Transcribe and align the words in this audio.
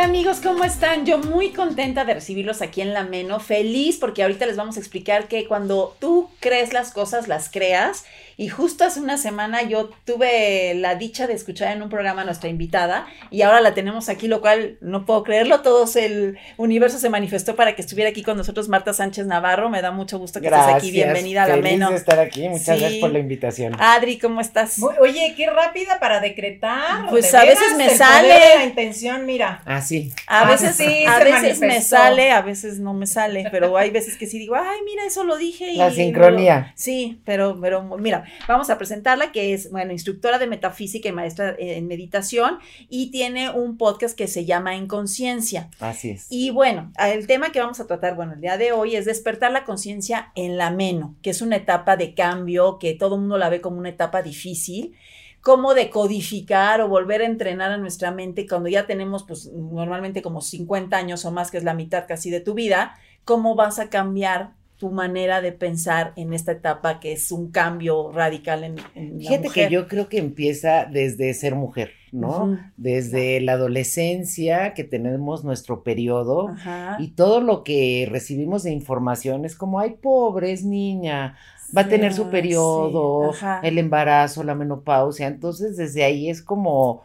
Hola 0.00 0.08
amigos, 0.08 0.40
¿cómo 0.42 0.64
están? 0.64 1.04
Yo 1.04 1.18
muy 1.18 1.50
contenta 1.50 2.06
de 2.06 2.14
recibirlos 2.14 2.62
aquí 2.62 2.80
en 2.80 2.94
La 2.94 3.04
Meno, 3.04 3.38
feliz 3.38 3.98
porque 3.98 4.22
ahorita 4.22 4.46
les 4.46 4.56
vamos 4.56 4.78
a 4.78 4.80
explicar 4.80 5.28
que 5.28 5.46
cuando 5.46 5.94
tú 6.00 6.30
crees 6.40 6.72
las 6.72 6.90
cosas, 6.90 7.28
las 7.28 7.50
creas. 7.50 8.06
Y 8.40 8.48
justo 8.48 8.84
hace 8.84 9.00
una 9.00 9.18
semana 9.18 9.64
yo 9.64 9.90
tuve 10.06 10.72
la 10.74 10.94
dicha 10.94 11.26
de 11.26 11.34
escuchar 11.34 11.76
en 11.76 11.82
un 11.82 11.90
programa 11.90 12.22
a 12.22 12.24
nuestra 12.24 12.48
invitada 12.48 13.06
y 13.30 13.42
ahora 13.42 13.60
la 13.60 13.74
tenemos 13.74 14.08
aquí, 14.08 14.28
lo 14.28 14.40
cual 14.40 14.78
no 14.80 15.04
puedo 15.04 15.24
creerlo. 15.24 15.60
Todo 15.60 15.84
el 15.96 16.38
universo 16.56 16.98
se 16.98 17.10
manifestó 17.10 17.54
para 17.54 17.76
que 17.76 17.82
estuviera 17.82 18.08
aquí 18.08 18.22
con 18.22 18.38
nosotros 18.38 18.70
Marta 18.70 18.94
Sánchez 18.94 19.26
Navarro. 19.26 19.68
Me 19.68 19.82
da 19.82 19.90
mucho 19.90 20.18
gusto 20.18 20.40
que 20.40 20.46
estés 20.46 20.62
aquí. 20.74 20.90
Bienvenida 20.90 21.42
a 21.42 21.48
La 21.48 21.54
Feliz 21.56 21.70
Meno. 21.72 21.90
de 21.90 21.96
estar 21.96 22.18
aquí. 22.18 22.48
Muchas 22.48 22.80
gracias 22.80 22.94
por 23.02 23.10
la 23.12 23.18
invitación. 23.18 23.76
Adri, 23.78 24.18
¿cómo 24.18 24.40
estás? 24.40 24.76
Oye, 24.98 25.34
qué 25.36 25.50
rápida 25.50 26.00
para 26.00 26.20
decretar. 26.20 27.10
Pues 27.10 27.30
de 27.30 27.36
a 27.36 27.42
veces 27.44 27.76
me 27.76 27.84
el 27.84 27.90
poder 27.90 27.98
sale. 27.98 28.28
de 28.28 28.54
la 28.56 28.64
intención, 28.64 29.26
mira. 29.26 29.60
Ah, 29.66 29.82
sí. 29.82 30.14
A 30.26 30.44
Ah, 30.46 30.50
veces, 30.50 30.76
sí, 30.76 31.04
a 31.06 31.18
veces 31.18 31.60
me 31.60 31.82
sale, 31.82 32.30
a 32.30 32.40
veces 32.40 32.80
no 32.80 32.94
me 32.94 33.06
sale, 33.06 33.48
pero 33.50 33.76
hay 33.76 33.90
veces 33.90 34.16
que 34.16 34.26
sí 34.26 34.38
digo, 34.38 34.54
ay, 34.54 34.78
mira, 34.86 35.04
eso 35.04 35.24
lo 35.24 35.36
dije. 35.36 35.72
Y 35.72 35.76
La 35.76 35.90
sincronía. 35.90 36.72
Sí, 36.74 37.20
pero, 37.26 37.58
pero 37.60 37.82
mira, 37.98 38.24
vamos 38.48 38.70
a 38.70 38.78
presentarla, 38.78 39.32
que 39.32 39.54
es, 39.54 39.70
bueno, 39.70 39.92
instructora 39.92 40.38
de 40.38 40.46
metafísica 40.46 41.08
y 41.08 41.12
maestra 41.12 41.54
en 41.58 41.86
meditación, 41.86 42.58
y 42.88 43.10
tiene 43.10 43.50
un 43.50 43.76
podcast 43.76 44.16
que 44.16 44.28
se 44.28 44.44
llama 44.44 44.76
En 44.76 44.86
Conciencia. 44.86 45.70
Así 45.80 46.10
es. 46.10 46.26
Y 46.30 46.50
bueno, 46.50 46.92
el 46.98 47.26
tema 47.26 47.52
que 47.52 47.60
vamos 47.60 47.80
a 47.80 47.86
tratar, 47.86 48.16
bueno, 48.16 48.34
el 48.34 48.40
día 48.40 48.56
de 48.56 48.72
hoy 48.72 48.96
es 48.96 49.04
despertar 49.04 49.52
la 49.52 49.64
conciencia 49.64 50.32
en 50.34 50.56
la 50.56 50.70
meno, 50.70 51.16
que 51.22 51.30
es 51.30 51.42
una 51.42 51.56
etapa 51.56 51.96
de 51.96 52.14
cambio, 52.14 52.78
que 52.78 52.94
todo 52.94 53.14
el 53.16 53.22
mundo 53.22 53.38
la 53.38 53.48
ve 53.48 53.60
como 53.60 53.78
una 53.78 53.88
etapa 53.88 54.22
difícil, 54.22 54.94
cómo 55.40 55.74
decodificar 55.74 56.80
o 56.80 56.88
volver 56.88 57.22
a 57.22 57.26
entrenar 57.26 57.72
a 57.72 57.78
nuestra 57.78 58.10
mente 58.10 58.46
cuando 58.46 58.68
ya 58.68 58.86
tenemos, 58.86 59.24
pues, 59.24 59.50
normalmente 59.52 60.22
como 60.22 60.42
50 60.42 60.96
años 60.96 61.24
o 61.24 61.30
más, 61.30 61.50
que 61.50 61.58
es 61.58 61.64
la 61.64 61.74
mitad 61.74 62.04
casi 62.06 62.30
de 62.30 62.40
tu 62.40 62.54
vida, 62.54 62.98
cómo 63.24 63.54
vas 63.54 63.78
a 63.78 63.88
cambiar 63.88 64.52
tu 64.80 64.90
manera 64.90 65.42
de 65.42 65.52
pensar 65.52 66.14
en 66.16 66.32
esta 66.32 66.52
etapa 66.52 67.00
que 67.00 67.12
es 67.12 67.30
un 67.30 67.50
cambio 67.50 68.10
radical 68.12 68.64
en, 68.64 68.76
en 68.94 69.12
la 69.12 69.18
Fíjate 69.18 69.48
mujer. 69.48 69.68
que 69.68 69.74
yo 69.74 69.86
creo 69.86 70.08
que 70.08 70.16
empieza 70.16 70.86
desde 70.86 71.34
ser 71.34 71.54
mujer, 71.54 71.90
¿no? 72.12 72.58
Desde 72.78 73.42
la 73.42 73.52
adolescencia 73.52 74.72
que 74.72 74.82
tenemos 74.84 75.44
nuestro 75.44 75.82
periodo 75.82 76.54
y 76.98 77.08
todo 77.08 77.42
lo 77.42 77.62
que 77.62 78.08
recibimos 78.10 78.62
de 78.62 78.70
información 78.72 79.44
es 79.44 79.54
como, 79.54 79.80
ay, 79.80 79.96
pobre, 80.00 80.50
es 80.52 80.64
niña, 80.64 81.36
va 81.76 81.82
a 81.82 81.88
tener 81.88 82.14
su 82.14 82.30
periodo, 82.30 83.34
sí, 83.34 83.44
el 83.62 83.76
embarazo, 83.76 84.42
la 84.44 84.54
menopausia. 84.54 85.26
Entonces, 85.26 85.76
desde 85.76 86.04
ahí 86.04 86.30
es 86.30 86.40
como 86.42 87.02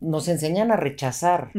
nos 0.00 0.28
enseñan 0.28 0.70
a 0.72 0.76
rechazar. 0.76 1.50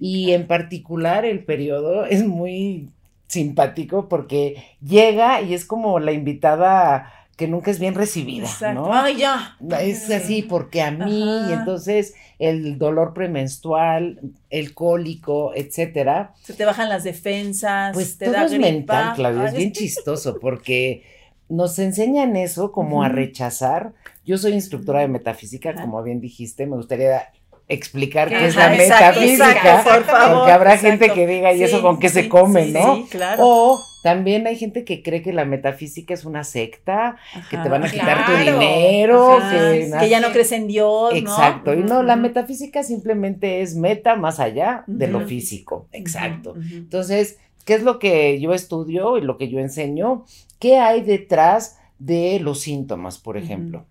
Y 0.00 0.30
en 0.30 0.46
particular 0.46 1.26
el 1.26 1.44
periodo 1.44 2.06
es 2.06 2.24
muy 2.26 2.88
simpático 3.30 4.08
porque 4.08 4.62
llega 4.82 5.40
y 5.40 5.54
es 5.54 5.64
como 5.64 5.98
la 6.00 6.12
invitada 6.12 7.12
que 7.36 7.48
nunca 7.48 7.70
es 7.70 7.78
bien 7.78 7.94
recibida, 7.94 8.44
Exacto. 8.44 8.82
¿no? 8.82 8.92
Ay, 8.92 9.16
ya. 9.16 9.56
Es 9.80 10.02
Sí. 10.08 10.12
así 10.12 10.42
porque 10.42 10.82
a 10.82 10.90
mí, 10.90 11.24
y 11.48 11.52
entonces 11.54 12.12
el 12.38 12.76
dolor 12.76 13.14
premenstrual, 13.14 14.20
el 14.50 14.74
cólico, 14.74 15.52
etcétera, 15.54 16.34
Se 16.42 16.52
te 16.52 16.66
bajan 16.66 16.90
las 16.90 17.04
defensas, 17.04 17.94
pues 17.94 18.18
te 18.18 18.26
todo 18.26 18.34
da 18.34 18.44
es 18.44 18.52
gripa. 18.52 18.66
mental, 18.66 19.12
Claudia, 19.14 19.44
es 19.46 19.54
bien 19.54 19.72
chistoso 19.72 20.38
porque 20.38 21.02
nos 21.48 21.78
enseñan 21.78 22.36
eso 22.36 22.72
como 22.72 23.02
a 23.02 23.08
rechazar. 23.08 23.94
Yo 24.26 24.36
soy 24.36 24.52
instructora 24.52 25.00
de 25.00 25.08
metafísica, 25.08 25.74
como 25.74 26.02
bien 26.02 26.20
dijiste, 26.20 26.66
me 26.66 26.76
gustaría 26.76 27.22
explicar 27.70 28.28
qué 28.28 28.46
es 28.46 28.56
la 28.56 28.74
exacto, 28.74 29.20
metafísica, 29.20 29.50
exacto, 29.52 29.90
por 29.90 30.04
favor, 30.04 30.38
porque 30.38 30.52
habrá 30.52 30.74
exacto. 30.74 31.04
gente 31.04 31.14
que 31.14 31.26
diga, 31.26 31.52
¿y 31.52 31.58
Sí, 31.58 31.64
eso 31.64 31.82
con 31.82 31.98
qué 31.98 32.08
se 32.08 32.28
come, 32.28 32.66
sí, 32.66 32.72
no? 32.72 32.96
Sí, 32.96 33.06
claro. 33.10 33.42
O 33.46 33.80
también 34.02 34.46
hay 34.46 34.56
gente 34.56 34.84
que 34.84 35.02
cree 35.02 35.22
que 35.22 35.32
la 35.32 35.44
metafísica 35.44 36.12
es 36.12 36.24
una 36.24 36.42
secta, 36.42 37.16
que 37.48 37.56
te 37.56 37.68
van 37.68 37.84
a 37.84 37.90
quitar 37.90 38.26
tu 38.26 38.32
dinero, 38.32 39.36
Ajá, 39.36 40.00
que, 40.00 40.08
ya 40.08 40.20
no 40.20 40.32
crees 40.32 40.52
en 40.52 40.66
Dios, 40.66 41.12
¿no? 41.12 41.18
Exacto, 41.18 41.74
y 41.74 41.82
no, 41.82 42.02
la 42.02 42.16
metafísica 42.16 42.82
simplemente 42.82 43.62
es 43.62 43.76
meta 43.76 44.16
más 44.16 44.40
allá 44.40 44.84
de 44.86 45.06
lo 45.06 45.20
físico, 45.20 45.86
exacto. 45.92 46.54
Entonces, 46.72 47.38
¿qué 47.64 47.74
es 47.74 47.82
lo 47.82 47.98
que 47.98 48.40
yo 48.40 48.52
estudio 48.52 49.16
y 49.16 49.20
lo 49.20 49.38
que 49.38 49.48
yo 49.48 49.60
enseño? 49.60 50.24
¿Qué 50.58 50.78
hay 50.78 51.02
detrás 51.02 51.78
de 51.98 52.40
los 52.40 52.60
síntomas, 52.60 53.18
por 53.18 53.36
ejemplo? 53.36 53.86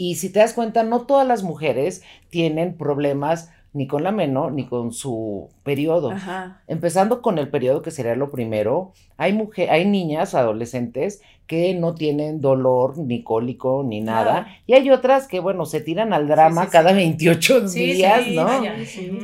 Y 0.00 0.14
si 0.14 0.30
te 0.30 0.38
das 0.38 0.54
cuenta, 0.54 0.82
no 0.82 1.02
todas 1.02 1.28
las 1.28 1.42
mujeres 1.42 2.02
tienen 2.30 2.74
problemas 2.78 3.50
ni 3.74 3.86
con 3.86 4.02
la 4.02 4.12
meno 4.12 4.50
ni 4.50 4.64
con 4.66 4.94
su 4.94 5.50
periodo. 5.62 6.10
Ajá. 6.10 6.62
Empezando 6.68 7.20
con 7.20 7.36
el 7.36 7.50
periodo, 7.50 7.82
que 7.82 7.90
sería 7.90 8.16
lo 8.16 8.30
primero, 8.30 8.94
hay, 9.18 9.34
mujer, 9.34 9.68
hay 9.68 9.84
niñas, 9.84 10.34
adolescentes, 10.34 11.20
que 11.46 11.74
no 11.74 11.94
tienen 11.94 12.40
dolor, 12.40 12.96
ni 12.96 13.22
cólico, 13.22 13.84
ni 13.86 14.00
nada. 14.00 14.46
Y 14.66 14.72
hay 14.72 14.90
otras 14.90 15.28
que, 15.28 15.38
bueno, 15.38 15.66
se 15.66 15.82
tiran 15.82 16.14
al 16.14 16.28
drama 16.28 16.62
Sí, 16.62 16.66
sí, 16.68 16.72
cada 16.72 16.90
sí. 16.90 16.96
28 16.96 17.68
Sí, 17.68 17.92
días, 17.92 18.24
sí, 18.24 18.36
¿no? 18.36 18.44
vaya. 18.44 18.76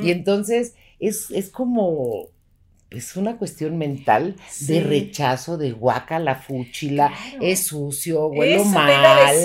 Y 0.03 0.11
entonces 0.11 0.75
es, 0.99 1.31
es 1.31 1.49
como, 1.49 2.27
es 2.89 3.15
una 3.17 3.35
cuestión 3.37 3.77
mental 3.77 4.35
Sí. 4.49 4.73
de 4.73 4.81
rechazo, 4.81 5.57
de 5.57 5.71
guaca, 5.71 6.19
la 6.19 6.35
fúchila, 6.35 7.09
Claro. 7.09 7.37
es 7.45 7.63
sucio, 7.67 8.31
a 8.31 8.63
mal. 8.63 9.35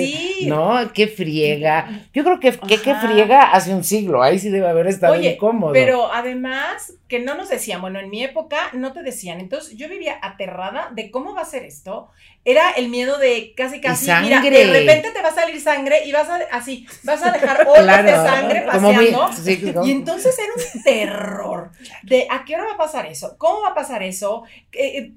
¿no? 0.47 0.93
Qué 0.93 1.09
friega. 1.09 2.07
Yo 2.15 2.23
creo 2.25 2.39
que, 2.41 2.53
que, 2.53 2.81
que 2.81 2.95
friega 2.95 3.51
hace 3.53 3.75
un 3.75 3.83
siglo, 3.85 4.23
ahí 4.23 4.39
sí 4.39 4.49
debe 4.49 4.69
haber 4.69 4.87
estado 4.87 5.15
Oye, 5.15 5.33
incómodo. 5.35 5.73
Pero 5.73 6.13
además, 6.13 6.95
que 7.09 7.19
no 7.21 7.35
nos 7.35 7.49
decían, 7.49 7.81
bueno, 7.81 7.99
en 8.01 8.11
mi 8.11 8.23
época 8.25 8.71
no 8.75 8.93
te 8.93 9.03
decían. 9.03 9.41
Entonces 9.41 9.77
yo 9.77 9.89
vivía 9.89 10.19
aterrada 10.23 10.91
de 10.95 11.11
cómo 11.11 11.35
va 11.35 11.43
a 11.43 11.45
ser 11.45 11.65
esto. 11.65 12.09
Era 12.45 12.71
el 12.73 12.89
miedo 12.89 13.19
de 13.19 13.53
casi 13.57 13.81
casi, 13.81 14.11
mira, 14.23 14.41
de 14.41 14.51
repente 14.67 15.11
te 15.13 15.23
va 15.23 15.29
a 15.29 15.35
salir 15.35 15.61
sangre 15.61 16.05
y 16.07 16.11
vas 16.11 16.29
a, 16.29 16.41
así, 16.51 16.87
vas 17.05 17.23
a 17.25 17.31
dejar 17.31 17.67
olas 17.69 18.05
de 18.05 18.11
sangre 18.13 18.61
mi- 18.63 18.67
paseando. 18.67 19.31
sí, 19.33 19.61
como- 19.73 19.87
Y 19.87 19.93
entonces 19.93 20.37
era 20.39 20.53
un 20.57 20.83
terror 20.83 21.71
de 22.03 22.27
a 22.29 22.45
qué 22.45 22.55
hora 22.57 22.65
va 22.65 22.73
a 22.73 22.79
pasar 22.79 23.07
eso, 23.07 23.32
cómo 23.39 23.63
va 23.63 23.69
a 23.69 23.75
pasar 23.75 24.03
eso. 24.03 24.45
Eh, 24.73 24.99
eh, 24.99 25.13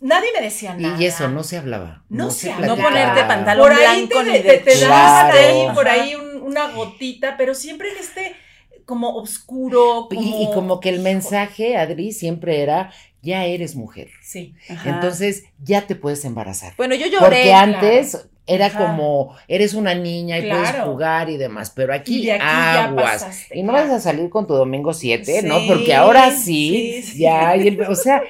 nadie 0.00 0.28
me 0.36 0.42
decía 0.44 0.74
nada. 0.74 0.96
y 1.00 1.06
eso 1.06 1.28
no 1.28 1.42
se 1.42 1.56
hablaba. 1.58 2.04
No 2.08 2.30
se 2.30 2.50
No 2.50 2.56
platicaba. 2.58 2.88
ponerte 2.90 3.24
pantalón 3.24 3.68
por 3.68 3.76
ahí 3.78 4.06
blanco 4.06 4.24
te, 4.24 4.32
ni 4.32 4.38
te, 4.40 4.48
de 4.52 4.58
te 4.58 4.72
Claro. 4.72 5.38
ahí, 5.38 5.74
por 5.74 5.88
ahí 5.88 6.14
un- 6.14 6.42
una 6.42 6.68
gotita, 6.72 7.36
pero 7.36 7.54
siempre 7.54 7.90
en 7.90 7.98
este 7.98 8.36
como 8.86 9.14
oscuro. 9.16 10.08
Y- 10.10 10.14
Como, 10.16 10.42
y, 10.42 10.54
como 10.54 10.80
que 10.80 10.88
el 10.88 10.98
mensaje, 11.00 11.76
Adri, 11.76 12.10
siempre 12.12 12.60
era, 12.62 12.92
ya 13.22 13.44
eres 13.44 13.76
mujer. 13.76 14.08
Sí. 14.22 14.54
Ajá. 14.68 14.90
Entonces 14.90 15.44
ya 15.62 15.86
te 15.86 15.94
puedes 15.94 16.24
embarazar. 16.24 16.72
bueno, 16.76 16.94
yo 16.96 17.06
lloré. 17.06 17.20
Porque 17.20 17.52
antes 17.54 18.26
era 18.46 18.66
Ajá. 18.66 18.78
como, 18.78 19.34
eres 19.48 19.74
una 19.74 19.94
niña 19.94 20.38
y 20.38 20.48
puedes 20.50 20.70
jugar 20.82 21.30
y 21.30 21.36
demás, 21.36 21.70
pero 21.74 21.94
aquí, 21.94 22.18
Y 22.26 22.30
aquí 22.30 22.42
aguas. 22.42 23.22
pasaste, 23.22 23.58
y 23.58 23.62
no 23.62 23.72
claro. 23.72 23.88
vas 23.88 23.96
a 23.96 24.00
salir 24.00 24.28
con 24.30 24.46
tu 24.46 24.54
domingo 24.54 24.92
7, 24.92 25.42
¿no? 25.42 25.66
Porque 25.68 25.94
ahora 25.94 26.30
sí, 26.32 27.00
sí, 27.00 27.02
sí. 27.02 27.18
ya, 27.20 27.56
y 27.56 27.68
el- 27.68 27.80
o 27.82 27.94
sea, 27.94 28.22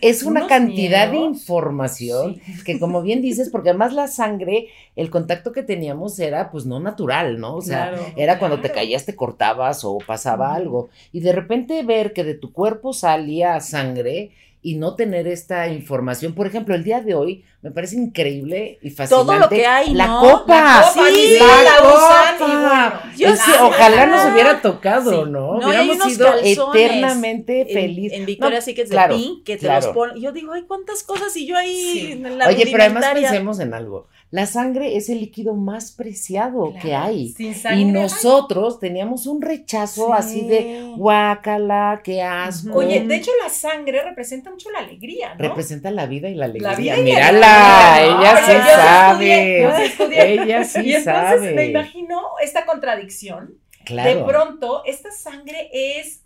es 0.00 0.22
una 0.22 0.46
cantidad 0.46 1.10
de 1.10 1.18
información 1.18 2.40
que 2.64 2.78
como 2.78 3.02
bien 3.02 3.20
dices, 3.20 3.50
porque 3.50 3.70
además 3.70 3.92
la 3.92 4.06
sangre, 4.08 4.68
el 4.96 5.10
contacto 5.10 5.52
que 5.52 5.62
teníamos 5.62 6.18
era 6.20 6.50
pues 6.50 6.66
no 6.66 6.78
natural, 6.80 7.38
¿no? 7.40 7.56
O 7.56 7.62
sea, 7.62 7.90
Claro, 7.90 8.06
era 8.16 8.38
cuando 8.38 8.60
te 8.60 8.70
caías, 8.70 9.04
te 9.06 9.16
cortabas 9.16 9.84
o 9.84 9.98
pasaba 9.98 10.54
algo. 10.54 10.88
Y 11.12 11.20
de 11.20 11.32
repente 11.32 11.82
ver 11.82 12.12
que 12.12 12.24
de 12.24 12.34
tu 12.34 12.52
cuerpo 12.52 12.92
salía 12.92 13.58
sangre 13.60 14.30
y 14.60 14.74
no 14.76 14.94
tener 14.96 15.26
esta 15.28 15.68
información. 15.68 16.34
Por 16.34 16.46
ejemplo, 16.46 16.74
el 16.74 16.82
día 16.84 17.00
de 17.00 17.14
hoy 17.14 17.44
me 17.62 17.70
parece 17.70 17.96
increíble 17.96 18.78
y 18.82 18.90
fascinante. 18.90 19.26
Todo 19.30 19.38
lo 19.38 19.48
que 19.48 19.66
hay, 19.66 19.94
La 19.94 20.06
¿no? 20.08 20.20
copa. 20.20 20.54
La 20.60 20.82
copa, 20.94 21.08
sí, 21.10 21.38
la 21.38 21.88
usan 21.88 22.34
y 22.34 22.38
copa. 22.38 22.58
bueno. 23.00 23.16
Yo 23.16 23.28
Es 23.28 23.40
que 23.42 23.50
sí, 23.52 23.56
ojalá 23.60 24.06
nos 24.06 24.32
hubiera 24.32 24.60
tocado, 24.60 25.10
Sí. 25.10 25.30
¿no? 25.30 25.58
No, 25.60 25.66
Hubiéramos 25.68 26.02
sido 26.12 26.28
eternamente 26.42 27.62
En- 27.62 27.68
felices. 27.68 28.18
En, 28.18 28.26
Victoria 28.26 28.60
sí 28.60 28.74
que 28.74 28.82
es 28.82 28.88
de 28.88 28.94
claro, 28.94 29.16
pink, 29.16 29.44
que 29.44 29.54
te 29.56 29.60
claro. 29.66 29.86
los 29.86 29.94
ponen. 29.94 30.20
Yo 30.20 30.32
digo, 30.32 30.52
ay, 30.52 30.62
cuántas 30.66 31.02
cosas 31.02 31.34
y 31.36 31.46
yo 31.46 31.56
ahí 31.56 31.74
Sí. 31.76 32.12
en 32.12 32.38
la 32.38 32.48
Oye, 32.48 32.66
pero 32.70 32.82
además 32.84 33.06
pensemos 33.14 33.60
en 33.60 33.74
algo. 33.74 34.08
La 34.30 34.44
sangre 34.44 34.96
es 34.98 35.08
el 35.08 35.20
líquido 35.20 35.54
más 35.54 35.90
preciado 35.92 36.74
que 36.82 36.94
hay. 36.94 37.30
Sin 37.30 37.54
sangre. 37.54 37.80
Y 37.80 37.84
ay, 37.84 37.90
nosotros 37.92 38.78
teníamos 38.78 39.26
un 39.26 39.40
rechazo 39.40 40.08
Sí. 40.08 40.12
así 40.14 40.40
de 40.46 40.92
guácala, 40.96 42.02
qué 42.04 42.22
asco. 42.22 42.76
Oye, 42.78 43.00
de 43.06 43.16
hecho 43.16 43.30
la 43.42 43.48
sangre 43.48 44.02
representa 44.02 44.50
mucho 44.50 44.70
la 44.70 44.80
alegría, 44.80 45.34
¿no? 45.34 45.42
representa 45.48 45.90
la 45.90 46.04
vida 46.06 46.28
y 46.28 46.34
la 46.34 46.44
alegría. 46.44 46.70
La 46.72 46.76
vida 46.76 46.94
y 46.94 46.98
la 46.98 47.04
Mírala, 47.04 47.98
ella 48.02 48.36
sí 48.44 48.52
yo 48.52 48.74
sabe. 48.76 49.62
estudié, 49.62 49.62
yo 49.62 49.76
sí 49.76 49.82
estudié. 49.84 50.32
Ella 50.42 50.64
sí 50.64 50.80
y 50.80 50.94
entonces 50.94 51.04
sabe. 51.40 51.54
me 51.54 51.64
imagino 51.66 52.22
esta 52.42 52.66
contradicción. 52.66 53.54
Claro. 53.86 54.10
De 54.18 54.24
pronto, 54.24 54.82
esta 54.84 55.10
sangre 55.10 55.70
es. 55.72 56.22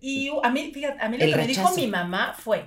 Y 0.00 0.30
a 0.42 0.48
mí, 0.50 0.70
fíjate, 0.72 1.02
a 1.04 1.08
mí 1.10 1.18
lo 1.18 1.26
que 1.26 1.36
me 1.36 1.46
dijo 1.46 1.70
mi 1.76 1.86
mamá 1.86 2.34
fue: 2.38 2.64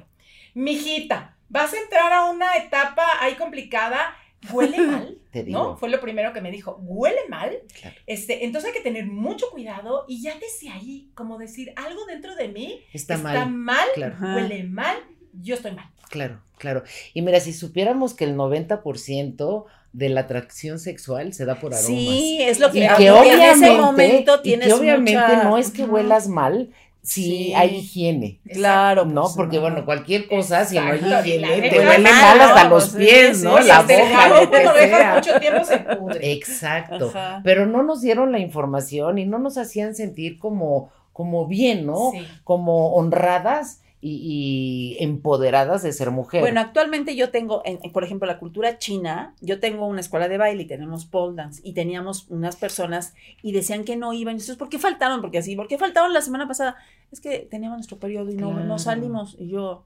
Mijita, 0.53 1.35
vas 1.49 1.73
a 1.73 1.77
entrar 1.79 2.13
a 2.13 2.25
una 2.29 2.55
etapa 2.55 3.03
ahí 3.19 3.33
complicada, 3.33 4.15
huele 4.51 4.77
mal. 4.87 5.17
Te 5.31 5.43
digo. 5.43 5.57
¿No? 5.59 5.77
Fue 5.77 5.89
lo 5.89 5.99
primero 5.99 6.31
que 6.33 6.41
me 6.41 6.51
dijo, 6.51 6.77
huele 6.81 7.19
mal. 7.29 7.57
Claro. 7.81 7.95
Este, 8.07 8.45
entonces 8.45 8.69
hay 8.71 8.77
que 8.77 8.83
tener 8.83 9.05
mucho 9.05 9.47
cuidado 9.51 10.05
y 10.07 10.21
ya 10.21 10.33
desde 10.39 10.69
ahí, 10.71 11.09
como 11.13 11.37
decir, 11.37 11.73
algo 11.75 12.05
dentro 12.05 12.35
de 12.35 12.47
mí 12.47 12.79
Está, 12.93 13.15
está, 13.15 13.45
mal. 13.45 13.51
mal, 13.51 13.87
Claro. 13.95 14.15
Huele 14.21 14.63
mal, 14.63 14.97
yo 15.33 15.55
estoy 15.55 15.71
mal. 15.73 15.89
Claro, 16.09 16.39
claro. 16.57 16.83
Y 17.13 17.21
mira, 17.21 17.39
si 17.39 17.51
supiéramos 17.51 18.13
que 18.13 18.23
el 18.25 18.35
90% 18.35 19.65
de 19.93 20.09
la 20.09 20.21
atracción 20.21 20.77
sexual 20.77 21.33
se 21.33 21.45
da 21.45 21.55
por 21.55 21.73
aromas. 21.73 21.87
Sí, 21.87 22.37
es 22.41 22.59
lo 22.59 22.67
y 22.67 22.71
que, 22.73 22.79
que 22.79 22.87
aunque 22.87 23.11
obviamente, 23.11 23.45
en 23.47 23.63
ese 23.63 23.77
momento 23.81 24.35
y 24.39 24.41
tienes 24.43 24.67
que 24.67 24.73
obviamente 24.73 25.13
mucha- 25.13 25.43
no 25.45 25.57
es 25.57 25.71
que 25.71 25.83
huelas 25.85 26.27
mal 26.27 26.69
Sí. 27.05 27.53
hay 27.55 27.75
higiene. 27.77 28.39
Claro, 28.51 29.05
No, 29.05 29.21
pues, 29.23 29.33
porque 29.35 29.55
no. 29.57 29.61
bueno, 29.61 29.85
cualquier 29.85 30.27
cosa, 30.27 30.65
si 30.65 30.75
no 30.75 30.81
hay 30.91 30.99
higiene, 30.99 31.61
la 31.61 31.69
te 31.69 31.79
huele 31.79 31.99
mal, 31.99 32.41
hasta 32.41 32.63
¿no? 32.65 32.69
los 32.71 32.89
pies, 32.89 33.37
sí, 33.37 33.43
¿no? 33.43 33.57
sí, 33.61 33.67
La 33.67 33.81
boca, 33.83 33.93
jabón, 34.15 34.43
lo 34.45 34.51
que 34.51 34.63
lo 34.63 34.73
dejas 34.73 34.99
sea. 34.99 35.15
mucho 35.15 35.39
tiempo 35.39 35.63
se 35.65 35.77
pudre. 35.77 36.31
Exacto. 36.33 37.09
Ajá. 37.09 37.41
Pero 37.43 37.65
no 37.65 37.83
nos 37.83 38.01
dieron 38.01 38.31
la 38.31 38.39
información 38.39 39.17
y 39.19 39.25
no 39.25 39.37
nos 39.39 39.57
hacían 39.57 39.95
sentir 39.95 40.39
como, 40.39 40.89
como 41.13 41.45
bien, 41.47 41.85
¿no? 41.85 42.11
Sí. 42.11 42.25
Como 42.43 42.93
honradas 42.95 43.81
y, 44.07 44.95
y 44.99 45.03
empoderadas 45.03 45.81
de 45.81 45.91
ser 45.91 46.11
mujer. 46.11 46.41
Bueno, 46.41 46.61
actualmente 46.61 47.15
yo 47.15 47.31
tengo, 47.31 47.63
en, 47.65 47.79
en, 47.81 47.91
por 47.91 48.03
ejemplo, 48.03 48.27
la 48.27 48.37
cultura 48.37 48.77
china, 48.77 49.33
yo 49.41 49.59
tengo 49.59 49.87
una 49.87 49.99
escuela 50.01 50.27
de 50.27 50.37
baile 50.37 50.61
y 50.63 50.67
tenemos 50.67 51.05
pole 51.05 51.35
dance 51.35 51.59
y 51.63 51.73
teníamos 51.73 52.27
unas 52.29 52.55
personas 52.55 53.15
y 53.41 53.51
decían 53.51 53.83
que 53.83 53.95
no 53.95 54.13
iban. 54.13 54.33
Y 54.33 54.37
entonces, 54.37 54.57
¿por 54.57 54.69
qué 54.69 54.77
faltaron? 54.77 55.21
Porque 55.21 55.39
así, 55.39 55.55
¿por 55.55 55.67
qué 55.67 55.79
faltaron 55.79 56.13
la 56.13 56.21
semana 56.21 56.47
pasada? 56.47 56.75
Es 57.11 57.19
que 57.19 57.39
teníamos 57.49 57.77
nuestro 57.77 57.97
periodo 57.97 58.29
y 58.29 58.35
no, 58.35 58.51
Claro. 58.51 58.65
no 58.65 58.77
salimos. 58.77 59.35
Y 59.39 59.47
yo, 59.49 59.85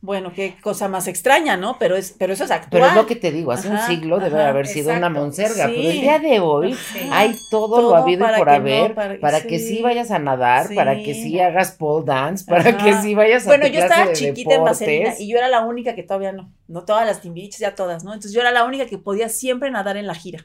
bueno, 0.00 0.32
qué 0.32 0.54
cosa 0.62 0.86
más 0.88 1.08
extraña, 1.08 1.56
¿no? 1.56 1.76
Pero, 1.78 1.96
es, 1.96 2.14
pero 2.16 2.32
eso 2.32 2.44
es 2.44 2.50
actual. 2.52 2.70
Pero 2.70 2.86
es 2.86 2.94
lo 2.94 3.06
que 3.06 3.16
te 3.16 3.32
digo, 3.32 3.50
hace 3.50 3.68
un 3.68 3.78
siglo 3.80 4.20
debe 4.20 4.38
ajá, 4.40 4.50
haber 4.50 4.66
sido 4.68 4.92
una 4.92 5.08
monserga, 5.08 5.66
Sí. 5.66 5.72
pero 5.76 5.90
el 5.90 6.00
día 6.00 6.18
de 6.20 6.38
hoy 6.40 6.74
Sí. 6.74 7.08
hay 7.10 7.34
todo, 7.50 7.68
Todo 7.80 7.90
lo 7.90 7.96
habido 7.96 8.24
y 8.24 8.26
para 8.28 8.38
por 8.38 8.46
no, 8.46 8.52
haber, 8.54 8.94
para, 8.94 9.18
para- 9.18 9.42
que 9.42 9.58
sí 9.58 9.76
sí. 9.78 9.82
vayas 9.82 10.10
a 10.12 10.18
nadar, 10.20 10.72
para 10.74 10.94
que 10.94 11.14
Sí. 11.14 11.40
hagas 11.40 11.72
pole 11.72 12.04
dance, 12.06 12.44
para 12.44 12.70
Ajá. 12.70 12.76
que 12.84 12.94
sí 12.94 13.14
vayas 13.16 13.44
a 13.44 13.48
Bueno, 13.50 13.66
yo 13.66 13.80
estaba 13.80 14.06
de 14.06 14.12
chiquita 14.12 14.54
en 14.54 14.64
deportes. 14.64 15.20
y 15.20 15.28
yo 15.28 15.36
era 15.36 15.48
la 15.48 15.64
única 15.64 15.94
que 15.96 16.04
todavía 16.04 16.30
no, 16.32 16.52
no 16.68 16.84
todas 16.84 17.04
las 17.04 17.20
timbiches, 17.20 17.58
ya 17.58 17.74
todas, 17.74 18.04
¿no? 18.04 18.12
Entonces 18.12 18.32
yo 18.32 18.40
era 18.40 18.52
la 18.52 18.64
única 18.64 18.86
que 18.86 18.98
podía 18.98 19.28
siempre 19.28 19.70
nadar 19.70 19.96
en 19.96 20.06
la 20.06 20.14
gira. 20.14 20.44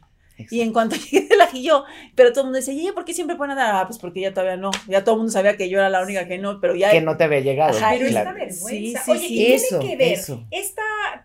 Y 0.49 0.61
en 0.61 0.73
cuanto 0.73 0.95
llegué 1.11 1.27
de 1.27 1.35
la 1.37 1.47
gira, 1.47 1.63
yo, 1.63 1.85
pero 2.15 2.31
todo 2.31 2.41
el 2.41 2.45
mundo 2.47 2.57
decía, 2.57 2.73
¿y 2.73 2.91
por 2.91 3.05
qué 3.05 3.13
siempre 3.13 3.35
puede 3.35 3.49
nadar? 3.55 3.75
Ah, 3.75 3.87
pues 3.87 3.99
porque 3.99 4.19
ella 4.19 4.33
todavía 4.33 4.57
no. 4.57 4.71
Ya 4.87 5.03
todo 5.03 5.15
el 5.15 5.19
mundo 5.19 5.31
sabía 5.31 5.55
que 5.57 5.69
yo 5.69 5.77
era 5.79 5.89
la 5.89 6.01
única 6.01 6.27
que 6.27 6.37
no, 6.39 6.59
pero 6.59 6.75
ya. 6.75 6.91
que 6.91 7.01
no 7.01 7.15
te 7.17 7.23
había 7.25 7.39
llegado. 7.41 7.77
Ajá, 7.77 7.91
Pero 7.97 8.09
claro. 8.09 8.29
esta 8.29 8.33
vergüenza. 8.33 8.67
Sí, 8.69 8.95
sí, 9.05 9.11
Oye, 9.11 9.27
tiene 9.27 9.87
que 9.89 9.95
ver 9.97 10.13
eso. 10.13 10.43
esta 10.51 10.81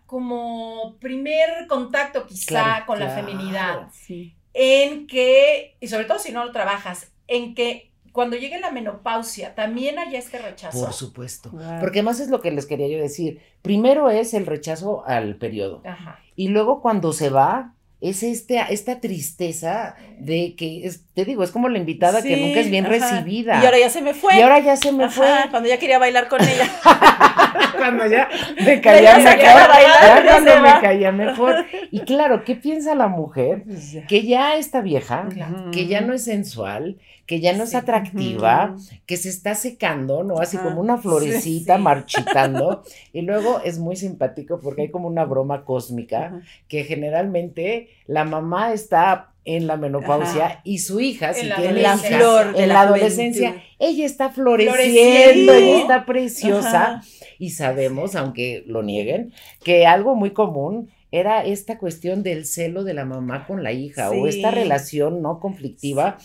como 0.06 0.96
primer 1.00 1.66
contacto 1.68 2.26
quizá 2.26 2.46
Claro, 2.48 2.86
con 2.86 2.98
la 3.00 3.10
feminidad, 3.10 3.88
Sí. 3.92 4.34
en 4.54 5.06
que, 5.06 5.76
y 5.80 5.88
sobre 5.88 6.04
todo 6.04 6.18
si 6.18 6.32
no 6.32 6.44
lo 6.44 6.52
trabajas, 6.52 7.10
en 7.26 7.54
que 7.54 7.92
cuando 8.12 8.36
llegue 8.36 8.58
la 8.58 8.70
menopausia 8.72 9.54
también 9.54 9.98
haya 9.98 10.18
este 10.18 10.38
rechazo. 10.38 10.80
Por 10.80 10.92
supuesto. 10.92 11.50
Wow. 11.50 11.78
Porque 11.80 12.02
más 12.02 12.18
es 12.20 12.28
lo 12.28 12.40
que 12.40 12.50
les 12.50 12.66
quería 12.66 12.88
yo 12.88 12.98
decir. 12.98 13.40
Primero 13.62 14.10
es 14.10 14.34
el 14.34 14.46
rechazo 14.46 15.04
al 15.06 15.36
periodo. 15.36 15.82
Ajá. 15.84 16.18
Y 16.34 16.48
luego 16.48 16.80
cuando 16.80 17.12
se 17.12 17.30
va, 17.30 17.74
es 18.00 18.22
este, 18.22 18.60
esta 18.70 19.00
tristeza 19.00 19.96
de 20.18 20.54
que, 20.56 20.86
es- 20.86 21.04
te 21.14 21.24
digo, 21.24 21.42
es 21.42 21.50
como 21.50 21.68
la 21.68 21.78
invitada 21.78 22.22
que 22.22 22.36
nunca 22.36 22.60
es 22.60 22.70
bien 22.70 22.86
ajá. 22.86 22.94
recibida. 22.94 23.60
Y 23.62 23.64
ahora 23.66 23.78
ya 23.78 23.90
se 23.90 24.02
me 24.02 24.14
fue. 24.14 24.36
Y 24.38 24.40
ahora 24.42 24.60
ya 24.60 24.76
se 24.76 24.92
me 24.92 25.04
Ajá, 25.04 25.12
fue. 25.12 25.50
Cuando 25.50 25.68
ya 25.68 25.78
quería 25.78 25.98
bailar 25.98 26.28
con 26.28 26.40
ella. 26.42 26.68
cuando 27.76 28.06
ya 28.06 28.28
me 28.64 28.80
caía 28.80 29.18
Ya 29.18 29.36
mejor. 29.36 29.68
bailar, 29.68 30.24
ya 30.24 30.30
cuando 30.30 30.60
me 30.60 30.80
caía 30.80 31.12
mejor. 31.12 31.66
Y 31.90 32.00
claro, 32.00 32.44
¿qué 32.44 32.54
piensa 32.54 32.94
la 32.94 33.08
mujer? 33.08 33.64
Que 34.08 34.24
ya 34.26 34.56
está 34.56 34.80
vieja, 34.80 35.26
Claro. 35.32 35.70
que 35.72 35.86
ya 35.86 36.00
no 36.00 36.12
es 36.14 36.24
sensual, 36.24 36.98
que 37.28 37.40
ya 37.40 37.52
no 37.52 37.64
es 37.64 37.74
atractiva, 37.74 38.74
que 39.04 39.18
se 39.18 39.28
está 39.28 39.54
secando, 39.54 40.24
¿no? 40.24 40.38
Así 40.38 40.56
como 40.56 40.80
una 40.80 40.96
florecita 40.96 41.76
Sí. 41.76 41.82
marchitando. 41.82 42.82
Y 43.12 43.20
luego 43.20 43.60
es 43.62 43.78
muy 43.78 43.96
simpático 43.96 44.60
porque 44.60 44.82
hay 44.82 44.90
como 44.90 45.08
una 45.08 45.26
broma 45.26 45.66
cósmica 45.66 46.40
que 46.68 46.84
generalmente 46.84 47.90
la 48.06 48.24
mamá 48.24 48.72
está 48.72 49.34
en 49.44 49.66
la 49.66 49.76
menopausia 49.76 50.46
Ajá. 50.46 50.60
y 50.64 50.78
su 50.78 51.00
hija, 51.00 51.34
si 51.34 51.50
tiene 51.54 51.82
La 51.82 51.98
flor 51.98 52.54
en 52.56 52.70
la, 52.70 52.80
adolescencia, 52.82 53.50
juventud. 53.50 53.68
ella 53.78 54.06
está 54.06 54.30
floreciendo, 54.30 55.52
ella 55.52 55.78
está 55.80 56.06
preciosa. 56.06 56.82
Ajá. 56.82 57.02
Y 57.38 57.50
sabemos, 57.50 58.14
aunque 58.14 58.64
lo 58.66 58.82
nieguen, 58.82 59.32
que 59.62 59.86
algo 59.86 60.14
muy 60.14 60.30
común 60.30 60.90
era 61.10 61.44
esta 61.44 61.78
cuestión 61.78 62.22
del 62.22 62.44
celo 62.44 62.84
de 62.84 62.92
la 62.94 63.04
mamá 63.04 63.46
con 63.46 63.62
la 63.62 63.72
hija 63.72 64.10
o 64.10 64.26
esta 64.26 64.50
relación 64.50 65.22
no 65.22 65.40
conflictiva. 65.40 66.18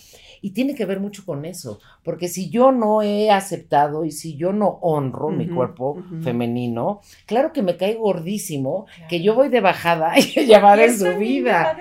Y 0.45 0.51
tiene 0.51 0.75
que 0.75 0.85
ver 0.85 0.99
mucho 0.99 1.23
con 1.25 1.45
eso, 1.45 1.79
porque 2.03 2.27
si 2.27 2.49
yo 2.49 2.73
no 2.73 3.01
he 3.01 3.31
aceptado 3.31 4.03
y 4.03 4.11
si 4.11 4.35
yo 4.35 4.51
no 4.51 4.77
honro 4.81 5.29
mi 5.29 5.47
cuerpo 5.47 6.03
femenino, 6.21 6.99
claro 7.25 7.53
que 7.53 7.61
me 7.63 7.77
cae 7.77 7.95
gordísimo, 7.95 8.85
Claro. 8.93 9.07
que 9.09 9.21
yo 9.21 9.35
voy 9.35 9.47
de 9.47 9.61
bajada 9.61 10.19
y 10.19 10.37
ella 10.41 10.59
va 10.59 10.75
Y 10.75 10.81
de 10.81 10.97
su 10.97 11.07
y 11.07 11.15
vida, 11.15 11.77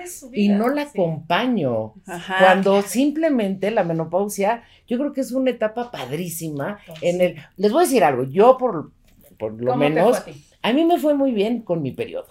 no 0.57 0.69
la 0.69 0.85
sí. 0.85 0.91
acompaño. 0.93 1.93
Ajá. 2.07 2.37
Cuando 2.39 2.81
simplemente 2.83 3.69
la 3.69 3.83
menopausia, 3.83 4.63
yo 4.87 4.97
creo 4.97 5.11
que 5.11 5.19
es 5.21 5.33
una 5.33 5.49
etapa 5.51 5.91
padrísima. 5.91 6.77
En 7.01 7.19
el, 7.19 7.35
les 7.57 7.69
voy 7.73 7.81
a 7.83 7.85
decir 7.85 8.05
algo, 8.05 8.23
yo 8.23 8.57
por, 8.57 8.91
por 9.37 9.61
lo 9.61 9.71
¿Cómo 9.73 9.83
te 9.83 9.89
menos, 9.89 10.23
a 10.61 10.71
mí 10.71 10.85
me 10.85 10.97
fue 10.99 11.15
muy 11.15 11.33
bien 11.33 11.63
con 11.63 11.81
mi 11.81 11.91
periodo. 11.91 12.27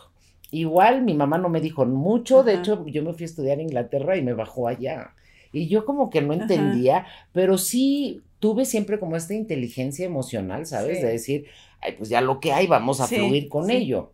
Igual 0.50 1.02
mi 1.02 1.12
mamá 1.12 1.36
no 1.36 1.50
me 1.50 1.60
dijo 1.60 1.84
mucho, 1.84 2.42
de 2.42 2.54
hecho 2.54 2.86
yo 2.86 3.02
me 3.02 3.12
fui 3.12 3.24
a 3.24 3.26
estudiar 3.26 3.58
a 3.58 3.62
Inglaterra 3.62 4.16
y 4.16 4.22
me 4.22 4.32
bajó 4.32 4.66
allá. 4.66 5.12
Y 5.52 5.68
yo 5.68 5.84
como 5.84 6.10
que 6.10 6.22
no 6.22 6.32
entendía, 6.32 7.06
pero 7.32 7.58
sí 7.58 8.22
tuve 8.38 8.64
siempre 8.64 8.98
como 8.98 9.16
esta 9.16 9.34
inteligencia 9.34 10.06
emocional, 10.06 10.66
¿sabes? 10.66 10.98
Sí. 10.98 11.04
De 11.04 11.12
decir, 11.12 11.46
ay, 11.80 11.94
pues 11.98 12.08
ya 12.08 12.20
lo 12.20 12.40
que 12.40 12.52
hay, 12.52 12.66
vamos 12.66 13.00
a 13.00 13.06
Sí, 13.06 13.16
fluir 13.16 13.48
con 13.48 13.66
sí. 13.66 13.72
ello. 13.72 14.12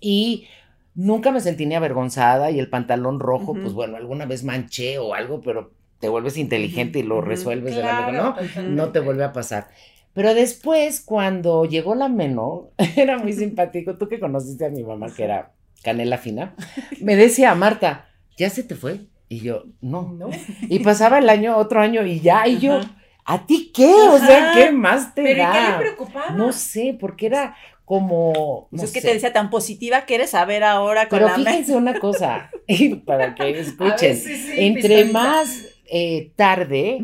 Y 0.00 0.46
nunca 0.94 1.30
me 1.32 1.40
sentí 1.40 1.66
ni 1.66 1.74
avergonzada 1.74 2.50
y 2.50 2.58
el 2.58 2.68
pantalón 2.70 3.20
rojo, 3.20 3.54
pues 3.54 3.72
bueno, 3.72 3.96
alguna 3.96 4.26
vez 4.26 4.44
manché 4.44 4.98
o 4.98 5.14
algo, 5.14 5.40
pero 5.40 5.72
te 6.00 6.08
vuelves 6.08 6.36
inteligente 6.36 7.00
y 7.00 7.02
lo 7.02 7.20
resuelves 7.20 7.74
de 7.74 7.82
la 7.82 8.06
Claro, 8.08 8.36
¿no? 8.56 8.62
no 8.68 8.92
te 8.92 9.00
vuelve 9.00 9.24
a 9.24 9.32
pasar. 9.32 9.68
Pero 10.12 10.34
después, 10.34 11.00
cuando 11.00 11.64
llegó 11.64 11.94
la 11.94 12.08
meno, 12.08 12.70
era 12.96 13.18
muy 13.18 13.32
simpático. 13.32 13.96
Tú 13.96 14.08
que 14.08 14.20
conociste 14.20 14.66
a 14.66 14.70
mi 14.70 14.82
mamá, 14.82 15.12
que 15.14 15.24
era 15.24 15.52
canela 15.82 16.18
fina, 16.18 16.54
me 17.00 17.14
decía, 17.16 17.54
Marta, 17.54 18.08
¿ya 18.36 18.50
se 18.50 18.62
te 18.64 18.74
fue? 18.74 19.00
Y 19.28 19.40
yo, 19.40 19.64
no. 19.80 20.14
No. 20.18 20.30
Y 20.62 20.78
pasaba 20.80 21.18
el 21.18 21.28
año, 21.28 21.56
otro 21.56 21.80
año, 21.80 22.04
y 22.06 22.20
ya, 22.20 22.46
y 22.48 22.58
yo. 22.58 22.80
¿a 23.24 23.44
ti 23.46 23.70
qué? 23.74 23.92
O 23.92 24.18
sea. 24.18 24.52
¿qué 24.54 24.70
más 24.72 25.14
te 25.14 25.22
¿Pero 25.22 25.42
y 25.42 25.46
qué 25.52 25.60
le 25.60 25.68
da? 25.70 25.78
preocupaba? 25.78 26.30
No 26.30 26.52
sé, 26.52 26.96
porque 26.98 27.26
era 27.26 27.54
como... 27.84 28.68
No 28.70 28.82
es 28.82 28.92
que 28.92 29.00
te 29.00 29.12
decía 29.12 29.32
tan 29.32 29.48
positiva 29.50 30.02
que 30.06 30.14
eres 30.14 30.34
a 30.34 30.44
ver 30.44 30.62
ahora 30.64 31.08
con 31.08 31.18
Pero 31.18 31.28
la 31.30 31.34
fíjense 31.34 31.74
una 31.76 31.98
cosa, 31.98 32.50
para 33.06 33.34
que 33.34 33.58
escuchen, 33.60 34.16
sí, 34.16 34.36
sí, 34.36 34.52
entre 34.56 35.04
pistolita. 35.04 35.12
más 35.18 35.66
eh, 35.90 36.32
tarde, 36.36 36.98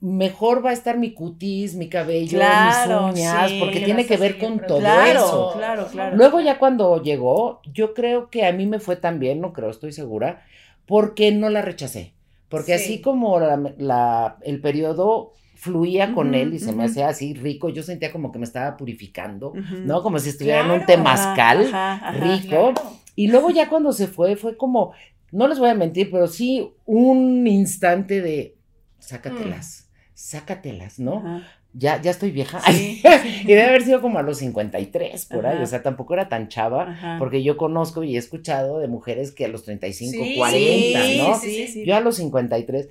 mejor 0.00 0.64
va 0.64 0.70
a 0.70 0.72
estar 0.72 0.96
mi 0.98 1.12
cutis, 1.14 1.74
mi 1.74 1.88
cabello, 1.88 2.38
Claro, 2.38 3.08
mis 3.08 3.16
uñas, 3.20 3.50
sí. 3.50 3.58
porque 3.58 3.80
tiene 3.80 4.06
que 4.06 4.16
ver 4.16 4.38
con 4.38 4.60
todo 4.60 4.78
Claro, 4.78 5.18
eso. 5.18 5.52
claro, 5.56 5.86
claro. 5.90 6.16
Luego 6.16 6.40
ya 6.40 6.58
cuando 6.58 7.02
llegó, 7.02 7.60
yo 7.72 7.94
creo 7.94 8.30
que 8.30 8.46
a 8.46 8.52
mí 8.52 8.66
me 8.66 8.78
fue 8.78 8.94
tan 8.96 9.18
bien, 9.18 9.40
no 9.40 9.52
creo, 9.52 9.70
estoy 9.70 9.92
segura, 9.92 10.44
porque 10.88 11.30
no 11.30 11.48
la 11.50 11.62
rechacé. 11.62 12.14
Porque 12.48 12.76
Sí. 12.78 12.84
así 12.84 13.00
como 13.02 13.38
la- 13.38 13.74
la- 13.78 14.38
el 14.42 14.60
periodo 14.60 15.32
fluía 15.54 16.14
con 16.14 16.34
él 16.34 16.54
y 16.54 16.58
se 16.60 16.72
me 16.72 16.84
hacía 16.84 17.08
así 17.08 17.34
rico, 17.34 17.68
yo 17.68 17.82
sentía 17.82 18.10
como 18.12 18.32
que 18.32 18.38
me 18.38 18.44
estaba 18.44 18.76
purificando. 18.76 19.52
¿no? 19.84 20.02
Como 20.02 20.18
si 20.18 20.30
estuviera 20.30 20.64
en 20.64 20.70
un 20.70 20.86
temazcal 20.86 21.66
Ajá, 21.66 21.92
ajá, 21.94 22.08
ajá. 22.08 22.18
rico. 22.36 22.72
Y 23.16 23.28
luego 23.28 23.50
ya 23.50 23.68
cuando 23.68 23.92
se 23.92 24.06
fue, 24.06 24.36
fue 24.36 24.56
como, 24.56 24.92
no 25.32 25.46
les 25.48 25.58
voy 25.58 25.68
a 25.68 25.74
mentir, 25.74 26.10
pero 26.10 26.26
sí 26.28 26.72
un 26.86 27.46
instante 27.46 28.22
de, 28.22 28.56
sácatelas, 28.98 29.90
sácatelas, 30.14 30.98
¿no? 30.98 31.42
Ya, 31.80 32.02
ya 32.02 32.10
estoy 32.10 32.32
vieja. 32.32 32.60
Sí. 32.72 33.00
y 33.04 33.46
debe 33.46 33.64
haber 33.66 33.82
sido 33.84 34.00
como 34.00 34.18
a 34.18 34.22
los 34.22 34.38
53 34.38 35.26
por 35.26 35.46
ahí, 35.46 35.54
Ajá. 35.54 35.62
o 35.62 35.66
sea, 35.66 35.82
tampoco 35.82 36.14
era 36.14 36.28
tan 36.28 36.48
chava, 36.48 36.90
Ajá. 36.90 37.16
porque 37.20 37.42
yo 37.44 37.56
conozco 37.56 38.02
y 38.02 38.16
he 38.16 38.18
escuchado 38.18 38.80
de 38.80 38.88
mujeres 38.88 39.30
que 39.32 39.44
a 39.44 39.48
los 39.48 39.62
35, 39.64 40.24
Sí, 40.24 40.34
40, 40.36 40.58
sí, 41.02 41.18
¿no? 41.18 41.38
sí, 41.38 41.68
sí. 41.68 41.84
Yo 41.86 41.94
a 41.96 42.00
los 42.00 42.16
53, 42.16 42.88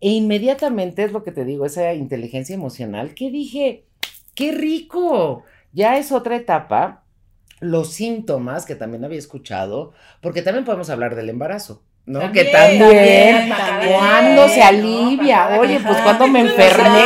e 0.00 0.08
inmediatamente 0.10 1.04
es 1.04 1.12
lo 1.12 1.22
que 1.22 1.32
te 1.32 1.44
digo, 1.44 1.66
esa 1.66 1.92
inteligencia 1.92 2.54
emocional, 2.54 3.12
que 3.14 3.30
dije, 3.30 3.84
qué 4.34 4.52
rico, 4.52 5.44
ya 5.72 5.98
es 5.98 6.10
otra 6.10 6.36
etapa, 6.36 7.04
los 7.60 7.92
síntomas 7.92 8.64
que 8.64 8.74
también 8.74 9.04
había 9.04 9.18
escuchado, 9.18 9.92
porque 10.22 10.40
también 10.40 10.64
podemos 10.64 10.88
hablar 10.88 11.14
del 11.14 11.28
embarazo. 11.28 11.82
¿no? 12.06 12.20
También, 12.20 12.46
que 12.46 12.50
también, 12.50 12.80
también, 12.80 13.48
también. 13.50 13.92
¿cuándo 13.92 14.48
se 14.48 14.58
¿no? 14.60 14.64
alivia? 14.66 15.36
Para- 15.44 15.60
Oye, 15.60 15.78
pues 15.86 15.98
cuando 15.98 16.26
me 16.28 16.40
enfermé, 16.40 16.98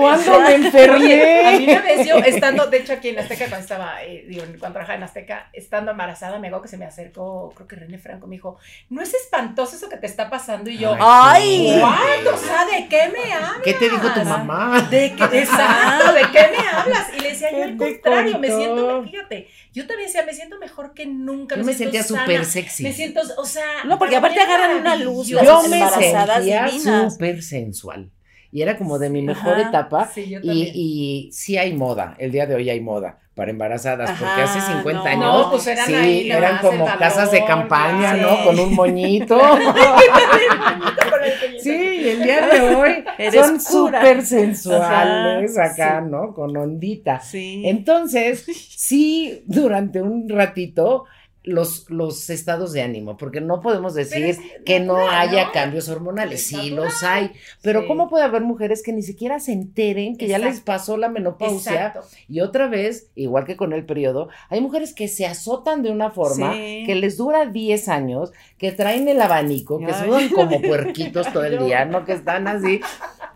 cuando 0.00 0.40
me 0.40 0.54
enfermé. 0.54 0.96
Oye, 0.96 1.46
a 1.46 1.58
mí 1.58 2.06
yo, 2.06 2.16
estando, 2.18 2.66
de 2.66 2.78
hecho 2.78 2.92
aquí 2.94 3.08
en 3.08 3.18
Azteca, 3.18 3.46
cuando 3.46 3.62
estaba, 3.62 4.02
eh, 4.04 4.24
digo, 4.26 4.42
cuando 4.58 4.72
trabajaba 4.72 4.96
en 4.96 5.02
Azteca, 5.04 5.48
estando 5.52 5.90
embarazada, 5.90 6.38
me 6.38 6.48
acuerdo 6.48 6.62
que 6.62 6.68
se 6.68 6.76
me 6.76 6.84
acercó, 6.84 7.52
creo 7.54 7.68
que 7.68 7.76
René 7.76 7.98
Franco 7.98 8.26
me 8.26 8.36
dijo, 8.36 8.58
¿no 8.88 9.02
es 9.02 9.14
espantoso 9.14 9.76
eso 9.76 9.88
que 9.88 9.96
te 9.96 10.06
está 10.06 10.30
pasando? 10.30 10.70
Y 10.70 10.78
yo, 10.78 10.96
Ay. 10.98 11.76
¿cuándo? 11.78 12.34
O 12.34 12.38
sea, 12.38 12.64
¿de 12.66 12.88
qué 12.88 13.08
me 13.08 13.32
hablas? 13.32 13.62
¿Qué 13.62 13.74
te 13.74 13.88
dijo 13.88 14.12
tu 14.12 14.20
mamá? 14.22 14.88
¿De 14.90 15.14
qué, 15.14 15.24
exacto, 15.40 16.12
¿de 16.12 16.22
qué 16.32 16.48
me 16.50 16.68
hablas? 16.68 17.06
Y 17.16 17.20
le 17.20 17.28
decía, 17.30 17.50
yo 17.50 17.56
¿Qué 17.56 17.62
al 17.62 17.76
contrario, 17.76 18.38
me 18.38 18.48
siento, 18.48 19.02
fíjate, 19.04 19.48
yo 19.72 19.86
también 19.86 20.08
decía, 20.08 20.24
me 20.24 20.34
siento 20.34 20.58
mejor 20.58 20.94
que 20.94 21.06
nunca, 21.06 21.56
Yo 21.56 21.62
me, 21.62 21.72
me 21.72 21.78
sentía 21.78 22.02
súper 22.02 22.44
sexy. 22.44 22.82
Me 22.82 22.92
siento, 22.92 23.20
o 23.36 23.44
sea. 23.44 23.84
No, 23.84 23.98
porque 23.98 24.16
aparte 24.16 24.40
agarran 24.40 24.76
una 24.76 24.96
luz. 24.96 25.28
Yo 25.28 25.40
las 25.42 25.68
me 25.68 25.88
sentía 25.88 26.68
súper 26.68 27.42
sensual. 27.42 28.10
Y 28.52 28.62
era 28.62 28.76
como 28.76 28.98
de 28.98 29.10
mi 29.10 29.22
mejor 29.22 29.54
Ajá. 29.54 29.68
etapa. 29.68 30.10
Sí, 30.12 30.28
yo 30.28 30.40
Y, 30.42 30.70
y 30.74 31.32
sí 31.32 31.56
hay 31.56 31.74
moda, 31.74 32.16
el 32.18 32.32
día 32.32 32.46
de 32.46 32.54
hoy 32.54 32.68
hay 32.68 32.80
moda 32.80 33.18
para 33.34 33.52
embarazadas, 33.52 34.10
porque 34.18 34.42
hace 34.42 34.60
50 34.60 34.92
no. 34.92 35.04
años 35.06 35.22
No, 35.46 35.50
pues 35.50 35.66
eran 35.66 35.86
sí, 35.86 35.94
ahí 35.94 36.30
eran 36.30 36.58
como 36.58 36.84
casas 36.84 37.30
de 37.30 37.44
campaña. 37.44 38.14
¿no? 38.14 38.44
Con 38.44 38.58
un 38.58 38.74
moñito. 38.74 39.40
sí, 41.62 41.70
y 41.70 42.08
el 42.08 42.22
día 42.22 42.46
de 42.48 42.60
hoy 42.60 43.04
Eres 43.18 43.46
son 43.46 43.60
súper 43.60 44.26
sensuales 44.26 45.56
Ajá, 45.56 45.72
acá, 45.72 46.02
sí. 46.04 46.10
¿no? 46.10 46.34
Con 46.34 46.54
ondita. 46.56 47.20
Sí. 47.20 47.62
Entonces, 47.64 48.44
sí, 48.76 49.42
durante 49.46 50.02
un 50.02 50.28
ratito, 50.28 51.04
los, 51.50 51.88
los 51.90 52.30
estados 52.30 52.72
de 52.72 52.82
ánimo, 52.82 53.16
porque 53.16 53.40
no 53.40 53.60
podemos 53.60 53.94
decir 53.94 54.24
es 54.24 54.38
que 54.64 54.80
no 54.80 55.08
haya 55.08 55.46
¿no? 55.46 55.52
cambios 55.52 55.88
hormonales, 55.88 56.40
Es 56.40 56.46
sí 56.46 56.70
los 56.70 57.02
hay, 57.02 57.32
pero 57.62 57.82
Sí. 57.82 57.86
¿cómo 57.88 58.08
puede 58.08 58.24
haber 58.24 58.42
mujeres 58.42 58.82
que 58.82 58.92
ni 58.92 59.02
siquiera 59.02 59.40
se 59.40 59.52
enteren 59.52 60.16
que 60.16 60.28
ya 60.28 60.38
les 60.38 60.60
pasó 60.60 60.96
la 60.96 61.08
menopausia? 61.08 61.72
Exacto. 61.88 62.00
Y 62.28 62.40
otra 62.40 62.68
vez, 62.68 63.08
igual 63.14 63.44
que 63.44 63.56
con 63.56 63.72
el 63.72 63.84
periodo, 63.84 64.28
hay 64.48 64.60
mujeres 64.60 64.94
que 64.94 65.08
se 65.08 65.26
azotan 65.26 65.82
de 65.82 65.90
una 65.90 66.10
forma 66.10 66.52
Sí. 66.54 66.84
que 66.86 66.94
les 66.94 67.16
dura 67.16 67.46
10 67.46 67.88
años, 67.88 68.32
que 68.58 68.72
traen 68.72 69.08
el 69.08 69.20
abanico, 69.20 69.78
que 69.78 69.92
Ay. 69.92 70.04
sudan 70.06 70.28
como 70.30 70.60
puerquitos 70.62 71.32
todo 71.32 71.44
el 71.44 71.58
día, 71.64 71.84
¿no? 71.84 72.04
Que 72.04 72.12
están 72.12 72.46
así. 72.48 72.80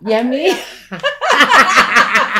Y 0.05 0.13
a 0.13 0.23
mí, 0.23 0.47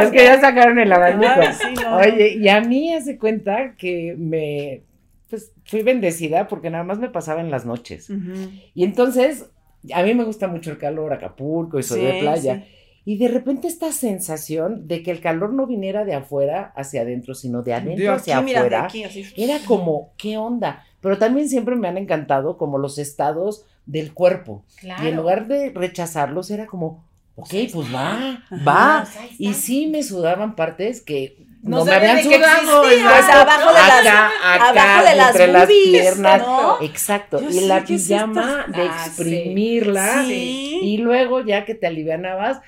Es 0.00 0.10
que 0.10 0.24
ya 0.24 0.40
sacaron 0.40 0.78
el 0.78 0.92
abanico. 0.92 1.32
Sí, 1.52 1.74
no. 1.82 1.96
Oye, 1.96 2.36
y 2.38 2.48
a 2.48 2.60
mí 2.60 2.94
hace 2.94 3.18
cuenta 3.18 3.74
que 3.76 4.14
me, 4.18 4.82
pues 5.30 5.52
fui 5.64 5.82
bendecida 5.82 6.48
porque 6.48 6.70
nada 6.70 6.84
más 6.84 6.98
me 6.98 7.08
pasaba 7.08 7.40
en 7.40 7.50
las 7.50 7.64
noches. 7.66 8.10
Ujú. 8.10 8.50
Y 8.74 8.84
entonces, 8.84 9.46
a 9.92 10.02
mí 10.02 10.14
me 10.14 10.24
gusta 10.24 10.48
mucho 10.48 10.70
el 10.70 10.78
calor, 10.78 11.12
Acapulco, 11.12 11.78
y 11.78 11.82
soy 11.82 12.00
de 12.02 12.12
Sí, 12.12 12.20
playa. 12.20 12.54
sí. 12.56 12.64
Y 13.04 13.18
de 13.18 13.26
repente 13.26 13.66
esta 13.66 13.90
sensación 13.90 14.86
de 14.86 15.02
que 15.02 15.10
el 15.10 15.20
calor 15.20 15.52
no 15.52 15.66
viniera 15.66 16.04
de 16.04 16.14
afuera 16.14 16.72
hacia 16.76 17.00
adentro, 17.02 17.34
sino 17.34 17.62
de 17.62 17.74
adentro 17.74 17.96
De 18.04 18.08
aquí, 18.10 18.30
hacia 18.30 18.40
mira, 18.42 18.60
de 18.60 18.76
afuera, 18.76 18.84
aquí, 18.84 19.04
era 19.36 19.58
como, 19.66 20.12
¿qué 20.16 20.36
onda? 20.38 20.84
Pero 21.00 21.18
también 21.18 21.48
siempre 21.48 21.74
me 21.74 21.88
han 21.88 21.98
encantado 21.98 22.56
como 22.56 22.78
los 22.78 22.98
estados 22.98 23.66
del 23.86 24.14
cuerpo. 24.14 24.64
Claro. 24.78 25.02
Y 25.04 25.08
en 25.08 25.16
lugar 25.16 25.48
de 25.48 25.70
rechazarlos, 25.70 26.52
era 26.52 26.66
como, 26.66 27.04
ok, 27.42 27.72
pues 27.72 27.94
va, 27.94 28.10
Ajá, 28.12 28.44
va. 28.66 29.04
pues. 29.12 29.30
Y 29.38 29.54
sí 29.54 29.86
me 29.88 30.02
sudaban 30.02 30.54
partes 30.56 31.00
que 31.00 31.36
No 31.62 31.78
no, 31.78 31.84
me 31.84 31.92
habían 31.92 32.22
sudado. 32.22 32.84
sea, 32.88 33.42
abajo 33.42 33.68
de 33.68 33.74
las- 33.74 34.00
acá, 34.00 34.30
acá, 34.44 34.68
abajo 34.70 35.08
de 35.10 35.16
las 35.16 35.30
entre 35.30 35.46
las 35.48 35.68
boobies, 35.68 35.90
piernas. 36.02 36.40
¿no? 36.42 36.80
Exacto. 36.82 37.40
Yo 37.40 37.50
y 37.50 37.60
la 37.66 37.84
pijama 37.84 38.64
de 38.68 38.82
Ah, 38.82 39.04
exprimirla. 39.06 40.24
Sí. 40.24 40.80
Y 40.82 40.98
luego, 40.98 41.40
ya 41.44 41.64
que 41.64 41.74
te 41.76 41.86
alivianabas, 41.86 42.60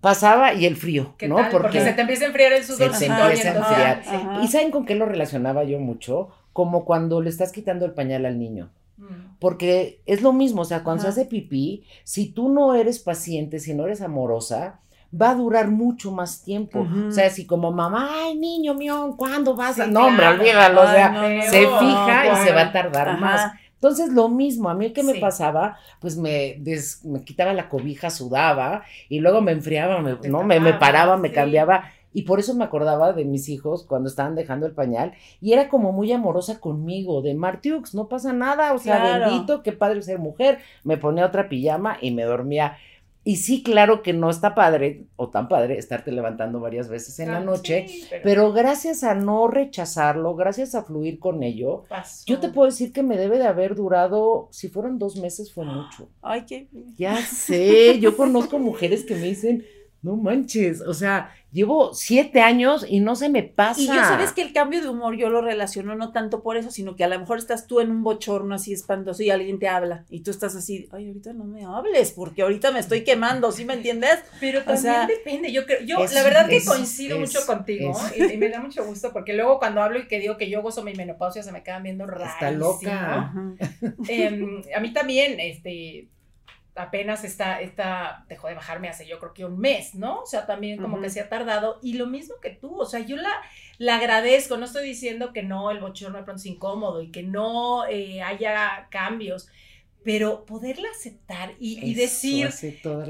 pasaba 0.00 0.52
y 0.54 0.66
el 0.66 0.76
frío, 0.76 1.14
¿Qué 1.18 1.28
¿no? 1.28 1.36
Porque, 1.50 1.80
se 1.80 1.92
te 1.92 2.00
empieza 2.02 2.24
a 2.24 2.28
enfriar 2.28 2.52
el 2.52 2.64
sudor. 2.64 2.92
se 2.94 3.06
te 3.06 3.12
empieza 3.12 3.50
a 3.50 3.56
enfriar. 3.56 4.02
Ajá. 4.06 4.40
¿Y 4.42 4.48
saben 4.48 4.70
con 4.70 4.84
qué 4.86 4.94
lo 4.94 5.06
relacionaba 5.06 5.64
yo 5.64 5.78
mucho? 5.78 6.28
Como 6.52 6.84
cuando 6.84 7.20
le 7.20 7.30
estás 7.30 7.52
quitando 7.52 7.84
el 7.84 7.92
pañal 7.92 8.26
al 8.26 8.38
niño. 8.38 8.70
Mm. 8.96 9.36
Porque 9.40 10.00
es 10.06 10.22
lo 10.22 10.32
mismo, 10.32 10.62
o 10.62 10.64
sea, 10.64 10.82
cuando 10.84 11.02
Ajá. 11.02 11.12
se 11.12 11.20
hace 11.20 11.28
pipí, 11.30 11.84
si 12.04 12.30
tú 12.32 12.48
no 12.48 12.74
eres 12.74 12.98
paciente, 12.98 13.58
si 13.58 13.74
no 13.74 13.84
eres 13.86 14.00
amorosa, 14.00 14.80
va 15.20 15.30
a 15.30 15.34
durar 15.34 15.68
mucho 15.68 16.10
más 16.12 16.42
tiempo. 16.42 16.88
O 17.08 17.10
sea, 17.10 17.30
si 17.30 17.46
como 17.46 17.70
mamá, 17.72 18.08
ay, 18.24 18.36
niño 18.36 18.74
mío, 18.74 19.14
¿cuándo 19.16 19.54
vas 19.54 19.78
a...? 19.78 19.86
Sí, 19.86 19.90
no, 19.90 20.06
hombre, 20.06 20.26
olvídalo, 20.28 20.82
o 20.82 20.86
sea, 20.86 21.08
no, 21.10 21.22
se 21.50 21.66
no, 21.66 21.78
fija 21.78 22.32
y 22.32 22.46
se 22.46 22.52
va 22.52 22.62
a 22.62 22.72
tardar 22.72 23.08
Ajá. 23.10 23.18
más. 23.18 23.52
Entonces, 23.74 24.12
lo 24.14 24.28
mismo, 24.28 24.70
a 24.70 24.74
mí 24.74 24.92
que 24.92 25.02
me 25.02 25.16
pasaba, 25.16 25.76
pues 26.00 26.16
me, 26.16 26.56
des- 26.58 27.04
me 27.04 27.22
quitaba 27.22 27.52
la 27.52 27.68
cobija, 27.68 28.08
sudaba, 28.08 28.82
y 29.10 29.20
luego 29.20 29.42
me 29.42 29.52
enfriaba, 29.52 30.00
me- 30.00 30.16
¿no? 30.28 30.42
Me, 30.42 30.58
me 30.58 30.72
paraba, 30.74 31.16
me 31.18 31.28
sí. 31.28 31.34
cambiaba, 31.34 31.92
y 32.14 32.22
por 32.22 32.40
eso 32.40 32.54
me 32.54 32.64
acordaba 32.64 33.12
de 33.12 33.26
mis 33.26 33.50
hijos 33.50 33.84
cuando 33.84 34.08
estaban 34.08 34.34
dejando 34.34 34.64
el 34.66 34.72
pañal, 34.72 35.12
y 35.42 35.52
era 35.52 35.68
como 35.68 35.92
muy 35.92 36.10
amorosa 36.12 36.60
conmigo, 36.60 37.20
de 37.20 37.34
Martiux, 37.34 37.94
no 37.94 38.08
pasa 38.08 38.32
nada, 38.32 38.72
o 38.72 38.78
sea, 38.78 38.98
Claro. 39.00 39.26
bendito, 39.30 39.62
qué 39.62 39.72
padre 39.72 40.00
ser 40.00 40.18
mujer, 40.18 40.58
me 40.84 40.96
ponía 40.96 41.26
otra 41.26 41.48
pijama 41.50 41.98
y 42.00 42.12
me 42.12 42.22
dormía. 42.22 42.78
Y 43.26 43.36
sí, 43.36 43.62
claro 43.62 44.02
que 44.02 44.12
no 44.12 44.28
está 44.28 44.54
padre, 44.54 45.06
o 45.16 45.30
tan 45.30 45.48
padre, 45.48 45.78
estarte 45.78 46.12
levantando 46.12 46.60
varias 46.60 46.88
veces 46.90 47.18
en 47.20 47.28
la 47.32 47.38
Claro, 47.38 47.52
noche, 47.52 47.86
sí, 47.88 48.04
pero 48.10 48.22
pero 48.22 48.52
gracias 48.52 49.02
a 49.02 49.14
no 49.14 49.48
rechazarlo, 49.48 50.34
gracias 50.36 50.74
a 50.74 50.82
fluir 50.84 51.18
con 51.18 51.42
ello, 51.42 51.84
pasó. 51.88 52.24
yo 52.26 52.38
te 52.38 52.50
puedo 52.50 52.66
decir 52.66 52.92
que 52.92 53.02
me 53.02 53.16
debe 53.16 53.38
de 53.38 53.46
haber 53.46 53.76
durado, 53.76 54.48
si 54.50 54.68
fueron 54.68 54.98
dos 54.98 55.16
meses 55.16 55.52
fue 55.54 55.64
mucho. 55.64 56.10
Ay, 56.20 56.44
qué. 56.46 56.68
Ya 56.98 57.16
sé, 57.16 57.98
yo 57.98 58.14
conozco 58.14 58.58
mujeres 58.58 59.04
que 59.04 59.14
me 59.14 59.22
dicen, 59.22 59.64
no 60.04 60.16
manches, 60.16 60.80
o 60.82 60.92
sea, 60.94 61.34
llevo 61.50 61.94
siete 61.94 62.40
años 62.40 62.84
y 62.88 63.00
no 63.00 63.16
se 63.16 63.28
me 63.30 63.42
pasa. 63.42 63.80
Y 63.80 63.86
yo 63.86 63.94
sabes 63.94 64.32
que 64.32 64.42
el 64.42 64.52
cambio 64.52 64.82
de 64.82 64.88
humor 64.88 65.16
yo 65.16 65.30
lo 65.30 65.40
relaciono 65.40 65.94
no 65.94 66.12
tanto 66.12 66.42
por 66.42 66.56
eso, 66.58 66.70
sino 66.70 66.94
que 66.94 67.04
a 67.04 67.08
lo 67.08 67.18
mejor 67.18 67.38
estás 67.38 67.66
tú 67.66 67.80
en 67.80 67.90
un 67.90 68.02
bochorno 68.02 68.54
así 68.54 68.72
espantoso 68.74 69.22
y 69.22 69.30
alguien 69.30 69.58
te 69.58 69.66
habla 69.66 70.04
y 70.10 70.20
tú 70.20 70.30
estás 70.30 70.54
así, 70.54 70.88
ay, 70.92 71.06
ahorita 71.08 71.32
no 71.32 71.44
me 71.44 71.64
hables 71.64 72.12
porque 72.12 72.42
ahorita 72.42 72.70
me 72.70 72.80
estoy 72.80 73.02
quemando, 73.02 73.50
¿sí 73.50 73.64
me 73.64 73.74
entiendes? 73.74 74.18
Pero 74.40 74.60
O 74.60 74.62
también 74.64 74.82
sea, 74.82 75.06
depende. 75.06 75.50
Yo 75.52 75.64
creo, 75.64 75.80
yo 75.80 76.04
es- 76.04 76.12
la 76.12 76.22
verdad 76.22 76.48
que 76.48 76.62
coincido 76.64 77.16
es- 77.16 77.20
mucho 77.34 77.46
contigo 77.46 77.94
es- 78.14 78.30
y, 78.30 78.34
y 78.34 78.36
me 78.36 78.50
da 78.50 78.60
mucho 78.60 78.84
gusto 78.84 79.10
porque 79.12 79.32
luego 79.32 79.58
cuando 79.58 79.80
hablo 79.82 79.98
y 79.98 80.06
que 80.06 80.20
digo 80.20 80.36
que 80.36 80.50
yo 80.50 80.60
gozo 80.60 80.82
mi 80.84 80.92
menopausia 80.94 81.42
se 81.42 81.50
me 81.50 81.62
quedan 81.62 81.82
viendo 81.82 82.06
rarísimo. 82.06 82.34
Está 82.34 82.50
loca. 82.50 83.32
Em, 84.08 84.62
a 84.76 84.80
mí 84.80 84.92
también, 84.92 85.40
este, 85.40 86.08
apenas 86.76 87.24
está, 87.24 87.60
está, 87.60 88.24
dejó 88.28 88.48
de 88.48 88.54
bajarme 88.54 88.88
hace 88.88 89.06
yo 89.06 89.18
creo 89.18 89.32
que 89.32 89.44
un 89.44 89.58
mes, 89.58 89.94
¿no? 89.94 90.20
O 90.20 90.26
sea, 90.26 90.46
también 90.46 90.80
como 90.80 91.00
que 91.00 91.10
se 91.10 91.20
ha 91.20 91.28
tardado 91.28 91.78
y 91.82 91.94
lo 91.94 92.06
mismo 92.06 92.34
que 92.42 92.50
tú, 92.50 92.80
o 92.80 92.86
sea, 92.86 93.00
yo 93.00 93.16
la, 93.16 93.32
la 93.78 93.96
agradezco, 93.96 94.56
no 94.56 94.64
estoy 94.64 94.86
diciendo 94.86 95.32
que 95.32 95.42
no, 95.42 95.70
el 95.70 95.80
bochorno 95.80 96.18
de 96.18 96.24
pronto 96.24 96.40
es 96.40 96.46
incómodo 96.46 97.02
y 97.02 97.10
que 97.10 97.22
no 97.22 97.86
eh, 97.86 98.22
haya 98.22 98.88
cambios, 98.90 99.48
pero 100.02 100.44
poderla 100.44 100.88
aceptar 100.90 101.54
y, 101.58 101.94
decir, 101.94 102.50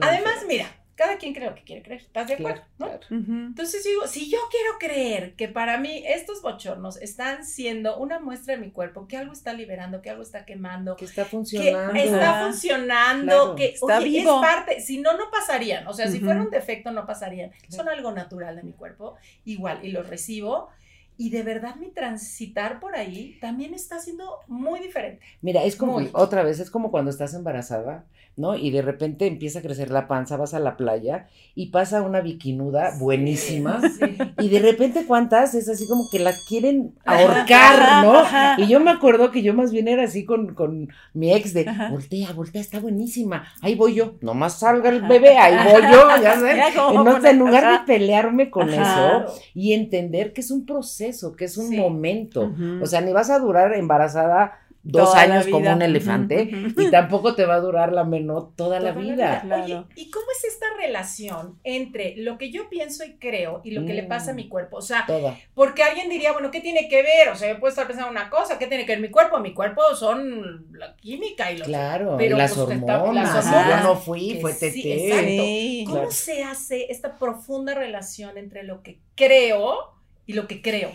además, 0.00 0.44
mira, 0.46 0.66
cada 0.96 1.16
quien 1.18 1.34
cree 1.34 1.48
lo 1.48 1.54
que 1.54 1.62
quiere 1.64 1.82
creer. 1.82 2.00
¿Estás 2.02 2.28
de 2.28 2.34
acuerdo? 2.34 2.62
¿no? 2.78 2.86
Claro. 2.86 3.00
Entonces 3.10 3.82
digo, 3.84 4.06
si 4.06 4.30
yo 4.30 4.38
quiero 4.50 4.78
creer 4.78 5.34
que 5.34 5.48
para 5.48 5.78
mí 5.78 6.04
estos 6.06 6.42
bochornos 6.42 6.96
están 7.02 7.44
siendo 7.44 7.98
una 7.98 8.20
muestra 8.20 8.54
de 8.54 8.60
mi 8.60 8.70
cuerpo, 8.70 9.06
que 9.08 9.16
algo 9.16 9.32
está 9.32 9.52
liberando, 9.52 10.02
que 10.02 10.10
algo 10.10 10.22
está 10.22 10.44
quemando, 10.44 10.96
Que 10.96 11.04
está 11.06 11.24
que 11.24 11.30
funcionando. 11.30 11.94
está 11.98 12.30
Ajá. 12.30 12.46
funcionando, 12.46 13.24
Claro, 13.26 13.54
que 13.56 13.66
está 13.70 13.98
oye, 13.98 14.04
vivo. 14.08 14.34
es 14.42 14.48
parte, 14.48 14.80
si 14.80 14.98
no, 14.98 15.16
no 15.16 15.30
pasarían. 15.30 15.86
O 15.88 15.92
sea, 15.92 16.08
si 16.08 16.20
fuera 16.20 16.40
un 16.42 16.50
defecto, 16.50 16.90
no 16.90 17.06
pasarían. 17.06 17.50
Son 17.68 17.88
algo 17.88 18.12
natural 18.12 18.56
de 18.56 18.62
mi 18.62 18.72
cuerpo, 18.72 19.16
igual, 19.44 19.80
y 19.84 19.90
los 19.90 20.08
recibo. 20.08 20.68
Y 21.16 21.30
de 21.30 21.42
verdad 21.42 21.76
mi 21.76 21.88
transitar 21.90 22.80
por 22.80 22.96
ahí 22.96 23.38
también 23.40 23.72
está 23.74 24.00
siendo 24.00 24.24
muy 24.48 24.80
diferente. 24.80 25.24
Mira, 25.42 25.62
es 25.62 25.76
como, 25.76 25.94
Muy. 25.94 26.10
otra 26.12 26.42
vez, 26.42 26.58
es 26.60 26.70
como 26.70 26.90
cuando 26.90 27.10
estás 27.10 27.34
embarazada, 27.34 28.04
¿no? 28.36 28.56
Y 28.56 28.70
de 28.72 28.82
repente 28.82 29.26
empieza 29.26 29.60
a 29.60 29.62
crecer 29.62 29.90
la 29.92 30.08
panza, 30.08 30.36
vas 30.36 30.54
a 30.54 30.58
la 30.58 30.76
playa 30.76 31.28
y 31.54 31.66
pasa 31.66 32.02
una 32.02 32.20
biquinuda 32.20 32.96
buenísima. 32.98 33.80
Sí. 33.80 34.18
Y 34.38 34.48
de 34.48 34.58
repente, 34.58 35.04
¿cuántas? 35.06 35.54
Es 35.54 35.68
así 35.68 35.86
como 35.86 36.02
que 36.10 36.18
la 36.18 36.32
quieren 36.48 36.94
ahorcar, 37.04 38.04
¿no? 38.04 38.18
Ajá. 38.18 38.56
Y 38.58 38.66
yo 38.66 38.80
me 38.80 38.90
acuerdo 38.90 39.30
que 39.30 39.42
yo 39.42 39.54
más 39.54 39.70
bien 39.70 39.86
era 39.86 40.02
así 40.02 40.24
con, 40.24 40.54
con 40.54 40.88
mi 41.12 41.32
ex 41.32 41.54
de, 41.54 41.68
Ajá. 41.68 41.90
voltea, 41.90 42.32
voltea, 42.32 42.60
está 42.60 42.80
buenísima. 42.80 43.46
Ahí 43.60 43.76
voy 43.76 43.94
yo, 43.94 44.14
nomás 44.20 44.58
salga 44.58 44.88
el 44.90 45.02
bebé, 45.02 45.38
ahí 45.38 45.72
voy 45.72 45.82
yo, 45.82 46.08
ya 46.20 46.34
sabes. 46.40 46.74
Entonces, 46.90 47.30
en 47.30 47.38
lugar 47.38 47.80
de 47.80 47.86
pelearme 47.86 48.50
con 48.50 48.68
Ajá. 48.68 49.22
eso 49.26 49.34
y 49.54 49.74
entender 49.74 50.32
que 50.32 50.40
es 50.40 50.50
un 50.50 50.66
proceso, 50.66 51.03
que 51.36 51.44
es 51.46 51.56
un 51.56 51.68
Sí. 51.70 51.76
momento. 51.76 52.52
O 52.82 52.86
sea, 52.86 53.00
ni 53.00 53.12
vas 53.12 53.30
a 53.30 53.38
durar 53.38 53.74
embarazada 53.74 54.60
dos 54.86 55.12
Toda 55.12 55.22
años 55.22 55.46
como 55.46 55.72
un 55.72 55.80
elefante 55.80 56.50
ujú. 56.52 56.82
y 56.82 56.90
tampoco 56.90 57.34
te 57.34 57.46
va 57.46 57.54
a 57.54 57.60
durar 57.60 57.90
la 57.90 58.04
menor 58.04 58.50
toda, 58.54 58.80
la 58.80 58.92
vida. 58.92 59.40
Claro. 59.40 59.64
Oye, 59.64 59.82
¿y 59.96 60.10
cómo 60.10 60.26
es 60.36 60.44
esta 60.44 60.66
relación 60.78 61.58
entre 61.64 62.16
lo 62.18 62.36
que 62.36 62.50
yo 62.50 62.68
pienso 62.68 63.02
y 63.02 63.14
creo 63.16 63.62
y 63.64 63.70
lo 63.70 63.86
que 63.86 63.94
le 63.94 64.02
pasa 64.02 64.32
a 64.32 64.34
Mm. 64.34 64.36
mi 64.36 64.48
cuerpo? 64.50 64.76
O 64.76 64.82
sea, 64.82 65.04
Toda. 65.06 65.38
porque 65.54 65.82
alguien 65.82 66.10
diría, 66.10 66.32
bueno, 66.32 66.50
¿qué 66.50 66.60
tiene 66.60 66.86
que 66.90 66.96
ver? 67.02 67.30
O 67.32 67.34
sea, 67.34 67.50
yo 67.50 67.58
puedo 67.60 67.70
estar 67.70 67.86
pensando 67.86 68.10
una 68.10 68.28
cosa, 68.28 68.58
¿qué 68.58 68.66
tiene 68.66 68.84
que 68.84 68.92
ver 68.92 69.00
mi 69.00 69.08
cuerpo? 69.08 69.40
Mi 69.40 69.54
cuerpo 69.54 69.80
son 69.94 70.66
la 70.72 70.94
química 70.96 71.50
y 71.50 71.56
los... 71.56 71.66
Claro, 71.66 72.16
Pero, 72.18 72.36
y 72.36 72.38
las 72.40 72.52
pues, 72.52 72.76
está- 72.76 73.00
hormonas. 73.04 73.34
las 73.34 73.46
hormonas, 73.46 73.82
Yo 73.82 73.88
no 73.88 73.96
fui, 73.96 74.34
que 74.34 74.40
fue 74.42 74.52
sí, 74.52 74.60
Tete. 74.82 75.06
exacto. 75.06 75.26
Sí. 75.30 75.84
¿Cómo 75.86 75.96
claro. 75.96 76.10
se 76.10 76.42
hace 76.44 76.92
esta 76.92 77.16
profunda 77.16 77.72
relación 77.74 78.36
entre 78.36 78.64
lo 78.64 78.82
que 78.82 79.00
creo 79.14 79.93
y 80.26 80.32
lo 80.34 80.46
que 80.46 80.62
creo? 80.62 80.90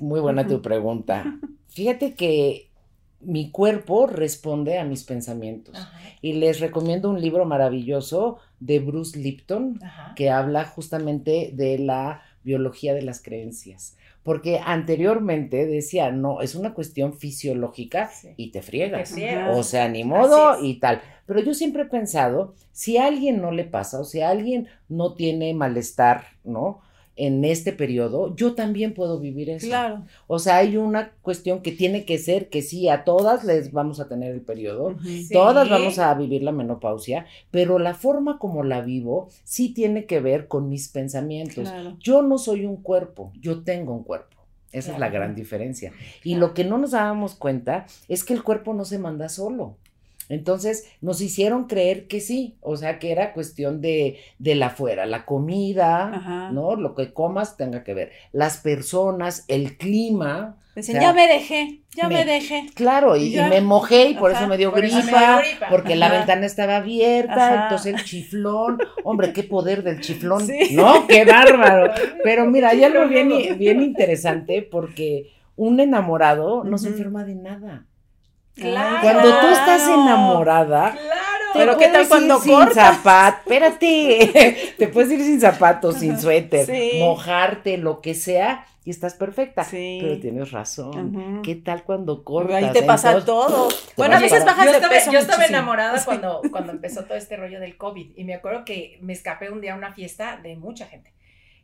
Muy 0.00 0.20
buena 0.20 0.46
tu 0.46 0.60
pregunta. 0.62 1.38
Fíjate 1.68 2.14
que 2.14 2.70
mi 3.20 3.50
cuerpo 3.50 4.06
responde 4.06 4.78
a 4.78 4.84
mis 4.84 5.04
pensamientos. 5.04 5.74
Ajá, 5.76 5.98
Y 6.22 6.34
les 6.34 6.60
recomiendo 6.60 7.10
un 7.10 7.20
libro 7.20 7.44
maravilloso 7.44 8.38
de 8.60 8.78
Bruce 8.80 9.18
Lipton 9.18 9.78
ajá. 9.82 10.14
que 10.14 10.30
habla 10.30 10.64
justamente 10.64 11.50
de 11.54 11.78
la 11.78 12.22
biología 12.42 12.94
de 12.94 13.02
las 13.02 13.22
creencias. 13.22 13.96
Porque 14.22 14.60
anteriormente 14.64 15.66
decía, 15.66 16.10
no, 16.10 16.40
es 16.42 16.54
una 16.56 16.74
cuestión 16.74 17.14
fisiológica 17.14 18.08
Sí. 18.08 18.30
y 18.36 18.50
te 18.50 18.60
friegas. 18.62 19.10
Te 19.10 19.14
friegas. 19.14 19.56
O 19.56 19.62
sea, 19.62 19.88
ni 19.88 20.02
modo 20.04 20.62
y 20.62 20.74
tal. 20.80 21.00
Pero 21.26 21.40
yo 21.40 21.54
siempre 21.54 21.82
he 21.82 21.86
pensado, 21.86 22.54
si 22.72 22.96
a 22.96 23.06
alguien 23.06 23.40
no 23.40 23.52
le 23.52 23.64
pasa, 23.64 24.00
o 24.00 24.04
si 24.04 24.20
a 24.20 24.30
alguien 24.30 24.66
no 24.88 25.14
tiene 25.14 25.54
malestar, 25.54 26.24
¿no? 26.44 26.80
En 27.18 27.46
este 27.46 27.72
periodo, 27.72 28.36
yo 28.36 28.54
también 28.54 28.92
puedo 28.92 29.18
vivir 29.18 29.48
eso. 29.48 29.66
Claro. 29.66 30.04
O 30.26 30.38
sea, 30.38 30.58
hay 30.58 30.76
una 30.76 31.12
cuestión 31.22 31.62
que 31.62 31.72
tiene 31.72 32.04
que 32.04 32.18
ser 32.18 32.50
que 32.50 32.60
sí, 32.60 32.90
a 32.90 33.04
todas 33.04 33.42
les 33.42 33.72
vamos 33.72 34.00
a 34.00 34.08
tener 34.08 34.34
el 34.34 34.42
periodo, 34.42 34.96
todas 35.32 35.68
vamos 35.70 35.98
a 35.98 36.12
vivir 36.12 36.42
la 36.42 36.52
menopausia, 36.52 37.24
pero 37.50 37.78
la 37.78 37.94
forma 37.94 38.38
como 38.38 38.64
la 38.64 38.82
vivo 38.82 39.28
sí 39.44 39.72
tiene 39.72 40.04
que 40.04 40.20
ver 40.20 40.46
con 40.46 40.68
mis 40.68 40.88
pensamientos. 40.88 41.68
Claro. 41.70 41.96
Yo 42.00 42.20
no 42.20 42.36
soy 42.36 42.66
un 42.66 42.76
cuerpo, 42.76 43.32
yo 43.40 43.62
tengo 43.62 43.94
un 43.94 44.04
cuerpo. 44.04 44.36
Esa 44.72 44.92
es 44.92 44.98
la 44.98 45.08
gran 45.08 45.34
diferencia. 45.34 45.92
Y 46.22 46.34
lo 46.34 46.52
que 46.52 46.64
no 46.64 46.76
nos 46.76 46.90
dábamos 46.90 47.34
cuenta 47.34 47.86
es 48.08 48.24
que 48.24 48.34
el 48.34 48.42
cuerpo 48.42 48.74
no 48.74 48.84
se 48.84 48.98
manda 48.98 49.30
solo. 49.30 49.78
Entonces 50.28 50.84
nos 51.00 51.20
hicieron 51.20 51.64
creer 51.66 52.06
que 52.08 52.20
sí, 52.20 52.56
o 52.60 52.76
sea 52.76 52.98
que 52.98 53.12
era 53.12 53.32
cuestión 53.32 53.80
de, 53.80 54.18
de 54.38 54.54
la 54.54 54.66
afuera, 54.66 55.06
la 55.06 55.24
comida, 55.24 56.12
Ajá. 56.14 56.50
¿no? 56.52 56.76
Lo 56.76 56.94
que 56.94 57.12
comas 57.12 57.56
tenga 57.56 57.84
que 57.84 57.94
ver, 57.94 58.10
las 58.32 58.58
personas, 58.58 59.44
el 59.48 59.76
clima, 59.76 60.56
Dicen, 60.74 60.96
O 60.96 61.00
sea, 61.00 61.08
ya 61.08 61.14
me 61.14 61.26
dejé, 61.26 61.80
ya 61.96 62.06
me, 62.06 62.16
me- 62.16 62.24
dejé. 62.26 62.66
claro, 62.74 63.16
y, 63.16 63.34
me 63.34 63.62
mojé 63.62 64.10
y 64.10 64.14
por 64.14 64.30
Ajá, 64.32 64.40
eso 64.40 64.48
me 64.48 64.58
dio 64.58 64.70
por 64.72 64.84
eso 64.84 64.96
me 64.96 65.02
gripa, 65.04 65.18
dio 65.20 65.38
gripa. 65.50 65.66
porque 65.70 65.96
la 65.96 66.10
ventana 66.10 66.44
estaba 66.44 66.76
abierta, 66.76 67.32
Ajá. 67.54 67.62
entonces 67.62 67.94
el 67.94 68.04
chiflón, 68.04 68.78
hombre, 69.02 69.32
qué 69.32 69.42
poder 69.42 69.82
del 69.82 70.02
chiflón, 70.02 70.46
Sí. 70.46 70.74
¿no? 70.76 71.06
Qué 71.06 71.24
bárbaro. 71.24 71.94
Pero 72.24 72.44
mira, 72.44 72.68
hay 72.70 72.84
algo 72.84 73.08
bien, 73.08 73.56
bien 73.58 73.80
interesante 73.82 74.60
porque 74.60 75.30
un 75.56 75.80
enamorado 75.80 76.62
no 76.62 76.76
se 76.76 76.88
enferma 76.88 77.24
de 77.24 77.36
nada. 77.36 77.86
Claro. 78.56 78.98
Cuando 79.02 79.40
tú 79.40 79.46
estás 79.48 79.88
enamorada, 79.88 80.92
Claro. 80.92 81.02
te 81.52 81.58
Pero 81.58 81.76
¿qué 81.78 81.88
tal 81.88 82.08
cuando 82.08 82.36
ir 82.36 82.42
sin 82.42 82.52
cortas? 82.54 82.96
zapatos, 82.96 83.40
espérate, 83.40 84.74
te 84.78 84.88
puedes 84.88 85.10
ir 85.12 85.22
sin 85.22 85.40
zapatos, 85.40 85.96
sin 85.96 86.18
suéter, 86.18 86.66
Sí. 86.66 86.98
mojarte, 86.98 87.76
lo 87.78 88.00
que 88.00 88.14
sea, 88.14 88.66
y 88.84 88.90
estás 88.90 89.14
perfecta. 89.14 89.64
Sí. 89.64 89.98
Pero 90.00 90.20
tienes 90.20 90.52
razón. 90.52 91.42
¿Qué 91.42 91.56
tal 91.56 91.82
cuando 91.82 92.22
cortas? 92.24 92.56
Ahí 92.56 92.70
te 92.72 92.82
pasa 92.82 93.12
Entonces, 93.12 93.26
todo. 93.26 93.68
te 93.68 93.74
Bueno, 93.96 94.16
a 94.16 94.20
veces 94.20 94.40
para- 94.40 94.52
bajas 94.52 94.64
yo 94.66 94.70
de 94.70 94.76
estaba, 94.76 94.94
peso 94.94 95.12
yo 95.12 95.18
estaba 95.18 95.44
enamorada 95.44 95.98
Sí. 95.98 96.04
cuando, 96.04 96.40
cuando 96.50 96.72
empezó 96.72 97.04
todo 97.04 97.16
este 97.18 97.36
rollo 97.36 97.58
del 97.60 97.76
COVID 97.76 98.12
y 98.16 98.24
me 98.24 98.34
acuerdo 98.34 98.64
que 98.64 98.98
me 99.02 99.12
escapé 99.12 99.50
un 99.50 99.60
día 99.60 99.74
a 99.74 99.76
una 99.76 99.92
fiesta 99.92 100.38
de 100.42 100.56
mucha 100.56 100.86
gente. 100.86 101.12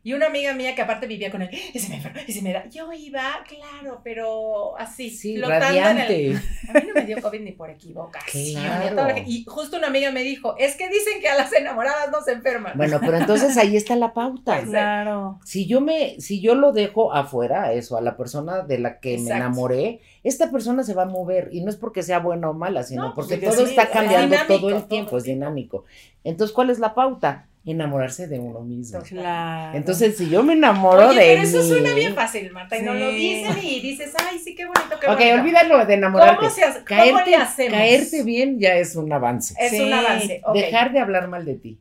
Y 0.04 0.14
una 0.14 0.26
amiga 0.26 0.52
mía 0.52 0.74
que 0.74 0.82
aparte 0.82 1.06
vivía 1.06 1.30
con 1.30 1.42
él, 1.42 1.50
y 1.72 1.78
se 1.78 1.88
me 1.88 1.96
enfermó, 1.96 2.18
y 2.26 2.32
se 2.32 2.42
me 2.42 2.52
da. 2.52 2.68
Yo 2.68 2.92
iba, 2.92 3.22
claro, 3.46 4.00
pero 4.02 4.76
así, 4.76 5.10
Sí, 5.10 5.36
flotando 5.36 5.66
en 5.66 5.72
el- 5.74 5.80
radiante. 5.98 6.42
A 6.68 6.72
mí 6.80 6.86
no 6.88 6.94
me 6.94 7.04
dio 7.06 7.22
COVID 7.22 7.40
ni 7.40 7.52
por 7.52 7.70
equivocación. 7.70 8.62
Claro. 8.62 9.14
Y 9.26 9.44
justo 9.46 9.76
una 9.76 9.86
amiga 9.86 10.10
me 10.10 10.22
dijo, 10.22 10.56
es 10.58 10.74
que 10.76 10.88
dicen 10.88 11.20
que 11.20 11.28
a 11.28 11.36
las 11.36 11.52
enamoradas 11.52 12.10
no 12.10 12.20
se 12.20 12.32
enferman. 12.32 12.72
Bueno, 12.76 12.98
pero 13.00 13.16
entonces 13.16 13.56
ahí 13.56 13.76
está 13.76 13.94
la 13.96 14.12
pauta. 14.12 14.56
Pues, 14.56 14.68
Claro. 14.70 15.38
Si 15.44 15.66
yo 15.66 15.80
me, 15.80 16.20
si 16.20 16.40
yo 16.40 16.54
lo 16.54 16.72
dejo 16.72 17.12
afuera, 17.12 17.72
eso, 17.72 17.96
a 17.96 18.00
la 18.00 18.16
persona 18.16 18.62
de 18.62 18.78
la 18.78 18.98
que 18.98 19.18
me 19.18 19.30
enamoré, 19.30 20.00
esta 20.24 20.50
persona 20.50 20.82
se 20.82 20.94
va 20.94 21.02
a 21.04 21.06
mover. 21.06 21.48
Y 21.52 21.60
no 21.62 21.70
es 21.70 21.76
porque 21.76 22.02
sea 22.02 22.18
buena 22.18 22.50
o 22.50 22.54
mala, 22.54 22.82
sino 22.82 23.02
No, 23.08 23.14
porque 23.14 23.36
todo 23.38 23.52
sí, 23.54 23.62
está 23.70 23.82
es 23.84 23.90
cambiando 23.90 24.34
dinámico, 24.36 24.58
todo 24.58 24.68
el 24.70 24.74
todo 24.78 24.84
tiempo, 24.88 25.16
es 25.18 25.24
dinámico. 25.24 25.84
Entonces, 26.24 26.52
¿cuál 26.54 26.70
es 26.70 26.78
la 26.80 26.94
pauta? 26.94 27.46
Enamorarse 27.64 28.26
de 28.26 28.40
uno 28.40 28.60
mismo. 28.62 29.00
Claro. 29.02 29.76
Entonces, 29.76 30.16
si 30.16 30.28
yo 30.28 30.42
me 30.42 30.54
enamoro 30.54 31.10
Oye, 31.10 31.20
de 31.20 31.26
pero 31.36 31.42
eso 31.42 31.58
mí- 31.62 31.68
suena 31.68 31.94
bien 31.94 32.12
fácil, 32.14 32.50
Marta, 32.50 32.76
y 32.76 32.82
no 32.82 32.92
lo 32.92 33.08
dicen 33.12 33.56
y 33.62 33.78
dices, 33.80 34.12
ay, 34.28 34.38
sí, 34.40 34.56
qué 34.56 34.64
bonito, 34.66 34.98
qué 35.00 35.06
Ok, 35.06 35.16
bonito. 35.18 35.34
olvídalo 35.40 35.86
de 35.86 35.94
enamorarte. 35.94 36.36
¿Cómo, 36.38 36.50
se 36.50 36.64
hace- 36.64 36.78
cómo 36.78 36.86
caerte, 36.86 37.30
le 37.30 37.36
hacemos? 37.36 37.72
caerte 37.78 38.22
bien 38.24 38.58
ya 38.58 38.74
es 38.74 38.96
un 38.96 39.12
avance. 39.12 39.54
Es 39.60 39.70
Sí. 39.70 39.80
un 39.80 39.92
avance. 39.92 40.40
ok. 40.44 40.54
Dejar 40.54 40.92
de 40.92 40.98
hablar 40.98 41.28
mal 41.28 41.44
de 41.44 41.54
ti. 41.54 41.78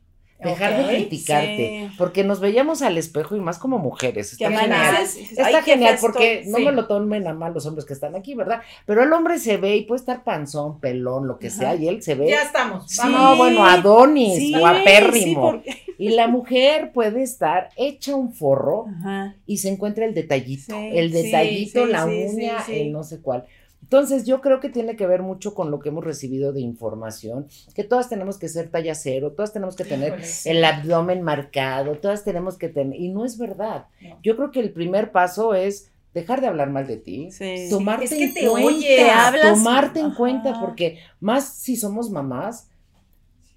Dejar 0.50 0.76
de 0.76 0.94
criticarte. 0.94 1.88
sí. 1.90 1.94
Porque 1.98 2.24
nos 2.24 2.40
veíamos 2.40 2.82
al 2.82 2.98
espejo 2.98 3.36
y 3.36 3.40
más 3.40 3.58
como 3.58 3.78
mujeres. 3.78 4.32
Está 4.32 4.50
genial. 4.50 4.96
Está 5.04 5.46
"Ay, 5.46 5.54
qué 5.56 5.62
genial 5.72 5.98
porque 6.00 6.34
estoy". 6.40 6.52
no 6.52 6.58
Sí. 6.58 6.64
me 6.64 6.72
lo 6.72 6.86
tomen 6.86 7.26
a 7.26 7.34
mal 7.34 7.52
los 7.54 7.66
hombres 7.66 7.84
que 7.84 7.92
están 7.92 8.14
aquí, 8.14 8.34
¿verdad? 8.34 8.60
Pero 8.86 9.02
el 9.02 9.12
hombre 9.12 9.38
se 9.38 9.56
ve 9.56 9.76
y 9.76 9.82
puede 9.82 10.00
estar 10.00 10.24
panzón, 10.24 10.80
pelón, 10.80 11.26
lo 11.26 11.38
que 11.38 11.48
Ajá. 11.48 11.56
sea, 11.56 11.74
y 11.74 11.88
él 11.88 12.02
se 12.02 12.14
ve. 12.14 12.28
Ya 12.28 12.42
estamos. 12.42 12.90
Sí. 12.90 13.00
No, 13.08 13.36
bueno, 13.36 13.64
Adonis, 13.64 14.36
Sí, 14.36 14.54
guapérrimo. 14.58 15.22
sí, 15.22 15.34
porque- 15.34 15.82
Y 15.98 16.08
la 16.10 16.26
mujer 16.26 16.90
puede 16.92 17.22
estar 17.22 17.68
hecha 17.76 18.16
un 18.16 18.32
forro 18.34 18.86
Ajá. 19.00 19.36
y 19.46 19.58
se 19.58 19.68
encuentra 19.68 20.04
el 20.04 20.14
detallito, 20.14 20.76
el 20.76 21.12
detallito, 21.12 21.86
la 21.86 22.06
uña, 22.06 22.56
el 22.68 22.90
no 22.92 23.04
sé 23.04 23.20
cuál. 23.20 23.44
Entonces, 23.92 24.24
yo 24.24 24.40
creo 24.40 24.58
que 24.58 24.70
tiene 24.70 24.96
que 24.96 25.06
ver 25.06 25.20
mucho 25.20 25.52
con 25.52 25.70
lo 25.70 25.78
que 25.78 25.90
hemos 25.90 26.02
recibido 26.02 26.54
de 26.54 26.62
información, 26.62 27.46
que 27.74 27.84
todas 27.84 28.08
tenemos 28.08 28.38
que 28.38 28.48
ser 28.48 28.70
talla 28.70 28.94
cero, 28.94 29.32
todas 29.36 29.52
tenemos 29.52 29.76
que 29.76 29.84
tener 29.84 30.24
sí. 30.24 30.48
el 30.48 30.64
abdomen 30.64 31.20
marcado, 31.20 31.92
todas 31.98 32.24
tenemos 32.24 32.56
que 32.56 32.70
tener, 32.70 32.98
y 32.98 33.10
no 33.10 33.26
es 33.26 33.36
verdad. 33.36 33.88
No. 34.00 34.18
Yo 34.22 34.34
creo 34.36 34.50
que 34.50 34.60
el 34.60 34.72
primer 34.72 35.12
paso 35.12 35.52
es 35.54 35.90
dejar 36.14 36.40
de 36.40 36.46
hablar 36.46 36.70
mal 36.70 36.86
de 36.86 36.96
ti, 36.96 37.30
Sí. 37.32 37.66
tomarte 37.68 38.04
es 38.06 38.10
que 38.12 38.24
en 38.24 38.34
te 38.34 38.48
cuenta, 38.48 38.66
oye, 38.66 38.96
te 38.96 39.10
hablas- 39.10 39.58
tomarte 39.58 40.00
en 40.00 40.14
cuenta, 40.14 40.58
porque 40.58 40.98
más 41.20 41.44
si 41.52 41.76
somos 41.76 42.08
mamás, 42.10 42.68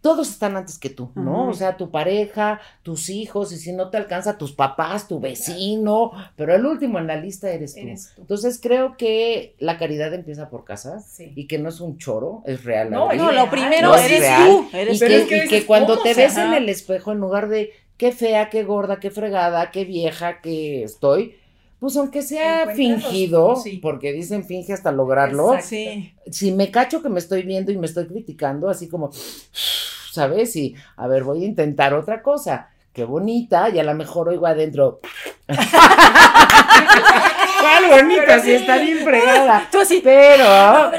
todos 0.05 0.29
están 0.29 0.55
antes 0.55 0.77
que 0.77 0.91
tú, 0.91 1.09
¿no? 1.15 1.41
Ajá. 1.41 1.49
O 1.49 1.53
sea, 1.55 1.77
tu 1.77 1.89
pareja, 1.89 2.61
tus 2.83 3.09
hijos, 3.09 3.51
y 3.51 3.57
si 3.57 3.71
no 3.73 3.89
te 3.89 3.97
alcanza, 3.97 4.37
tus 4.37 4.51
papás, 4.51 5.07
tu 5.07 5.19
vecino, 5.19 6.11
pero 6.35 6.53
el 6.53 6.63
último 6.63 6.99
en 6.99 7.07
la 7.07 7.15
lista 7.15 7.49
eres 7.49 7.73
tú. 7.73 7.79
Eres 7.79 8.11
tú. 8.15 8.21
Entonces 8.21 8.59
creo 8.61 8.97
que 8.97 9.55
la 9.57 9.79
caridad 9.79 10.13
empieza 10.13 10.51
por 10.51 10.63
casa 10.63 10.99
Sí. 10.99 11.33
y 11.35 11.47
que 11.47 11.57
no 11.57 11.69
es 11.69 11.79
un 11.81 11.97
choro, 11.97 12.43
es 12.45 12.63
real. 12.63 12.91
No. 12.91 13.11
No, 13.13 13.31
lo 13.31 13.49
primero 13.49 13.87
No, 13.89 13.95
eres 13.97 14.19
real. 14.19 14.47
tú. 14.47 14.67
y 14.71 14.77
Eres 14.77 14.99
que, 14.99 15.05
Pero 15.07 15.15
es 15.15 15.23
tú. 15.23 15.29
que 15.29 15.45
y 15.45 15.47
que 15.47 15.65
cuando 15.65 15.97
te 16.03 16.13
ves 16.13 16.37
en 16.37 16.53
el 16.53 16.69
espejo, 16.69 17.11
en 17.11 17.17
lugar 17.17 17.49
de 17.49 17.71
qué 17.97 18.11
fea, 18.11 18.51
qué 18.51 18.63
gorda, 18.63 18.99
qué 18.99 19.09
fregada, 19.09 19.71
qué 19.71 19.85
vieja 19.85 20.39
que 20.39 20.83
estoy, 20.83 21.35
pues 21.79 21.97
aunque 21.97 22.21
sea 22.21 22.65
los- 22.65 22.75
fingido, 22.75 23.55
sí. 23.55 23.77
porque 23.81 24.13
dicen 24.13 24.43
finge 24.43 24.71
hasta 24.73 24.91
lograrlo, 24.91 25.55
Exacto. 25.55 26.11
Si 26.31 26.51
me 26.51 26.71
cacho 26.71 27.01
que 27.01 27.09
me 27.09 27.19
estoy 27.19 27.43
viendo 27.43 27.71
y 27.71 27.77
me 27.77 27.85
estoy 27.85 28.05
criticando, 28.07 28.69
así 28.69 28.87
como 28.87 29.11
¿sabes? 30.15 30.55
Y 30.55 30.75
a 30.97 31.07
ver, 31.07 31.23
voy 31.23 31.43
a 31.43 31.47
intentar 31.47 31.93
otra 31.93 32.21
cosa. 32.23 32.69
Qué 32.91 33.03
bonita, 33.03 33.69
y 33.69 33.77
a 33.79 33.83
lo 33.83 33.93
mejor 33.93 34.29
oigo 34.29 34.47
adentro. 34.47 34.99
¿Cuál 37.65 38.03
bonita? 38.03 38.39
Si 38.39 38.51
está 38.51 38.77
bien 38.77 38.99
fregada. 38.99 39.67
Tú 39.71 39.79
así, 39.79 40.01
Pero, 40.03 40.43
bravo. 40.43 40.91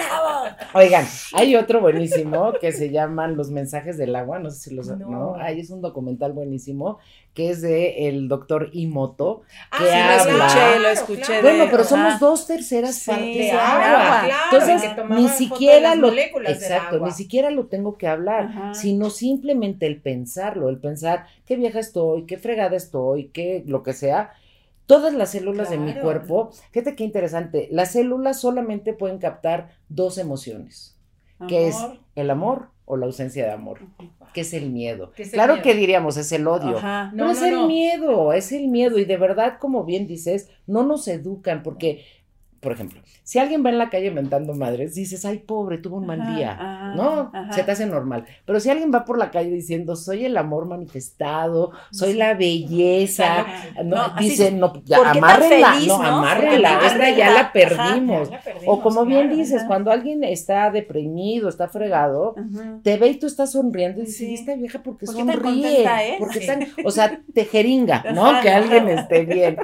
oigan, 0.74 1.06
hay 1.34 1.56
otro 1.56 1.80
buenísimo 1.80 2.52
que 2.60 2.72
se 2.72 2.90
llaman 2.90 3.36
Los 3.36 3.50
mensajes 3.50 3.96
del 3.96 4.14
agua, 4.16 4.38
no 4.38 4.50
sé 4.50 4.70
si 4.70 4.74
los, 4.74 4.88
No. 4.88 5.08
no, 5.08 5.34
Ahí 5.36 5.60
es 5.60 5.70
un 5.70 5.80
documental 5.80 6.32
buenísimo 6.32 6.98
que 7.34 7.50
es 7.50 7.60
de 7.60 8.08
el 8.08 8.28
doctor 8.28 8.70
Imoto, 8.72 9.42
Ah, 9.70 9.76
que 9.78 9.90
sí, 9.90 9.98
lo 9.98 10.12
escuché, 10.40 10.78
lo 10.80 10.88
escuché 10.88 11.32
de- 11.34 11.42
Bueno, 11.42 11.64
pero 11.70 11.82
Ajá. 11.82 11.88
somos 11.90 12.18
dos 12.20 12.46
terceras 12.46 12.94
Sí, 12.96 13.10
partes 13.10 13.34
de 13.34 13.50
agua, 13.50 14.22
claro, 14.24 14.32
Entonces, 14.52 14.90
ni 15.10 15.28
siquiera 15.28 15.94
lo 15.94 16.12
exacto, 16.14 16.98
ni 17.00 17.10
siquiera 17.10 17.50
lo 17.50 17.66
tengo 17.66 17.98
que 17.98 18.08
hablar, 18.08 18.44
Ajá. 18.46 18.74
sino 18.74 19.10
simplemente 19.10 19.86
el 19.86 20.00
pensarlo, 20.00 20.70
el 20.70 20.78
pensar 20.78 21.26
qué 21.44 21.56
vieja 21.56 21.78
estoy, 21.78 22.24
qué 22.24 22.38
fregada 22.38 22.74
estoy, 22.76 23.28
qué 23.34 23.62
lo 23.66 23.82
que 23.82 23.92
sea. 23.92 24.32
Todas 24.86 25.12
las 25.14 25.30
células 25.30 25.70
de 25.70 25.78
mi 25.78 25.94
cuerpo, 25.94 26.50
fíjate 26.70 26.94
qué 26.94 27.04
interesante, 27.04 27.68
las 27.72 27.92
células 27.92 28.40
solamente 28.40 28.92
pueden 28.92 29.18
captar 29.18 29.70
dos 29.88 30.16
emociones, 30.18 30.96
que 31.48 31.68
es 31.68 31.76
el 32.14 32.30
amor 32.30 32.68
o 32.84 32.96
la 32.96 33.06
ausencia 33.06 33.44
de 33.44 33.50
amor, 33.50 33.80
que 34.32 34.42
es 34.42 34.54
el 34.54 34.70
miedo. 34.70 35.10
¿Qué 35.16 35.24
es 35.24 35.30
el 35.30 35.34
claro 35.34 35.54
miedo? 35.54 35.64
que 35.64 35.74
diríamos, 35.74 36.16
es 36.16 36.30
el 36.30 36.46
odio, 36.46 36.80
No, 37.12 37.30
es 37.32 37.42
el 37.42 37.54
no. 37.54 37.66
miedo, 37.66 38.32
es 38.32 38.52
el 38.52 38.68
miedo. 38.68 38.98
Y 38.98 39.04
de 39.04 39.16
verdad, 39.16 39.58
como 39.58 39.84
bien 39.84 40.06
dices, 40.06 40.48
no 40.68 40.84
nos 40.84 41.08
educan 41.08 41.64
porque, 41.64 42.04
por 42.66 42.72
ejemplo, 42.72 43.00
si 43.22 43.38
alguien 43.38 43.64
va 43.64 43.70
en 43.70 43.78
la 43.78 43.90
calle 43.90 44.10
mentando 44.10 44.52
madres, 44.52 44.96
dices, 44.96 45.24
ay, 45.24 45.38
pobre, 45.38 45.78
tuvo 45.78 45.98
un 45.98 46.06
mal 46.06 46.20
Ajá, 46.20 46.34
día. 46.36 46.50
ajá, 46.50 46.94
¿No? 46.96 47.30
ajá. 47.32 47.52
Se 47.52 47.62
te 47.62 47.70
hace 47.70 47.86
normal. 47.86 48.24
Pero 48.44 48.58
si 48.58 48.70
alguien 48.70 48.90
va 48.92 49.04
por 49.04 49.18
la 49.18 49.30
calle 49.30 49.50
diciendo, 49.50 49.94
soy 49.94 50.24
el 50.24 50.36
amor 50.36 50.66
manifestado, 50.66 51.70
soy 51.92 52.14
la 52.14 52.34
belleza, 52.34 53.42
Ajá. 53.42 53.82
no, 53.84 54.08
No, 54.08 54.14
dicen, 54.18 54.58
no, 54.58 54.72
ya, 54.84 54.96
¿por 54.96 55.06
qué 55.12 55.20
tan 55.20 55.24
amárrenla, 55.24 55.72
feliz, 55.74 55.88
no, 55.88 55.98
no? 56.22 56.26
esta 56.86 57.10
ya 57.10 57.30
la 57.30 57.52
perdimos. 57.52 58.30
Ya 58.30 58.36
la 58.36 58.42
perdimos, 58.42 58.78
O 58.78 58.82
como 58.82 59.04
bien 59.04 59.30
dices, 59.30 59.62
cuando 59.68 59.92
alguien 59.92 60.24
está 60.24 60.72
deprimido, 60.72 61.48
está 61.48 61.68
fregado, 61.68 62.34
te 62.82 62.96
ve 62.96 63.08
y 63.10 63.14
tú 63.20 63.28
estás 63.28 63.52
sonriendo 63.52 64.00
y 64.02 64.06
dices, 64.06 64.16
Sí. 64.18 64.30
"¿Y 64.30 64.34
esta 64.34 64.56
vieja 64.56 64.82
porque 64.82 65.06
¿Por 65.06 65.14
qué 65.14 65.20
sonríe? 65.20 65.86
Porque 66.18 66.40
Sí. 66.40 66.46
tan, 66.48 66.66
o 66.84 66.90
sea, 66.90 67.20
te 67.32 67.44
jeringa, 67.44 68.04
¿no? 68.12 68.40
Que 68.42 68.50
alguien 68.50 68.88
esté 68.88 69.24
bien. 69.24 69.56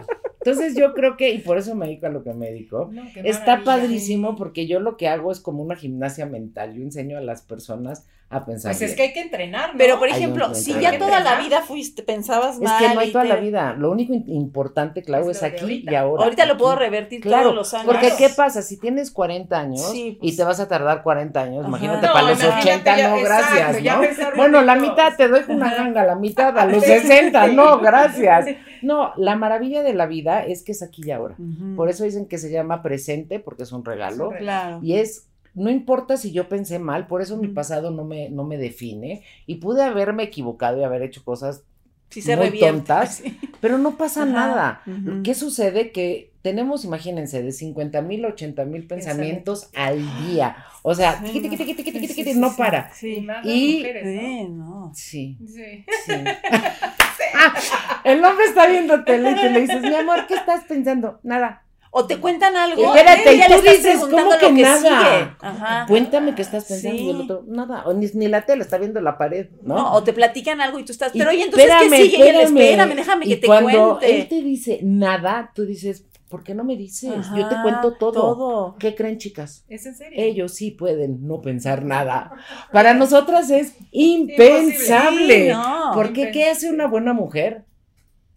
Entonces 0.44 0.74
yo 0.76 0.92
creo 0.94 1.16
que, 1.16 1.31
y 1.31 1.38
por 1.38 1.57
eso 1.59 1.74
me 1.74 1.87
dedico 1.87 2.07
a 2.07 2.11
lo 2.11 2.24
que 2.24 2.35
me 2.35 2.46
dedico, 2.46 2.90
No, 2.92 3.02
está 3.22 3.62
padrísimo 3.64 4.35
porque 4.37 4.66
yo 4.66 4.81
lo 4.81 4.96
que 4.96 5.09
hago 5.09 5.31
es 5.31 5.40
como 5.40 5.62
una 5.62 5.76
gimnasia 5.76 6.26
mental. 6.26 6.74
Yo 6.74 6.83
enseño 6.83 7.18
a 7.18 7.20
las 7.20 7.42
personas 7.42 8.07
a 8.28 8.46
pensar. 8.46 8.70
Pues 8.72 8.81
es 8.81 8.88
bien. 8.88 8.96
que 8.96 9.02
hay 9.02 9.12
que 9.12 9.20
entrenar, 9.20 9.72
¿no? 9.72 9.78
Pero, 9.78 9.98
por 9.98 10.09
ejemplo, 10.09 10.55
si 10.55 10.72
ya 10.81 10.98
toda 10.98 11.20
la 11.20 11.38
vida 11.38 11.61
fuiste, 11.61 12.02
pensabas 12.02 12.55
Es 12.57 12.62
mal. 12.62 12.78
que 12.88 12.94
no 12.94 13.00
hay 13.00 13.11
y 13.11 13.12
toda 13.12 13.24
la 13.24 13.35
te- 13.37 13.40
vida. 13.42 13.74
Lo 13.78 13.90
único 13.90 14.14
importante, 14.14 15.02
Clau, 15.02 15.28
Es 15.28 15.37
es 15.37 15.42
aquí 15.42 15.61
ahorita. 15.61 15.92
y 15.92 15.94
ahora. 15.94 16.24
Ahorita 16.24 16.46
lo 16.46 16.57
puedo 16.57 16.72
Aquí. 16.72 16.81
revertir 16.81 17.20
Claro, 17.20 17.42
todos 17.50 17.55
los 17.57 17.74
años. 17.74 17.87
porque. 17.87 18.11
¿qué 18.16 18.31
pasa? 18.31 18.62
Si 18.62 18.78
tienes 18.81 19.11
40 19.11 19.61
años 19.61 19.83
Sí, 19.92 20.09
y 20.09 20.12
pues. 20.18 20.37
te 20.38 20.44
vas 20.44 20.59
a 20.61 20.66
tardar 20.66 21.02
40 21.02 21.42
años, 21.42 21.61
Ajá. 21.61 21.68
imagínate 21.68 22.07
No, 22.07 22.12
para 22.14 22.28
los 22.31 22.42
imagínate 22.42 22.70
80, 22.70 22.96
ya- 22.96 23.09
no, 23.11 23.16
exacto, 23.18 23.55
gracias, 23.55 23.83
ya 23.83 23.96
¿no? 23.96 24.37
Bueno, 24.37 24.62
la 24.62 24.76
mitad 24.76 25.14
te 25.16 25.28
doy 25.28 25.42
una 25.48 25.74
ganga, 25.74 26.02
la 26.05 26.14
mitad 26.16 26.59
a 26.59 26.64
los 26.64 26.83
60, 26.85 27.48
no, 27.48 27.78
gracias. 27.81 28.46
No, 28.82 29.12
la 29.16 29.36
maravilla 29.36 29.82
de 29.82 29.94
la 29.94 30.06
vida 30.06 30.44
es 30.44 30.62
que 30.62 30.72
es 30.72 30.82
aquí 30.82 31.02
y 31.06 31.10
ahora. 31.10 31.36
Por 31.76 31.88
eso 31.88 32.04
dicen 32.04 32.26
que 32.26 32.38
se 32.38 32.50
llama 32.50 32.82
presente, 32.82 33.38
porque 33.38 33.62
es 33.62 33.72
un 33.72 33.84
regalo. 33.84 34.30
Claro. 34.38 34.80
Y 34.82 34.94
es, 34.94 35.28
no 35.54 35.70
importa 35.70 36.16
si 36.16 36.32
yo 36.32 36.48
pensé 36.48 36.78
mal, 36.78 37.06
por 37.06 37.22
eso 37.22 37.36
mi 37.36 37.48
pasado 37.48 37.90
no 37.90 38.04
me, 38.04 38.30
no 38.30 38.44
me 38.44 38.58
define. 38.58 39.22
Y 39.46 39.56
pude 39.56 39.82
haberme 39.82 40.24
equivocado 40.24 40.78
y 40.80 40.84
haber 40.84 41.02
hecho 41.02 41.24
cosas, 41.24 41.64
Si 42.12 42.22
se 42.22 42.37
muy 42.37 42.46
revierte. 42.46 42.70
tontas. 42.70 43.16
Sí. 43.25 43.38
pero 43.61 43.79
no 43.79 43.96
pasa 43.96 44.22
Ajá. 44.25 44.31
nada. 44.33 44.83
¿Qué 45.25 45.35
sucede? 45.35 45.92
Que 45.92 46.31
tenemos, 46.42 46.85
imagínense, 46.85 47.42
de 47.42 47.53
50 47.53 48.03
mil 48.03 48.25
a 48.25 48.29
80 48.29 48.64
mil 48.64 48.87
pensamientos 48.87 49.68
al 49.75 50.01
día. 50.27 50.57
O 50.83 50.94
sea, 50.94 51.20
Sí, 51.25 51.40
no. 51.40 51.57
Sí, 51.57 52.09
sí, 52.09 52.25
sí. 52.25 52.59
para. 52.59 52.90
Y 52.92 52.96
Sí. 52.96 53.27
Y- 53.44 53.77
mujeres, 53.79 54.05
¿no? 54.05 54.20
Sí, 54.20 54.48
no. 54.48 54.92
Sí, 54.94 55.38
Sí. 55.46 55.85
sí. 56.07 56.12
El 58.05 58.25
hombre 58.25 58.44
está 58.46 58.66
viendo 58.66 59.05
tele 59.05 59.31
y 59.31 59.35
tú 59.37 59.42
le 59.53 59.61
dices, 59.61 59.81
mi 59.83 59.94
amor, 59.94 60.27
¿qué 60.27 60.35
estás 60.35 60.64
pensando? 60.64 61.20
Nada. 61.22 61.62
O 61.94 62.07
te 62.07 62.18
cuentan 62.18 62.57
algo. 62.57 62.87
Espérate, 62.87 63.35
y 63.35 63.38
ya 63.38 63.48
le 63.48 63.55
tú 63.55 63.61
estás 63.61 63.76
dices, 63.76 63.92
preguntando 64.00 64.31
¿cómo 64.31 64.38
que 64.40 64.48
lo 64.48 64.55
que 64.57 64.62
nada? 64.62 64.78
sigue. 64.78 65.37
Ajá. 65.42 65.85
Cuéntame 65.87 66.35
qué 66.35 66.40
estás 66.40 66.64
pensando. 66.64 66.96
Y 66.96 67.11
el 67.11 67.16
Sí. 67.18 67.22
otro, 67.24 67.44
nada. 67.46 67.83
O 67.85 67.92
ni, 67.92 68.07
ni 68.14 68.28
la 68.28 68.46
tele, 68.46 68.62
está 68.62 68.78
viendo 68.78 68.98
la 69.02 69.18
pared, 69.18 69.48
¿no? 69.62 69.74
No, 69.76 69.92
o 69.92 70.02
te 70.02 70.14
platican 70.14 70.61
algo 70.62 70.78
y 70.78 70.85
tú 70.85 70.92
estás, 70.92 71.14
Y 71.14 71.18
pero 71.18 71.31
oye, 71.31 71.42
entonces, 71.44 71.68
¿qué 71.68 71.85
espérame, 71.85 72.02
sigue? 72.02 72.16
Y 72.16 72.22
él, 72.22 72.37
espérame. 72.37 72.59
espérame, 72.61 72.94
déjame 72.96 73.26
Y 73.26 73.28
que 73.28 73.37
te 73.37 73.46
cuando 73.46 73.98
cuente. 73.98 74.20
él 74.20 74.28
te 74.28 74.40
dice 74.42 74.81
nada, 74.83 75.52
tú 75.55 75.66
dices, 75.66 76.07
¿por 76.31 76.42
qué 76.42 76.55
no 76.55 76.64
me 76.64 76.76
dices? 76.78 77.12
Yo 77.37 77.46
te 77.46 77.57
cuento 77.62 77.92
todo. 77.98 78.38
Oh. 78.38 78.76
¿Qué 78.78 78.94
creen, 78.94 79.18
chicas? 79.18 79.66
¿Es 79.68 79.85
en 79.85 79.94
serio? 79.94 80.18
Ellos 80.18 80.55
sí 80.55 80.70
pueden 80.70 81.26
no 81.28 81.42
pensar 81.42 81.85
nada. 81.85 82.33
Para 82.72 82.94
nosotras 82.94 83.50
es 83.50 83.74
impensable. 83.90 85.48
Sí, 85.48 85.52
no. 85.52 85.90
Porque 85.94 86.31
¿qué 86.31 86.48
hace 86.48 86.70
una 86.70 86.87
buena 86.87 87.12
mujer? 87.12 87.64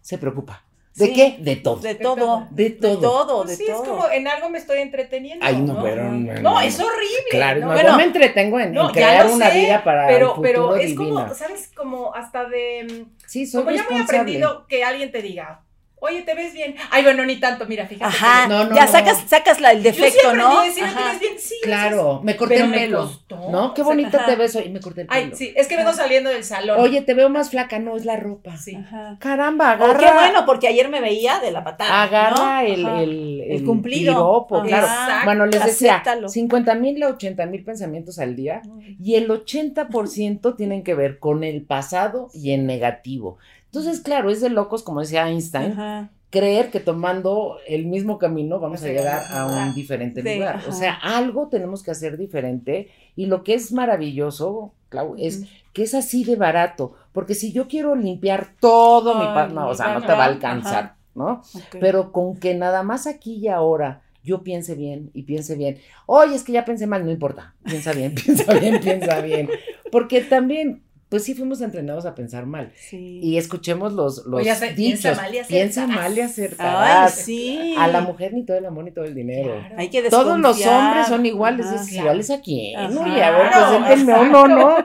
Se 0.02 0.18
preocupa. 0.18 0.62
¿De 0.96 1.06
Sí. 1.06 1.12
qué? 1.14 1.36
De 1.40 1.56
todo. 1.56 1.76
De 1.76 1.88
De 1.88 1.94
todo. 1.96 2.16
todo. 2.16 2.48
De 2.50 2.70
todo. 2.70 2.98
todo, 3.00 3.44
Pues 3.44 3.58
de 3.58 3.64
sí, 3.66 3.70
todo. 3.70 3.82
es 3.82 3.88
como 3.88 4.10
en 4.10 4.28
algo 4.28 4.48
me 4.48 4.56
estoy 4.58 4.78
entreteniendo. 4.78 5.44
Ay, 5.44 5.56
no, 5.60 5.74
¿no? 5.74 5.82
pero 5.82 6.04
No, 6.04 6.40
no, 6.40 6.60
es 6.60 6.80
horrible. 6.80 7.30
Claro, 7.30 7.60
¿no? 7.60 7.66
no, 7.66 7.72
Bueno, 7.74 7.90
yo 7.90 7.96
me 7.98 8.04
entretengo 8.04 8.58
en, 8.60 8.74
crear 8.92 9.26
una 9.26 9.50
sé, 9.50 9.58
vida 9.60 9.84
para 9.84 10.06
pero, 10.06 10.36
el 10.36 10.40
pero 10.40 10.76
es 10.76 10.88
divina. 10.88 11.22
como, 11.24 11.34
¿sabes? 11.34 11.70
Como 11.76 12.14
hasta 12.14 12.48
de... 12.48 13.04
sí, 13.26 13.44
soy 13.46 13.62
Como 13.64 13.76
ya 13.76 13.82
muy 13.82 13.90
responsable. 13.98 14.20
aprendido 14.20 14.66
que 14.66 14.84
alguien 14.84 15.12
te 15.12 15.20
diga, 15.20 15.60
oye, 16.06 16.22
¿te 16.22 16.34
ves 16.34 16.52
bien? 16.54 16.74
Ay, 16.90 17.02
bueno, 17.02 17.24
ni 17.24 17.36
tanto, 17.36 17.66
mira, 17.66 17.86
fíjate. 17.86 18.04
Ajá, 18.04 18.42
que- 18.44 18.48
No, 18.48 18.64
no, 18.64 18.74
ya 18.74 18.86
no. 18.86 18.92
sacas, 18.92 19.24
sacas 19.26 19.60
la, 19.60 19.72
el 19.72 19.82
defecto, 19.82 20.34
¿no? 20.34 20.62
decir, 20.62 20.84
Ajá. 20.84 20.98
¿te 20.98 21.08
ves 21.10 21.20
bien? 21.20 21.32
Sí. 21.38 21.54
Claro, 21.62 22.20
me 22.24 22.36
corté 22.36 22.54
Pero 22.54 22.64
el 22.66 22.70
me 22.70 22.76
pelo. 22.78 23.10
¿No? 23.50 23.74
Qué 23.74 23.82
o 23.82 23.84
sea, 23.84 23.94
bonito 23.94 24.16
ajá. 24.16 24.26
te 24.26 24.36
ves 24.36 24.56
hoy. 24.56 24.64
Y 24.64 24.68
me 24.70 24.80
corté 24.80 25.02
el 25.02 25.06
pelo. 25.08 25.20
Ay, 25.20 25.30
sí, 25.34 25.52
es 25.56 25.66
que 25.68 25.76
vengo 25.76 25.92
saliendo 25.92 26.30
del 26.30 26.44
salón. 26.44 26.80
Oye, 26.80 27.02
te 27.02 27.14
veo 27.14 27.28
más 27.28 27.50
flaca. 27.50 27.78
No, 27.78 27.96
es 27.96 28.04
la 28.04 28.16
ropa. 28.16 28.56
Sí. 28.56 28.74
Ajá. 28.76 29.16
Caramba, 29.20 29.76
Oh, 29.80 29.84
agarra. 29.84 29.98
qué 29.98 30.12
bueno, 30.14 30.46
porque 30.46 30.68
ayer 30.68 30.88
me 30.88 31.00
veía 31.00 31.38
de 31.40 31.50
la 31.50 31.62
patada. 31.64 32.02
Agarra 32.02 32.62
¿no? 32.62 32.66
el, 32.66 32.86
Ajá. 32.86 33.02
el, 33.02 33.40
El 33.48 33.64
cumplido. 33.64 34.12
piropo, 34.14 34.62
claro. 34.62 34.86
Bueno, 35.24 35.46
les 35.46 35.64
decía, 35.64 35.94
Acéptalo. 35.96 36.28
50 36.28 36.74
mil 36.74 37.02
a 37.02 37.08
80 37.08 37.46
mil 37.46 37.64
pensamientos 37.64 38.18
al 38.18 38.36
día 38.36 38.62
y 39.02 39.14
el 39.16 39.28
80% 39.28 40.56
tienen 40.56 40.82
que 40.82 40.94
ver 40.94 41.18
con 41.18 41.44
el 41.44 41.62
pasado 41.62 42.28
y 42.34 42.52
en 42.52 42.66
negativo. 42.66 43.38
Entonces, 43.76 44.00
claro, 44.02 44.30
es 44.30 44.40
de 44.40 44.50
locos, 44.50 44.82
como 44.82 45.00
decía 45.00 45.28
Einstein, 45.28 45.72
Ajá. 45.72 46.10
creer 46.30 46.70
que 46.70 46.80
tomando 46.80 47.58
el 47.68 47.86
mismo 47.86 48.18
camino 48.18 48.58
vamos 48.58 48.82
a 48.82 48.86
llegar 48.88 49.22
a 49.30 49.44
un 49.46 49.50
lugar. 49.52 49.74
diferente 49.74 50.22
Sí, 50.22 50.34
lugar. 50.34 50.56
ajá. 50.56 50.68
O 50.68 50.72
sea, 50.72 50.94
algo 50.94 51.48
tenemos 51.48 51.82
que 51.82 51.90
hacer 51.90 52.16
diferente 52.16 52.88
y 53.16 53.26
lo 53.26 53.42
que 53.44 53.54
es 53.54 53.72
maravilloso, 53.72 54.72
Clau, 54.88 55.14
es 55.18 55.44
que 55.72 55.82
es 55.82 55.94
así 55.94 56.24
de 56.24 56.36
barato, 56.36 56.94
porque 57.12 57.34
si 57.34 57.52
yo 57.52 57.68
quiero 57.68 57.94
limpiar 57.96 58.48
todo 58.60 59.14
mi 59.14 59.26
Ay, 59.26 59.34
pa- 59.34 59.48
no, 59.48 59.68
o 59.68 59.74
sea, 59.74 59.94
no 59.94 60.00
te 60.06 60.12
va 60.12 60.24
a 60.24 60.26
alcanzar, 60.26 60.84
ajá. 60.84 60.96
¿no? 61.14 61.42
Pero 61.80 62.12
con 62.12 62.36
que 62.36 62.54
nada 62.54 62.82
más 62.82 63.06
aquí 63.06 63.34
y 63.36 63.48
ahora 63.48 64.02
yo 64.22 64.42
piense 64.42 64.74
bien 64.74 65.10
y 65.14 65.22
piense 65.22 65.54
bien. 65.54 65.78
Oye, 66.06 66.34
es 66.34 66.42
que 66.44 66.52
ya 66.52 66.64
pensé 66.64 66.86
mal, 66.86 67.04
no 67.04 67.10
importa. 67.12 67.54
Piensa 67.64 67.92
bien, 67.92 68.14
piensa 68.24 68.54
bien, 68.54 68.80
piensa 68.80 69.20
bien. 69.20 69.48
Porque 69.92 70.20
también, 70.22 70.82
pues 71.16 71.24
sí 71.24 71.34
fuimos 71.34 71.60
entrenados 71.62 72.04
a 72.06 72.14
pensar 72.14 72.44
mal. 72.46 72.72
Sí. 72.76 73.20
Y 73.22 73.38
escuchemos 73.38 73.92
los, 73.94 74.26
los 74.26 74.40
Oye, 74.40 74.50
hace- 74.50 74.72
piensa 74.74 75.10
dichos. 75.10 75.22
mal 75.22 75.34
y 75.34 75.38
Piensa 75.48 75.86
mal 75.86 76.12
y 76.16 76.20
Ay, 76.20 76.26
acertarás. 76.26 77.14
sí. 77.14 77.74
A 77.78 77.88
la 77.88 78.02
mujer 78.02 78.34
ni 78.34 78.44
todo 78.44 78.56
el 78.58 78.66
amor 78.66 78.84
ni 78.84 78.90
todo 78.90 79.04
el 79.06 79.14
dinero. 79.14 79.54
Claro. 79.58 79.74
Hay 79.78 79.88
que 79.88 80.02
Todos 80.10 80.38
los 80.38 80.66
hombres 80.66 81.06
son 81.08 81.24
iguales, 81.26 81.66
Ajá. 81.66 81.76
es 81.82 81.92
iguales 81.92 82.30
a 82.30 82.40
quién. 82.40 82.78
Ajá. 82.78 83.00
Oye, 83.00 83.22
a 83.22 83.30
ver, 83.30 83.48
Claro, 83.48 83.84
preséntenme 83.86 84.20
uno, 84.28 84.46
¿no? 84.48 84.76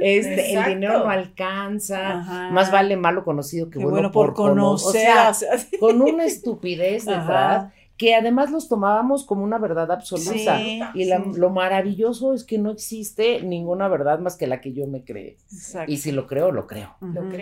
Este, 0.00 0.54
el 0.54 0.64
dinero 0.64 1.00
no 1.00 1.10
alcanza. 1.10 2.18
Ajá. 2.20 2.50
Más 2.50 2.70
vale 2.70 2.96
malo 2.96 3.24
conocido 3.24 3.68
que 3.70 3.78
bueno, 3.78 3.90
bueno 3.92 4.12
por 4.12 4.34
cono- 4.34 4.54
conocer. 4.76 4.88
O 5.10 5.12
sea, 5.12 5.30
o 5.30 5.34
sea, 5.34 5.58
sí. 5.58 5.76
con 5.78 6.00
una 6.02 6.24
estupidez 6.24 7.08
Ajá. 7.08 7.20
detrás 7.20 7.72
que 8.00 8.14
además 8.14 8.50
los 8.50 8.66
tomábamos 8.66 9.26
como 9.26 9.44
una 9.44 9.58
verdad 9.58 9.92
absoluta. 9.92 10.56
Sí, 10.56 10.80
y 10.94 11.04
la- 11.04 11.22
sí. 11.22 11.32
lo 11.36 11.50
maravilloso 11.50 12.32
es 12.32 12.44
que 12.44 12.56
no 12.56 12.70
existe 12.70 13.42
ninguna 13.42 13.88
verdad 13.88 14.20
más 14.20 14.38
que 14.38 14.46
la 14.46 14.62
que 14.62 14.72
yo 14.72 14.86
me 14.86 15.04
cree. 15.04 15.36
Exacto. 15.52 15.92
Y 15.92 15.98
si 15.98 16.10
lo 16.10 16.26
creo, 16.26 16.50
lo 16.50 16.66
creo. 16.66 16.96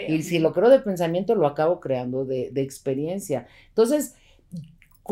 Y 0.09 0.25
si 0.25 0.40
lo 0.40 0.53
creo 0.53 0.68
de 0.68 0.81
pensamiento, 0.81 1.37
lo 1.37 1.47
acabo 1.47 1.79
creando 1.79 2.25
de, 2.25 2.51
de 2.51 2.62
experiencia. 2.62 3.47
Entonces, 3.68 4.16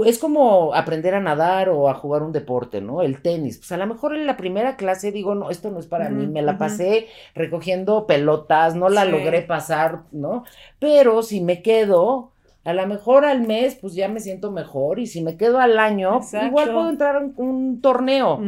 es 0.04 0.18
como 0.18 0.74
aprender 0.74 1.14
a 1.14 1.20
nadar 1.20 1.68
o 1.68 1.88
a 1.88 1.94
jugar 1.94 2.24
un 2.24 2.32
deporte, 2.32 2.80
¿no? 2.80 3.00
El 3.02 3.22
tenis. 3.22 3.58
Pues 3.58 3.70
a 3.70 3.76
lo 3.76 3.86
mejor 3.86 4.16
en 4.16 4.26
la 4.26 4.36
primera 4.36 4.74
clase 4.76 5.12
digo, 5.12 5.36
no, 5.36 5.48
esto 5.50 5.70
no 5.70 5.78
es 5.78 5.86
para 5.86 6.10
mí. 6.10 6.26
Me 6.26 6.42
la 6.42 6.58
pasé 6.58 7.06
recogiendo 7.36 8.04
pelotas, 8.08 8.74
no 8.74 8.88
la 8.88 9.04
Sí. 9.04 9.10
logré 9.12 9.42
pasar, 9.42 10.02
¿no? 10.10 10.42
Pero 10.80 11.22
si 11.22 11.40
me 11.40 11.62
quedo, 11.62 12.32
a 12.66 12.72
lo 12.74 12.86
mejor 12.86 13.24
al 13.24 13.40
mes, 13.40 13.76
pues 13.76 13.94
ya 13.94 14.08
me 14.08 14.20
siento 14.20 14.50
mejor. 14.50 14.98
Y 14.98 15.06
si 15.06 15.22
me 15.22 15.36
quedo 15.36 15.58
al 15.60 15.78
año, 15.78 16.16
Exacto. 16.18 16.46
igual 16.48 16.72
puedo 16.72 16.90
entrar 16.90 17.16
a 17.16 17.20
un, 17.20 17.32
un 17.36 17.80
torneo. 17.80 18.42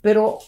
Pero 0.00 0.38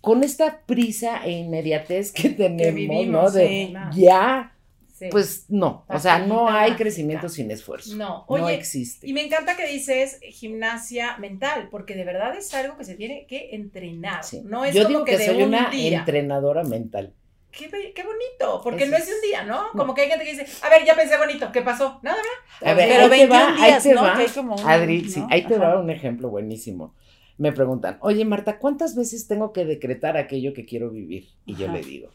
con 0.00 0.22
esta 0.22 0.60
prisa 0.66 1.24
e 1.24 1.30
inmediatez 1.32 2.12
que 2.12 2.28
tenemos, 2.30 2.74
vivimos, 2.74 3.06
¿no? 3.06 3.30
De 3.30 3.46
sí. 3.92 4.00
ya, 4.02 4.52
Sí. 4.98 5.08
pues 5.10 5.44
no, 5.50 5.84
o 5.90 5.98
sea, 5.98 6.20
no 6.20 6.48
hay 6.48 6.72
crecimiento 6.72 7.28
sin 7.28 7.50
esfuerzo. 7.50 7.94
No, 7.96 8.06
no 8.20 8.24
oye, 8.28 8.54
existe. 8.54 9.06
Y 9.06 9.12
me 9.12 9.22
encanta 9.26 9.54
que 9.54 9.66
dices 9.66 10.18
gimnasia 10.22 11.18
mental, 11.18 11.68
porque 11.70 11.94
de 11.94 12.04
verdad 12.04 12.34
es 12.34 12.54
algo 12.54 12.78
que 12.78 12.84
se 12.84 12.94
tiene 12.94 13.26
que 13.26 13.50
entrenar. 13.54 14.24
Sí. 14.24 14.40
No 14.46 14.64
es 14.64 14.74
Yo 14.74 14.84
como 14.84 14.88
digo 14.88 15.04
que, 15.04 15.12
que, 15.12 15.18
de 15.18 15.26
soy 15.26 15.42
un 15.42 15.48
una 15.50 15.68
día. 15.68 15.98
entrenadora 15.98 16.64
mental. 16.64 17.12
Qué, 17.56 17.92
qué 17.94 18.02
bonito, 18.02 18.60
porque 18.62 18.82
Eso 18.84 18.92
no 18.92 18.96
es 18.98 19.06
de 19.06 19.14
un 19.14 19.20
día, 19.22 19.44
¿no? 19.44 19.62
No. 19.72 19.72
Como 19.72 19.94
que 19.94 20.02
hay 20.02 20.08
gente 20.10 20.24
que 20.24 20.32
dice, 20.32 20.46
a 20.64 20.68
ver, 20.68 20.84
ya 20.84 20.94
pensé 20.94 21.16
bonito, 21.16 21.50
¿qué 21.52 21.62
pasó? 21.62 21.98
Nada, 22.02 22.16
¿verdad? 22.16 22.70
A 22.72 22.74
ver, 22.74 22.88
Pero 22.88 23.04
ahí 23.04 23.08
te 23.10 23.26
21 23.26 23.32
va, 23.34 23.54
ahí 23.62 23.70
días, 23.70 23.82
te 23.82 23.94
¿no? 23.94 24.02
va. 24.02 24.16
Hay 24.18 24.28
como 24.28 24.54
un- 24.56 24.68
Adri, 24.68 25.08
sí, 25.08 25.20
¿no? 25.20 25.26
ahí 25.30 25.42
te 25.46 25.54
Ajá. 25.56 25.64
va 25.74 25.80
un 25.80 25.90
ejemplo 25.90 26.28
buenísimo. 26.28 26.94
Me 27.38 27.52
preguntan, 27.52 27.98
oye 28.00 28.24
Marta, 28.24 28.58
¿cuántas 28.58 28.94
veces 28.94 29.26
tengo 29.26 29.52
que 29.52 29.64
decretar 29.64 30.16
aquello 30.16 30.52
que 30.54 30.64
quiero 30.66 30.90
vivir? 30.90 31.28
Y 31.46 31.56
yo 31.56 31.66
Ajá. 31.66 31.76
le 31.76 31.82
digo, 31.84 32.10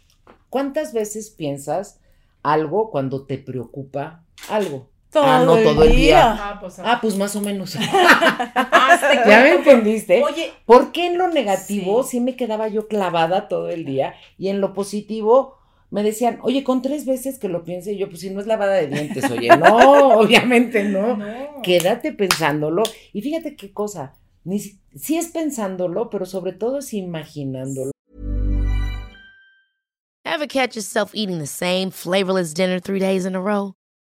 ¿cuántas 0.49 0.93
veces 0.93 1.29
piensas 1.31 1.99
algo 2.43 2.91
cuando 2.91 3.25
te 3.25 3.37
preocupa 3.39 4.23
algo? 4.49 4.90
Todo, 5.11 5.23
Ah, 5.25 5.43
no, 5.45 5.57
todo 5.57 5.83
el 5.83 5.95
día. 5.95 6.37
Ah, 6.39 6.57
pues. 6.61 6.79
Ah, 6.79 6.99
pues 7.01 7.17
más 7.17 7.35
o 7.35 7.41
menos. 7.41 7.73
¿Ya 9.27 9.41
me 9.43 9.55
entendiste? 9.55 10.23
Oye, 10.23 10.53
Porque 10.65 11.05
en 11.07 11.17
lo 11.17 11.27
negativo 11.27 12.03
Sí. 12.03 12.11
sí. 12.11 12.19
me 12.21 12.35
quedaba 12.37 12.69
yo 12.69 12.87
clavada 12.87 13.47
todo 13.49 13.69
el 13.69 13.83
día 13.85 14.15
y 14.37 14.47
en 14.47 14.61
lo 14.61 14.73
positivo 14.73 15.57
me 15.89 16.03
decían, 16.03 16.39
oye, 16.43 16.63
con 16.63 16.81
tres 16.81 17.05
veces 17.05 17.37
que 17.37 17.49
lo 17.49 17.65
piense, 17.65 17.91
y 17.91 17.97
yo, 17.97 18.07
pues 18.07 18.21
si 18.21 18.29
no 18.29 18.39
es 18.39 18.47
lavada 18.47 18.75
de 18.75 18.87
dientes, 18.87 19.29
oye, 19.29 19.49
no, 19.57 20.17
obviamente 20.19 20.85
no. 20.85 21.17
no. 21.17 21.61
Quédate 21.63 22.13
pensándolo 22.13 22.83
y 23.11 23.21
fíjate 23.21 23.57
qué 23.57 23.73
cosa, 23.73 24.13
ni 24.45 24.59
si, 24.59 24.79
sí 24.95 25.17
es 25.17 25.27
pensándolo, 25.27 26.09
pero 26.09 26.25
sobre 26.25 26.53
todo 26.53 26.79
es 26.79 26.93
imaginándolo. 26.93 27.91
Ever 30.23 30.47
catch 30.47 30.75
yourself 30.75 31.11
eating 31.13 31.39
the 31.39 31.45
same 31.47 31.91
flavorless 31.91 32.53
dinner 32.53 32.79
three 32.79 32.99
days 33.01 33.25
in 33.25 33.35
a 33.35 33.41
row? 33.41 33.73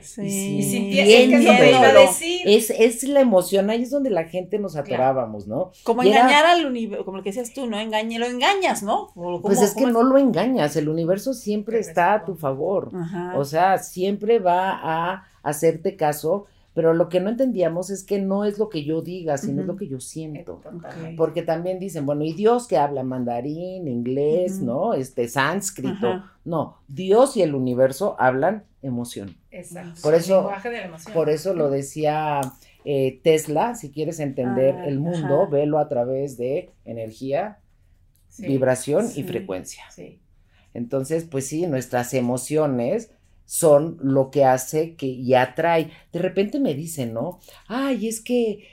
Sí. 0.00 0.22
Y 0.22 0.62
sí, 0.62 0.78
sinti- 0.78 0.98
es 1.00 1.06
que 1.08 1.24
es 1.24 1.30
lo 1.30 1.36
que 1.36 1.42
iba 1.42 1.52
a 1.52 1.58
Sintiéndolo. 1.58 2.00
decir. 2.00 2.40
Es, 2.46 2.70
es 2.70 3.02
la 3.04 3.20
emoción, 3.20 3.70
ahí 3.70 3.82
es 3.82 3.90
donde 3.90 4.08
la 4.10 4.24
gente 4.24 4.58
nos 4.58 4.76
atorábamos, 4.76 5.46
¿no? 5.48 5.72
Como 5.82 6.02
Y 6.04 6.08
era- 6.10 6.20
engañar 6.20 6.46
al 6.46 6.64
universo, 6.66 7.04
como 7.04 7.16
lo 7.18 7.22
que 7.24 7.30
decías 7.30 7.52
tú, 7.52 7.66
¿no? 7.66 7.78
Engañe, 7.78 8.18
lo 8.18 8.26
engañas, 8.26 8.82
¿no? 8.84 9.08
Pues 9.42 9.60
es 9.62 9.74
que 9.74 9.86
no 9.86 10.02
lo 10.04 10.16
engañas, 10.16 10.76
el 10.76 10.88
universo 10.88 11.34
siempre 11.34 11.80
está 11.80 12.14
es- 12.16 12.22
a 12.22 12.24
tu 12.24 12.34
favor. 12.36 12.90
Ajá. 12.94 13.34
O 13.36 13.44
sea, 13.44 13.78
siempre 13.78 14.38
va 14.38 14.78
a 14.82 15.24
hacerte 15.42 15.96
caso, 15.96 16.46
pero 16.74 16.92
lo 16.92 17.08
que 17.08 17.20
no 17.20 17.30
entendíamos 17.30 17.88
es 17.90 18.02
que 18.04 18.20
no 18.20 18.44
es 18.44 18.58
lo 18.58 18.68
que 18.68 18.84
yo 18.84 19.00
diga, 19.00 19.38
sino 19.38 19.60
es 19.62 19.66
lo 19.66 19.76
que 19.76 19.86
yo 19.88 20.00
siento. 20.00 20.60
Totalmente. 20.62 21.14
Porque 21.16 21.42
también 21.42 21.78
dicen, 21.78 22.04
bueno, 22.04 22.24
y 22.24 22.32
Dios 22.32 22.66
que 22.66 22.76
habla 22.76 23.02
mandarín, 23.04 23.86
inglés. 23.88 24.58
¿no? 24.60 24.92
Este 24.94 25.28
sánscrito. 25.28 26.24
No, 26.44 26.78
Dios 26.88 27.36
y 27.36 27.42
el 27.42 27.54
universo 27.54 28.16
hablan 28.18 28.64
emoción. 28.82 29.36
Exacto. 29.50 30.00
Por 30.02 30.14
el 30.14 30.20
eso- 30.20 30.36
lenguaje 30.40 30.68
de 30.70 30.78
la 30.78 30.84
emoción. 30.86 31.14
Por 31.14 31.30
eso 31.30 31.54
lo 31.54 31.70
decía 31.70 32.40
eh, 32.84 33.20
Tesla, 33.22 33.74
si 33.76 33.90
quieres 33.90 34.20
entender 34.20 34.74
Ah, 34.74 34.86
el 34.86 34.98
mundo, 35.00 35.42
ajá. 35.44 35.50
velo 35.50 35.78
a 35.78 35.88
través 35.88 36.36
de 36.36 36.70
energía, 36.84 37.60
Sí, 38.28 38.46
vibración 38.48 39.06
sí. 39.08 39.20
y 39.20 39.22
frecuencia. 39.24 39.84
Sí. 39.90 40.18
Entonces, 40.74 41.24
pues 41.24 41.46
sí, 41.46 41.66
nuestras 41.68 42.12
emociones 42.14 43.10
son 43.44 43.98
lo 44.00 44.30
que 44.30 44.44
hace 44.44 44.94
que 44.96 45.06
y 45.06 45.34
atrae. 45.34 45.90
De 46.12 46.18
repente 46.18 46.58
me 46.60 46.74
dicen, 46.74 47.12
¿no? 47.12 47.40
Ay, 47.68 48.08
es 48.08 48.20
que, 48.20 48.66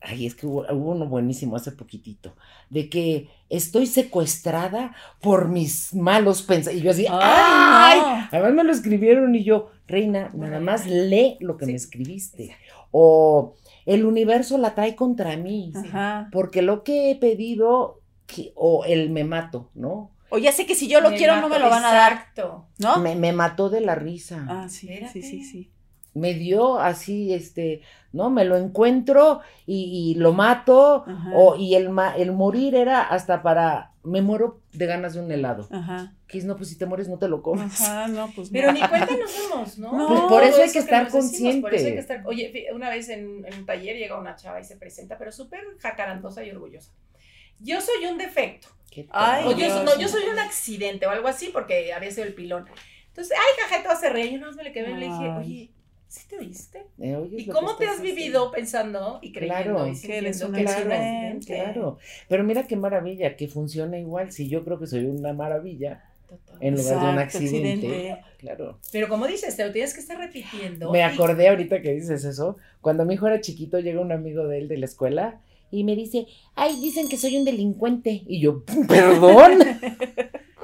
ay, 0.00 0.26
es 0.26 0.34
que 0.34 0.46
hubo, 0.46 0.60
hubo 0.72 0.92
uno 0.92 1.06
buenísimo 1.06 1.56
hace 1.56 1.72
poquitito, 1.72 2.34
de 2.70 2.88
que 2.88 3.28
estoy 3.48 3.86
secuestrada 3.86 4.94
por 5.20 5.48
mis 5.48 5.94
malos 5.94 6.42
pensamientos. 6.42 6.80
Y 6.82 6.84
yo 6.84 6.90
así, 6.90 7.06
Ay, 7.08 8.00
¡ay! 8.02 8.28
Además 8.32 8.54
me 8.54 8.64
lo 8.64 8.72
escribieron 8.72 9.34
y 9.34 9.44
yo, 9.44 9.70
reina, 9.86 10.30
nada 10.34 10.60
más 10.60 10.86
lee 10.86 11.36
lo 11.40 11.56
que 11.56 11.66
Sí. 11.66 11.72
me 11.72 11.76
escribiste. 11.76 12.56
O 12.90 13.54
el 13.84 14.04
universo 14.06 14.58
la 14.58 14.74
trae 14.74 14.96
contra 14.96 15.36
mí, 15.36 15.72
Ajá. 15.74 16.28
porque 16.32 16.62
lo 16.62 16.82
que 16.82 17.10
he 17.10 17.16
pedido, 17.16 18.00
que- 18.26 18.52
o 18.56 18.84
el 18.84 19.10
me 19.10 19.24
mato, 19.24 19.70
¿no? 19.74 20.10
O 20.30 20.38
ya 20.38 20.52
sé 20.52 20.66
que 20.66 20.74
si 20.74 20.88
yo 20.88 21.00
lo 21.00 21.10
Me 21.10 21.16
quiero 21.16 21.36
no 21.40 21.48
me 21.48 21.58
lo 21.58 21.70
van 21.70 21.84
a 21.84 21.92
dar, 21.92 22.12
Exacto. 22.12 22.66
¿no? 22.78 22.98
Me, 22.98 23.14
me 23.14 23.32
mató 23.32 23.70
de 23.70 23.80
la 23.80 23.94
risa. 23.94 24.44
Ah, 24.48 24.68
sí, 24.68 24.88
Espérate. 24.88 25.12
sí, 25.12 25.22
sí, 25.22 25.44
sí. 25.44 25.70
Me 26.14 26.32
dio 26.32 26.78
así, 26.80 27.34
este, 27.34 27.82
¿no? 28.12 28.30
Me 28.30 28.44
lo 28.46 28.56
encuentro 28.56 29.40
y, 29.66 30.12
y 30.12 30.14
lo 30.18 30.32
mato. 30.32 31.04
Ajá. 31.06 31.30
O, 31.34 31.56
y 31.56 31.74
el, 31.74 31.90
ma- 31.90 32.16
el 32.16 32.32
morir 32.32 32.74
era 32.74 33.02
hasta 33.02 33.42
para, 33.42 33.92
me 34.02 34.22
muero 34.22 34.62
de 34.72 34.86
ganas 34.86 35.12
de 35.12 35.20
un 35.20 35.30
helado. 35.30 35.68
Ajá. 35.70 36.14
Que 36.26 36.38
es, 36.38 36.44
no, 36.46 36.56
pues 36.56 36.70
si 36.70 36.78
te 36.78 36.86
mueres 36.86 37.08
no 37.10 37.18
te 37.18 37.28
lo 37.28 37.42
comes. 37.42 37.80
Ajá, 37.82 38.08
no, 38.08 38.30
pues 38.34 38.48
Pero 38.50 38.68
no. 38.68 38.72
ni 38.72 38.80
cuenta 38.88 39.14
nos 39.14 39.50
damos, 39.50 39.78
¿no? 39.78 39.92
No. 39.92 40.08
Pues 40.08 40.20
por 40.22 40.42
eso 40.42 40.62
hay 40.62 40.72
que 40.72 40.78
estar 40.78 41.04
nos 41.04 41.12
decimos, 41.12 41.56
por 41.56 41.74
eso 41.74 41.86
hay 41.86 41.92
consciente. 41.92 41.94
que 41.94 42.00
estar- 42.00 42.26
Oye, 42.26 42.66
una 42.74 42.88
vez 42.88 43.10
en, 43.10 43.44
en 43.44 43.58
un 43.58 43.66
taller 43.66 43.96
llega 43.98 44.18
una 44.18 44.34
chava 44.36 44.58
y 44.58 44.64
se 44.64 44.76
presenta, 44.76 45.18
pero 45.18 45.30
súper 45.32 45.60
jacarandosa 45.78 46.42
y 46.42 46.50
orgullosa. 46.50 46.90
Yo 47.60 47.80
soy 47.80 48.06
un 48.06 48.18
defecto. 48.18 48.68
¿Qué 48.90 49.06
Ay, 49.10 49.44
O 49.46 49.56
yo, 49.56 49.82
no, 49.84 49.98
yo 49.98 50.08
soy 50.08 50.24
un 50.24 50.38
accidente 50.38 51.06
o 51.06 51.10
algo 51.10 51.28
así, 51.28 51.50
porque 51.52 51.92
había 51.92 52.10
sido 52.10 52.26
el 52.26 52.34
pilón. 52.34 52.66
Entonces, 53.08 53.36
ay, 53.36 53.82
toda 53.82 53.96
se 53.96 54.08
reía. 54.10 54.32
Yo 54.32 54.40
más 54.40 54.56
me 54.56 54.64
le 54.64 54.72
quedé 54.72 54.90
y 54.90 54.94
le 54.94 55.06
dije, 55.06 55.28
oye, 55.38 55.70
¿sí 56.08 56.26
te 56.28 56.38
oíste? 56.38 56.86
Eh, 56.98 57.18
¿Y 57.30 57.46
cómo 57.48 57.76
te 57.76 57.86
has 57.88 58.00
vivido 58.00 58.50
pensando 58.50 59.18
y 59.22 59.32
creyendo 59.32 59.62
Claro. 59.74 59.86
y 59.86 59.90
Que 59.90 59.96
sintiendo 59.96 60.26
eres 60.28 60.42
un 60.42 60.52
que 60.54 60.60
accidente. 60.62 61.46
Claro, 61.46 61.98
pero 62.28 62.44
mira 62.44 62.66
qué 62.66 62.76
maravilla, 62.76 63.36
que 63.36 63.48
funciona 63.48 63.98
igual. 63.98 64.32
Si 64.32 64.48
yo 64.48 64.64
creo 64.64 64.78
que 64.78 64.86
soy 64.86 65.04
una 65.06 65.32
maravilla 65.32 66.04
Total. 66.28 66.56
en 66.60 66.74
lugar 66.76 67.00
de 67.00 67.06
un 67.12 67.18
accidente. 67.18 67.72
accidente. 67.86 68.22
Claro. 68.38 68.78
Pero 68.92 69.08
como 69.08 69.26
dices, 69.26 69.56
te 69.56 69.64
lo 69.66 69.72
tienes 69.72 69.92
que 69.94 70.00
estar 70.00 70.18
repitiendo. 70.18 70.90
Me 70.90 70.98
y- 71.00 71.02
acordé 71.02 71.48
ahorita 71.48 71.80
que 71.82 71.92
dices 71.92 72.24
eso. 72.24 72.56
Cuando 72.80 73.04
mi 73.04 73.14
hijo 73.14 73.26
era 73.26 73.40
chiquito, 73.40 73.78
llega 73.80 74.00
un 74.00 74.12
amigo 74.12 74.46
de 74.46 74.58
él 74.58 74.68
de 74.68 74.76
la 74.78 74.86
escuela 74.86 75.40
y 75.70 75.84
me 75.84 75.96
dice, 75.96 76.26
ay, 76.54 76.80
dicen 76.80 77.08
que 77.08 77.16
soy 77.16 77.36
un 77.36 77.44
delincuente. 77.44 78.22
Y 78.26 78.40
yo, 78.40 78.62
perdón. 78.88 79.58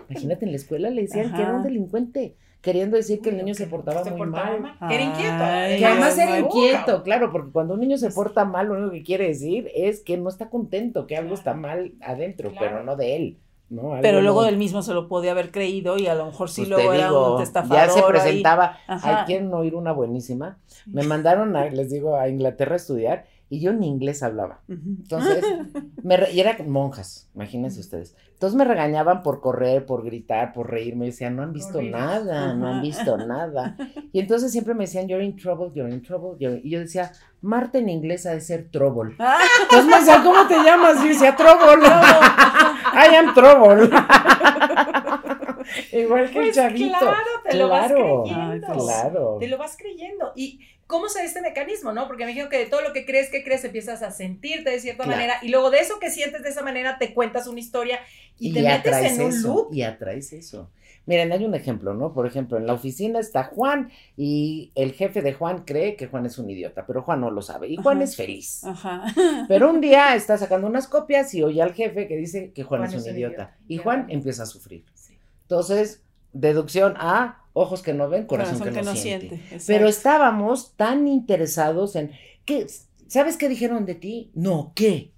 Imagínate, 0.08 0.44
en 0.44 0.50
la 0.52 0.56
escuela 0.56 0.90
le 0.90 1.02
decían 1.02 1.34
que 1.34 1.40
era 1.42 1.54
un 1.54 1.62
delincuente, 1.62 2.36
queriendo 2.60 2.96
decir 2.96 3.20
que 3.20 3.30
el 3.30 3.36
niño 3.38 3.48
que 3.48 3.54
se 3.54 3.66
portaba 3.66 4.04
se 4.04 4.10
muy 4.10 4.18
portaba 4.20 4.58
mal. 4.58 4.76
Que 4.88 4.94
era 4.94 5.04
inquieto. 5.04 5.32
Ay, 5.40 5.78
Que 5.78 5.86
además 5.86 6.18
era 6.18 6.38
inquieto, 6.38 7.02
claro, 7.02 7.32
porque 7.32 7.50
cuando 7.50 7.74
un 7.74 7.80
niño 7.80 7.96
se 7.96 8.10
porta 8.10 8.44
mal, 8.44 8.66
lo 8.68 8.74
único 8.74 8.90
que 8.92 9.02
quiere 9.02 9.28
decir 9.28 9.70
es 9.74 10.00
que 10.00 10.16
no 10.18 10.28
está 10.28 10.50
contento, 10.50 11.06
que 11.06 11.16
algo 11.16 11.34
está 11.34 11.54
mal 11.54 11.92
adentro, 12.00 12.50
Claro. 12.50 12.66
pero 12.66 12.84
no 12.84 12.96
de 12.96 13.16
él. 13.16 13.38
¿no? 13.70 13.96
Pero 14.02 14.20
luego 14.20 14.42
no- 14.42 14.48
él 14.48 14.58
mismo 14.58 14.82
se 14.82 14.92
lo 14.92 15.08
podía 15.08 15.30
haber 15.30 15.50
creído 15.50 15.96
y 15.96 16.06
a 16.06 16.14
lo 16.14 16.26
mejor 16.26 16.50
sí 16.50 16.60
Pues 16.60 16.68
luego 16.68 16.90
te 16.90 16.98
era 16.98 17.06
digo, 17.08 17.36
un 17.38 17.44
ya 17.70 17.88
se 17.88 18.02
presentaba. 18.02 18.76
Ajá. 18.86 19.20
Ay, 19.20 19.24
¿quieren 19.24 19.54
oír 19.54 19.74
una 19.74 19.92
buenísima? 19.92 20.58
Me 20.84 21.04
mandaron, 21.04 21.56
a, 21.56 21.64
les 21.70 21.88
digo, 21.90 22.16
a 22.16 22.28
Inglaterra 22.28 22.74
a 22.74 22.76
estudiar 22.76 23.24
y 23.54 23.60
yo 23.60 23.74
ni 23.74 23.86
inglés 23.86 24.22
hablaba. 24.22 24.60
Entonces, 24.66 25.44
me 26.02 26.16
re- 26.16 26.32
y 26.32 26.40
eran 26.40 26.70
monjas, 26.70 27.28
imagínense 27.34 27.80
ustedes. 27.80 28.16
Entonces 28.32 28.56
me 28.56 28.64
regañaban 28.64 29.22
por 29.22 29.40
correr, 29.42 29.84
por 29.84 30.02
gritar, 30.04 30.52
por 30.54 30.70
reírme. 30.70 31.04
Decían, 31.04 31.36
no 31.36 31.42
han 31.42 31.52
visto 31.52 31.82
nada, 31.82 32.54
no 32.54 32.66
han 32.66 32.80
visto 32.82 33.16
nada. 33.18 33.76
Y 34.12 34.18
entonces 34.20 34.50
siempre 34.50 34.72
me 34.74 34.84
decían, 34.84 35.06
you're 35.06 35.22
in 35.24 35.36
trouble, 35.36 35.70
you're 35.74 35.92
in 35.94 36.02
trouble. 36.02 36.36
you're-" 36.40 36.60
Y 36.64 36.70
yo 36.70 36.80
decía, 36.80 37.12
Marta 37.42 37.78
en 37.78 37.88
inglés 37.90 38.24
ha 38.26 38.30
de 38.30 38.40
ser 38.40 38.70
trouble. 38.70 39.14
Ah, 39.20 39.38
Entonces 39.64 39.86
me 39.86 39.96
decía, 39.98 40.22
¿cómo 40.24 40.46
te 40.48 40.54
llamas? 40.54 40.96
Y 41.00 41.02
yo 41.02 41.08
decía, 41.10 41.36
trouble. 41.36 41.86
I 42.94 43.14
am 43.16 43.34
trouble. 43.34 43.90
Igual 45.92 46.30
que 46.30 46.38
el 46.38 46.44
Pues 46.46 46.56
chavito. 46.56 46.98
claro, 46.98 47.16
te 47.48 47.56
lo 47.56 47.68
vas 47.68 47.92
creyendo. 47.92 48.66
claro. 48.84 49.36
Te 49.38 49.48
lo 49.48 49.58
vas 49.58 49.76
creyendo. 49.76 50.32
¿Y 50.34 50.60
cómo 50.86 51.08
se 51.08 51.20
da 51.20 51.24
este 51.24 51.40
mecanismo, 51.40 51.92
no? 51.92 52.06
Porque 52.06 52.24
me 52.24 52.32
imagino 52.32 52.48
que 52.50 52.58
de 52.58 52.66
todo 52.66 52.82
lo 52.82 52.92
que 52.92 53.04
crees 53.06 53.30
que 53.30 53.42
crees 53.44 53.64
empiezas 53.64 54.02
a 54.02 54.10
sentirte 54.10 54.70
de 54.70 54.80
cierta 54.80 55.04
Claro. 55.04 55.16
manera 55.18 55.38
y 55.42 55.48
luego 55.48 55.70
de 55.70 55.78
eso 55.80 55.98
que 55.98 56.10
sientes 56.10 56.42
de 56.42 56.48
esa 56.50 56.62
manera 56.62 56.98
te 56.98 57.14
cuentas 57.14 57.46
una 57.46 57.60
historia 57.60 58.00
y, 58.38 58.50
Y 58.50 58.52
te 58.54 58.62
metes 58.62 58.96
en 58.96 59.22
un 59.22 59.28
eso, 59.32 59.48
loop. 59.48 59.74
Y 59.74 59.82
atraes 59.82 60.32
eso. 60.32 60.70
Miren, 61.04 61.32
hay 61.32 61.44
un 61.44 61.54
ejemplo, 61.56 61.94
¿no? 61.94 62.12
Por 62.12 62.28
ejemplo, 62.28 62.58
en 62.58 62.66
la 62.66 62.74
oficina 62.74 63.18
está 63.18 63.42
Juan 63.44 63.90
y 64.16 64.70
el 64.76 64.92
jefe 64.92 65.20
de 65.20 65.32
Juan 65.32 65.64
cree 65.64 65.96
que 65.96 66.06
Juan 66.06 66.26
es 66.26 66.38
un 66.38 66.48
idiota, 66.48 66.86
pero 66.86 67.02
Juan 67.02 67.20
no 67.20 67.30
lo 67.32 67.42
sabe 67.42 67.68
y 67.68 67.76
Juan 67.76 67.96
Ajá. 67.96 68.04
es 68.04 68.14
feliz. 68.16 68.62
Ajá. 68.64 69.04
Pero 69.48 69.68
un 69.70 69.80
día 69.80 70.14
está 70.14 70.38
sacando 70.38 70.68
unas 70.68 70.86
copias 70.86 71.34
y 71.34 71.42
oye 71.42 71.60
al 71.60 71.74
jefe 71.74 72.06
que 72.06 72.16
dice 72.16 72.52
que 72.52 72.62
Juan, 72.62 72.84
es 72.84 72.94
un 72.94 73.04
idiota. 73.16 73.56
Y 73.66 73.78
Ya. 73.78 73.82
Juan 73.82 74.06
empieza 74.10 74.44
a 74.44 74.46
sufrir. 74.46 74.84
Sí. 74.94 75.18
Entonces, 75.42 76.02
deducción 76.32 76.94
A, 76.96 77.44
ojos 77.52 77.82
que 77.82 77.92
no 77.92 78.08
ven, 78.08 78.26
corazón, 78.26 78.60
que, 78.72 78.82
no, 78.82 78.96
siente. 78.96 79.40
Pero 79.66 79.88
estábamos 79.88 80.74
tan 80.76 81.06
interesados 81.06 81.96
en 81.96 82.12
¿qué, 82.44 82.66
¿sabes 83.08 83.36
qué 83.36 83.48
dijeron 83.48 83.84
de 83.84 83.94
ti? 83.94 84.30
No, 84.34 84.72
¿qué? 84.74 85.11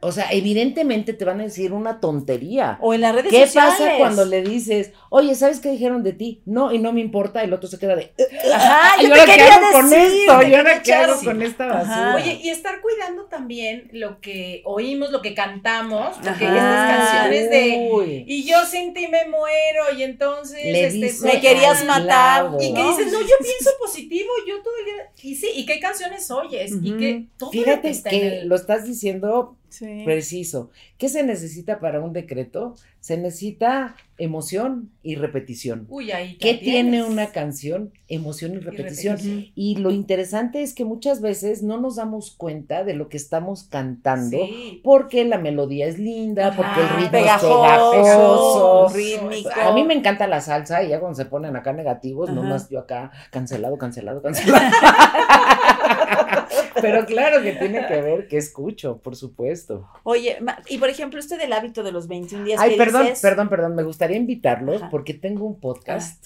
O 0.00 0.12
sea, 0.12 0.28
evidentemente 0.30 1.12
te 1.12 1.24
van 1.24 1.40
a 1.40 1.44
decir 1.44 1.72
una 1.72 1.98
tontería. 2.00 2.78
O 2.80 2.94
en 2.94 3.00
las 3.00 3.14
redes 3.14 3.30
¿Qué 3.30 3.46
sociales. 3.46 3.74
pasa 3.78 3.96
cuando 3.98 4.24
le 4.24 4.42
dices, 4.42 4.92
oye, 5.10 5.34
¿sabes 5.34 5.58
qué 5.60 5.70
dijeron 5.72 6.02
de 6.04 6.12
ti? 6.12 6.40
No, 6.46 6.72
y 6.72 6.78
no 6.78 6.92
me 6.92 7.00
importa, 7.00 7.42
el 7.42 7.52
otro 7.52 7.68
se 7.68 7.78
queda 7.78 7.96
de, 7.96 8.12
Ajá, 8.54 9.02
¿y 9.02 9.06
yo 9.08 9.14
ahora 9.14 9.24
te 9.24 9.30
qué 9.32 9.36
quería 9.38 9.54
hago 9.56 9.72
con 9.72 9.90
decir, 9.90 10.06
esto? 10.20 10.38
te 10.38 10.48
¿Y 10.48 10.54
ahora 10.54 10.82
qué 10.82 10.90
echar- 10.92 11.24
con 11.24 11.42
esta 11.42 11.64
Ajá. 11.64 11.78
basura? 12.12 12.14
Oye, 12.14 12.40
y 12.42 12.48
estar 12.50 12.80
cuidando 12.80 13.24
también 13.24 13.88
lo 13.92 14.20
que 14.20 14.62
oímos, 14.64 15.10
lo 15.10 15.20
que 15.20 15.34
cantamos, 15.34 16.16
porque 16.22 16.44
Ajá. 16.46 16.56
estas 16.56 17.10
canciones 17.12 17.50
de 17.50 17.88
Uy, 17.92 18.24
y 18.26 18.44
yo 18.44 18.64
sin 18.66 18.94
ti 18.94 19.08
me 19.08 19.26
muero 19.28 19.84
y 19.98 20.04
entonces 20.04 20.62
le 20.64 20.86
este, 20.86 21.26
me 21.26 21.40
querías 21.40 21.84
matar, 21.84 22.50
y 22.60 22.72
que 22.72 22.80
¿no? 22.80 22.88
dices, 22.96 23.12
no, 23.12 23.20
yo 23.20 23.34
pienso 23.42 23.70
positivo, 23.80 24.30
yo 24.46 24.62
todo 24.62 24.74
el 24.78 24.84
día. 24.84 24.94
Y 25.22 25.34
sí, 25.34 25.50
¿y 25.54 25.66
qué 25.66 25.80
canciones 25.80 26.30
oyes? 26.30 26.72
Y 26.82 26.92
que 26.96 27.26
todo 27.36 27.50
Fíjate 27.50 27.88
está 27.90 28.10
que 28.10 28.26
en 28.28 28.32
el- 28.42 28.48
lo 28.48 28.54
estás 28.54 28.84
diciendo 28.84 29.56
Preciso. 30.04 30.70
¿Qué 30.96 31.08
se 31.08 31.22
necesita 31.22 31.80
para 31.80 32.00
un 32.00 32.12
decreto? 32.12 32.74
Se 33.00 33.16
necesita 33.16 33.94
emoción 34.18 34.90
y 35.02 35.14
repetición. 35.14 35.86
Uy, 35.88 36.10
ahí 36.10 36.36
¿Qué 36.38 36.54
tiene 36.54 37.04
una 37.04 37.28
canción? 37.28 37.92
Emoción 38.08 38.54
y 38.54 38.58
repetición. 38.58 39.16
repetición. 39.16 39.52
Y 39.54 39.76
lo 39.76 39.90
interesante 39.92 40.62
es 40.62 40.74
que 40.74 40.84
muchas 40.84 41.20
veces 41.20 41.62
no 41.62 41.80
nos 41.80 41.96
damos 41.96 42.32
cuenta 42.32 42.82
de 42.82 42.94
lo 42.94 43.08
que 43.08 43.16
estamos 43.16 43.62
cantando 43.64 44.36
Sí. 44.38 44.80
porque 44.82 45.24
la 45.24 45.38
melodía 45.38 45.86
es 45.86 45.98
linda, 45.98 46.52
porque 46.56 46.80
el 46.80 46.88
ritmo 46.96 47.10
pegajoso, 47.12 47.94
es 47.94 48.02
pegajoso. 48.02 48.88
rítmico. 48.96 49.50
A 49.62 49.72
mí 49.72 49.84
me 49.84 49.94
encanta 49.94 50.26
la 50.26 50.40
salsa 50.40 50.82
y 50.82 50.88
ya 50.88 50.98
cuando 51.00 51.16
se 51.16 51.24
ponen 51.26 51.54
acá 51.56 51.72
negativos, 51.72 52.28
Ajá. 52.28 52.36
nomás 52.40 52.68
yo 52.68 52.80
acá 52.80 53.12
cancelado, 53.30 53.78
cancelado, 53.78 54.20
cancelado. 54.20 54.64
Pero 56.80 57.04
claro 57.06 57.42
que 57.42 57.52
tiene 57.52 57.86
que 57.86 58.00
ver 58.00 58.28
que 58.28 58.36
escucho, 58.36 58.98
por 58.98 59.16
supuesto. 59.16 59.88
Oye, 60.04 60.38
y 60.68 60.78
por 60.78 60.88
ejemplo, 60.88 61.18
este 61.18 61.36
del 61.36 61.52
hábito 61.52 61.82
de 61.82 61.92
los 61.92 62.08
21 62.08 62.44
días 62.44 62.60
Ay, 62.60 62.70
que 62.70 62.76
perdón, 62.92 63.08
perdón, 63.22 63.48
perdón, 63.48 63.74
me 63.76 63.82
gustaría 63.82 64.16
invitarlos 64.16 64.82
Ajá. 64.82 64.90
porque 64.90 65.14
tengo 65.14 65.46
un 65.46 65.60
podcast. 65.60 66.24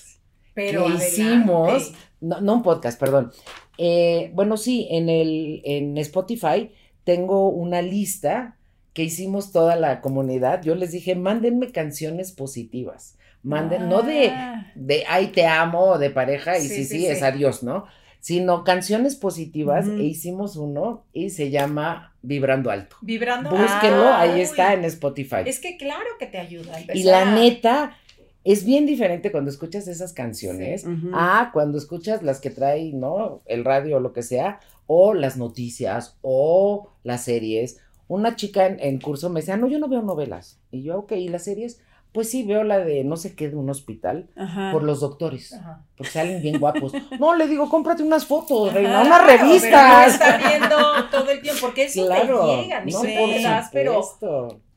Pero 0.55 0.85
que 0.85 0.93
adelante. 0.93 1.09
hicimos, 1.09 1.93
no, 2.21 2.41
no 2.41 2.55
un 2.55 2.63
podcast, 2.63 3.01
perdón. 3.01 3.33
Eh, 3.79 4.31
bueno, 4.35 4.57
sí, 4.57 4.87
en 4.91 5.09
el, 5.09 5.63
en 5.65 5.97
Spotify 5.99 6.71
tengo 7.05 7.49
una 7.49 7.81
lista 7.83 8.57
que 8.93 9.03
hicimos 9.05 9.51
toda 9.53 9.77
la 9.77 10.01
comunidad. 10.03 10.63
Yo 10.63 10.75
les 10.75 10.93
dije, 10.93 11.15
mándenme 11.15 11.73
canciones 11.73 12.33
positivas. 12.33 13.17
Manden, 13.43 13.89
no 13.89 14.03
de, 14.03 14.29
Ah. 14.29 14.71
de 14.77 15.05
ay 15.09 15.29
te 15.29 15.47
amo 15.47 15.81
o 15.93 15.99
de 15.99 16.11
pareja 16.11 16.59
y 16.59 16.63
Sí, 16.63 16.69
sí, 16.69 16.75
sí, 16.77 16.85
sí, 16.85 16.99
sí. 17.01 17.07
es 17.07 17.23
adiós, 17.23 17.63
¿no? 17.63 17.87
Sino 18.23 18.63
canciones 18.63 19.17
positivas 19.17 19.89
e 19.89 20.05
hicimos 20.05 20.55
uno 20.55 21.03
y 21.13 21.31
se 21.31 21.51
llama 21.51 22.15
Vibrando 22.23 22.71
Alto. 22.71 22.95
Vibrando. 23.01 23.51
Búsquenlo, 23.51 24.15
Ay, 24.15 24.31
ahí 24.31 24.41
está 24.43 24.75
en 24.75 24.85
Spotify. 24.85 25.43
Es 25.45 25.59
que 25.59 25.77
claro 25.77 26.07
que 26.21 26.27
te 26.27 26.39
ayuda. 26.39 26.77
a 26.77 26.97
Y 26.97 27.03
la 27.03 27.35
neta, 27.35 27.97
es 28.45 28.65
bien 28.65 28.87
diferente 28.87 29.33
cuando 29.33 29.51
escuchas 29.51 29.89
esas 29.89 30.13
canciones 30.13 30.85
a 31.13 31.51
cuando 31.53 31.79
escuchas 31.79 32.23
las 32.23 32.41
que 32.41 32.51
trae, 32.51 32.93
¿no? 32.93 33.43
El 33.47 33.65
radio 33.65 33.97
o 33.97 34.01
lo 34.01 34.13
que 34.13 34.23
sea, 34.23 34.61
o 34.87 35.15
las 35.15 35.37
noticias, 35.37 36.17
o 36.23 36.91
las 37.03 37.25
series. 37.25 37.81
Una 38.07 38.37
chica 38.37 38.67
en, 38.67 38.79
en 38.79 39.01
curso 39.01 39.31
me 39.31 39.41
decía, 39.41 39.57
no, 39.57 39.67
yo 39.67 39.81
no 39.81 39.89
veo 39.89 40.03
novelas. 40.03 40.61
Y 40.71 40.83
yo, 40.83 41.01
ok, 41.01 41.13
¿y 41.13 41.29
las 41.29 41.43
series? 41.43 41.81
Pues 42.13 42.29
sí, 42.31 42.43
veo 42.43 42.63
la 42.63 42.79
de 42.79 43.05
no 43.05 43.17
sé 43.17 43.35
qué 43.35 43.49
de 43.49 43.57
un 43.57 43.71
hospital 43.71 44.29
Ajá. 44.37 44.71
por 44.71 44.83
los 44.83 45.01
doctores, 45.01 45.55
Ajá. 45.55 45.83
porque 45.97 46.13
salen 46.13 46.43
bien 46.43 46.59
guapos. 46.61 46.93
No, 47.19 47.35
le 47.35 47.47
digo, 47.49 47.71
cómprate 47.71 48.03
unas 48.03 48.27
fotos, 48.27 48.73
reina, 48.75 49.01
unas 49.01 49.23
pero 49.27 49.45
no 49.45 49.49
revistas. 49.49 50.13
está 50.15 50.37
viendo 50.37 50.77
todo 51.11 51.31
el 51.31 51.41
tiempo, 51.41 51.61
porque 51.63 51.85
eso 51.85 52.05
Claro, 52.07 52.47
te 52.47 52.63
llega, 52.65 52.85
ni 52.85 52.93
no, 52.93 53.03
das, 53.43 53.71
pero 53.73 54.03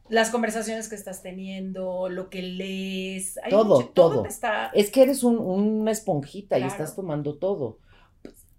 las 0.08 0.30
conversaciones 0.30 0.88
que 0.88 0.96
estás 0.96 1.24
teniendo, 1.24 2.08
lo 2.10 2.30
que 2.30 2.42
lees, 2.42 3.38
hay 3.44 3.50
Todo, 3.50 3.78
mucho- 3.82 3.90
todo. 3.90 4.22
te 4.22 4.30
está 4.30 4.68
Es 4.74 4.90
que 4.92 5.02
eres 5.04 5.24
un- 5.24 5.40
una 5.40 5.92
esponjita 5.92 6.58
y 6.60 6.64
estás 6.64 6.96
tomando 6.96 7.36
todo. 7.38 7.80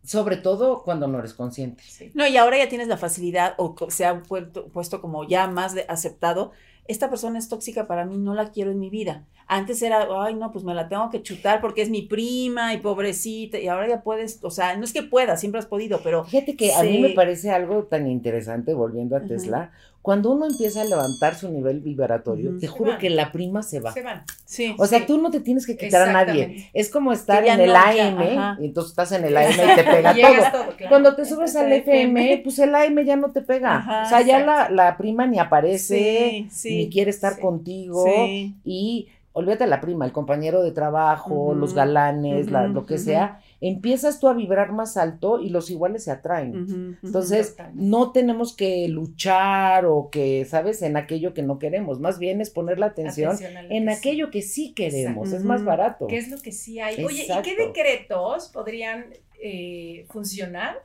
Sobre 0.04 0.36
todo 0.36 0.82
cuando 0.84 1.08
no 1.08 1.18
eres 1.18 1.34
consciente. 1.34 1.82
sí. 1.84 2.12
No, 2.14 2.26
y 2.26 2.36
ahora 2.36 2.58
ya 2.58 2.68
tienes 2.68 2.86
la 2.88 2.96
facilidad, 2.96 3.54
o 3.58 3.74
se 3.88 4.04
ha 4.04 4.22
puesto, 4.22 4.68
puesto 4.68 5.00
como 5.00 5.26
ya 5.26 5.48
más 5.48 5.74
de 5.74 5.84
aceptado, 5.88 6.52
esta 6.88 7.08
persona 7.08 7.38
es 7.38 7.48
tóxica 7.48 7.86
para 7.86 8.04
mí, 8.04 8.18
no 8.18 8.34
la 8.34 8.50
quiero 8.50 8.70
en 8.70 8.78
mi 8.78 8.90
vida. 8.90 9.26
Antes 9.46 9.82
era, 9.82 10.08
ay, 10.22 10.34
no, 10.34 10.50
pues 10.50 10.64
me 10.64 10.74
la 10.74 10.88
tengo 10.88 11.10
que 11.10 11.22
chutar 11.22 11.60
porque 11.60 11.82
es 11.82 11.90
mi 11.90 12.02
prima 12.02 12.74
y 12.74 12.78
pobrecita, 12.78 13.58
y 13.58 13.68
ahora 13.68 13.88
ya 13.88 14.02
puedes, 14.02 14.40
o 14.42 14.50
sea, 14.50 14.76
no 14.76 14.84
es 14.84 14.92
que 14.92 15.02
puedas, 15.02 15.38
siempre 15.38 15.58
has 15.58 15.66
podido, 15.66 16.00
pero 16.02 16.24
Fíjate 16.24 16.56
que 16.56 16.74
a 16.74 16.82
mí 16.82 16.98
me 16.98 17.10
parece 17.10 17.50
algo 17.50 17.84
tan 17.84 18.06
interesante, 18.06 18.74
volviendo 18.74 19.16
a. 19.16 19.26
Tesla, 19.26 19.72
cuando 20.06 20.30
uno 20.30 20.46
empieza 20.46 20.82
a 20.82 20.84
levantar 20.84 21.34
su 21.34 21.48
nivel 21.50 21.80
vibratorio, 21.80 22.52
te 22.54 22.60
Se 22.60 22.66
juro 22.68 22.92
van. 22.92 23.00
que 23.00 23.10
la 23.10 23.32
prima 23.32 23.64
se 23.64 23.80
va. 23.80 23.90
Se 23.92 24.02
van. 24.02 24.22
sí. 24.44 24.72
O 24.78 24.86
sea, 24.86 25.00
Sí. 25.00 25.04
tú 25.08 25.18
no 25.20 25.32
te 25.32 25.40
tienes 25.40 25.66
que 25.66 25.76
quitar 25.76 26.08
a 26.08 26.12
nadie. 26.12 26.70
Es 26.72 26.90
como 26.90 27.10
estar 27.12 27.44
en 27.44 27.58
el 27.58 27.72
no, 27.72 27.76
AM 27.76 28.56
y 28.62 28.66
entonces 28.66 28.92
estás 28.92 29.10
en 29.10 29.24
el 29.24 29.36
AM 29.36 29.50
y 29.50 29.74
te 29.74 29.82
pega 29.82 30.14
todo. 30.14 30.62
todo, 30.62 30.76
claro. 30.76 30.88
Cuando 30.90 31.16
te 31.16 31.24
subes 31.24 31.56
al 31.56 31.72
FM, 31.72 32.40
pues 32.44 32.56
el 32.60 32.72
AM 32.76 33.04
ya 33.04 33.16
no 33.16 33.32
te 33.32 33.42
pega. 33.42 33.78
Ajá, 33.78 34.02
o 34.04 34.08
sea, 34.08 34.20
ya 34.22 34.38
la, 34.46 34.70
la 34.70 34.96
prima 34.96 35.26
ni 35.26 35.40
aparece, 35.40 35.98
Sí, 36.30 36.48
sí, 36.52 36.76
ni 36.76 36.88
quiere 36.88 37.10
estar 37.10 37.34
sí, 37.34 37.40
contigo. 37.40 38.04
Sí. 38.06 38.54
Y 38.64 39.08
olvídate 39.32 39.66
la 39.66 39.80
prima, 39.80 40.04
el 40.06 40.12
compañero 40.12 40.62
de 40.62 40.70
trabajo, 40.70 41.52
los 41.52 41.74
galanes, 41.74 42.48
la- 42.52 42.68
lo 42.68 42.86
que 42.86 42.98
sea, 42.98 43.40
empiezas 43.60 44.20
tú 44.20 44.28
a 44.28 44.34
vibrar 44.34 44.72
más 44.72 44.96
alto 44.96 45.40
y 45.40 45.48
los 45.48 45.70
iguales 45.70 46.04
se 46.04 46.10
atraen. 46.10 46.98
Entonces, 47.02 47.56
no 47.74 48.12
tenemos 48.12 48.54
que 48.54 48.88
luchar 48.88 49.86
o 49.86 50.10
que, 50.10 50.44
¿sabes?, 50.44 50.82
en 50.82 50.96
aquello 50.96 51.34
que 51.34 51.42
no 51.42 51.58
queremos. 51.58 52.00
Más 52.00 52.18
bien 52.18 52.40
es 52.40 52.50
poner 52.50 52.78
la 52.78 52.86
atención, 52.86 53.36
en 53.40 53.86
que 53.86 53.90
aquello 53.92 54.30
que 54.30 54.42
sí 54.42 54.72
queremos. 54.74 55.28
Exacto. 55.28 55.36
Es 55.36 55.44
más 55.44 55.64
barato. 55.64 56.06
¿Qué 56.06 56.18
es 56.18 56.28
lo 56.30 56.38
que 56.38 56.52
sí 56.52 56.80
hay? 56.80 57.02
Oye, 57.04 57.24
¿y 57.24 57.42
qué 57.42 57.56
decretos 57.56 58.48
podrían 58.48 59.06
eh, 59.40 60.06
funcionar 60.10 60.82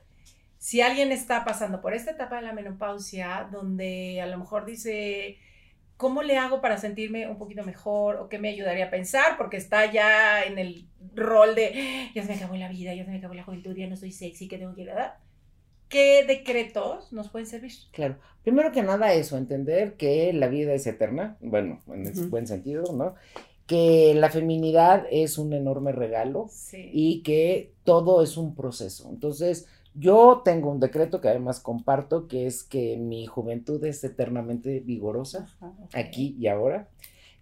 si 0.62 0.82
alguien 0.82 1.12
está 1.12 1.44
pasando 1.44 1.82
por 1.82 1.96
esta 1.96 2.12
etapa 2.12 2.36
de 2.36 2.44
la 2.44 2.54
menopausia 2.54 3.50
donde 3.52 4.22
a 4.22 4.28
lo 4.28 4.38
mejor 4.38 4.66
dice, 4.66 5.40
¿cómo 6.02 6.24
le 6.24 6.36
hago 6.36 6.62
para 6.62 6.80
sentirme 6.80 7.28
un 7.30 7.38
poquito 7.38 7.64
mejor? 7.64 8.16
¿O 8.16 8.28
qué 8.28 8.40
me 8.40 8.50
ayudaría 8.50 8.86
a 8.86 8.90
pensar? 8.90 9.38
Porque 9.38 9.58
está 9.58 9.86
ya 9.92 10.42
en 10.42 10.58
el 10.58 10.88
rol 11.14 11.54
de, 11.54 12.10
ya 12.16 12.24
se 12.24 12.30
me 12.30 12.36
acabó 12.38 12.56
la 12.56 12.70
vida, 12.70 12.96
ya 12.96 13.06
se 13.06 13.12
me 13.12 13.18
acabó 13.18 13.36
la 13.36 13.44
juventud, 13.44 13.76
ya 13.76 13.86
no 13.88 13.96
soy 13.96 14.12
sexy, 14.12 14.48
¿qué 14.48 14.58
tengo 14.58 14.74
que 14.74 14.86
dar? 14.86 15.20
¿Qué 15.90 16.26
decretos 16.26 17.14
nos 17.14 17.30
pueden 17.30 17.46
servir? 17.46 17.74
Claro. 17.92 18.18
Primero 18.42 18.72
que 18.72 18.82
nada 18.82 19.14
eso, 19.14 19.38
entender 19.38 19.94
que 19.96 20.34
la 20.34 20.48
vida 20.48 20.74
es 20.74 20.88
eterna, 20.88 21.38
bueno, 21.40 21.82
en 21.94 22.08
Ujú. 22.08 22.30
buen 22.30 22.48
sentido, 22.48 22.92
¿no? 22.94 23.14
Que 23.68 24.16
la 24.16 24.32
feminidad 24.32 25.06
es 25.12 25.38
un 25.38 25.54
enorme 25.54 25.92
regalo 25.92 26.48
Sí. 26.50 26.90
y 26.92 27.22
que 27.22 27.74
todo 27.84 28.24
es 28.24 28.38
un 28.38 28.56
proceso. 28.56 29.08
Entonces, 29.12 29.68
yo 29.94 30.42
tengo 30.46 30.70
un 30.72 30.80
decreto 30.80 31.20
que 31.22 31.28
además 31.30 31.60
comparto, 31.60 32.28
que 32.28 32.48
es 32.48 32.64
que 32.64 32.98
mi 32.98 33.26
juventud 33.28 33.84
es 33.86 34.04
eternamente 34.04 34.80
vigorosa, 34.80 35.48
Ajá. 35.60 35.74
aquí 35.94 36.36
y 36.40 36.48
ahora, 36.48 36.88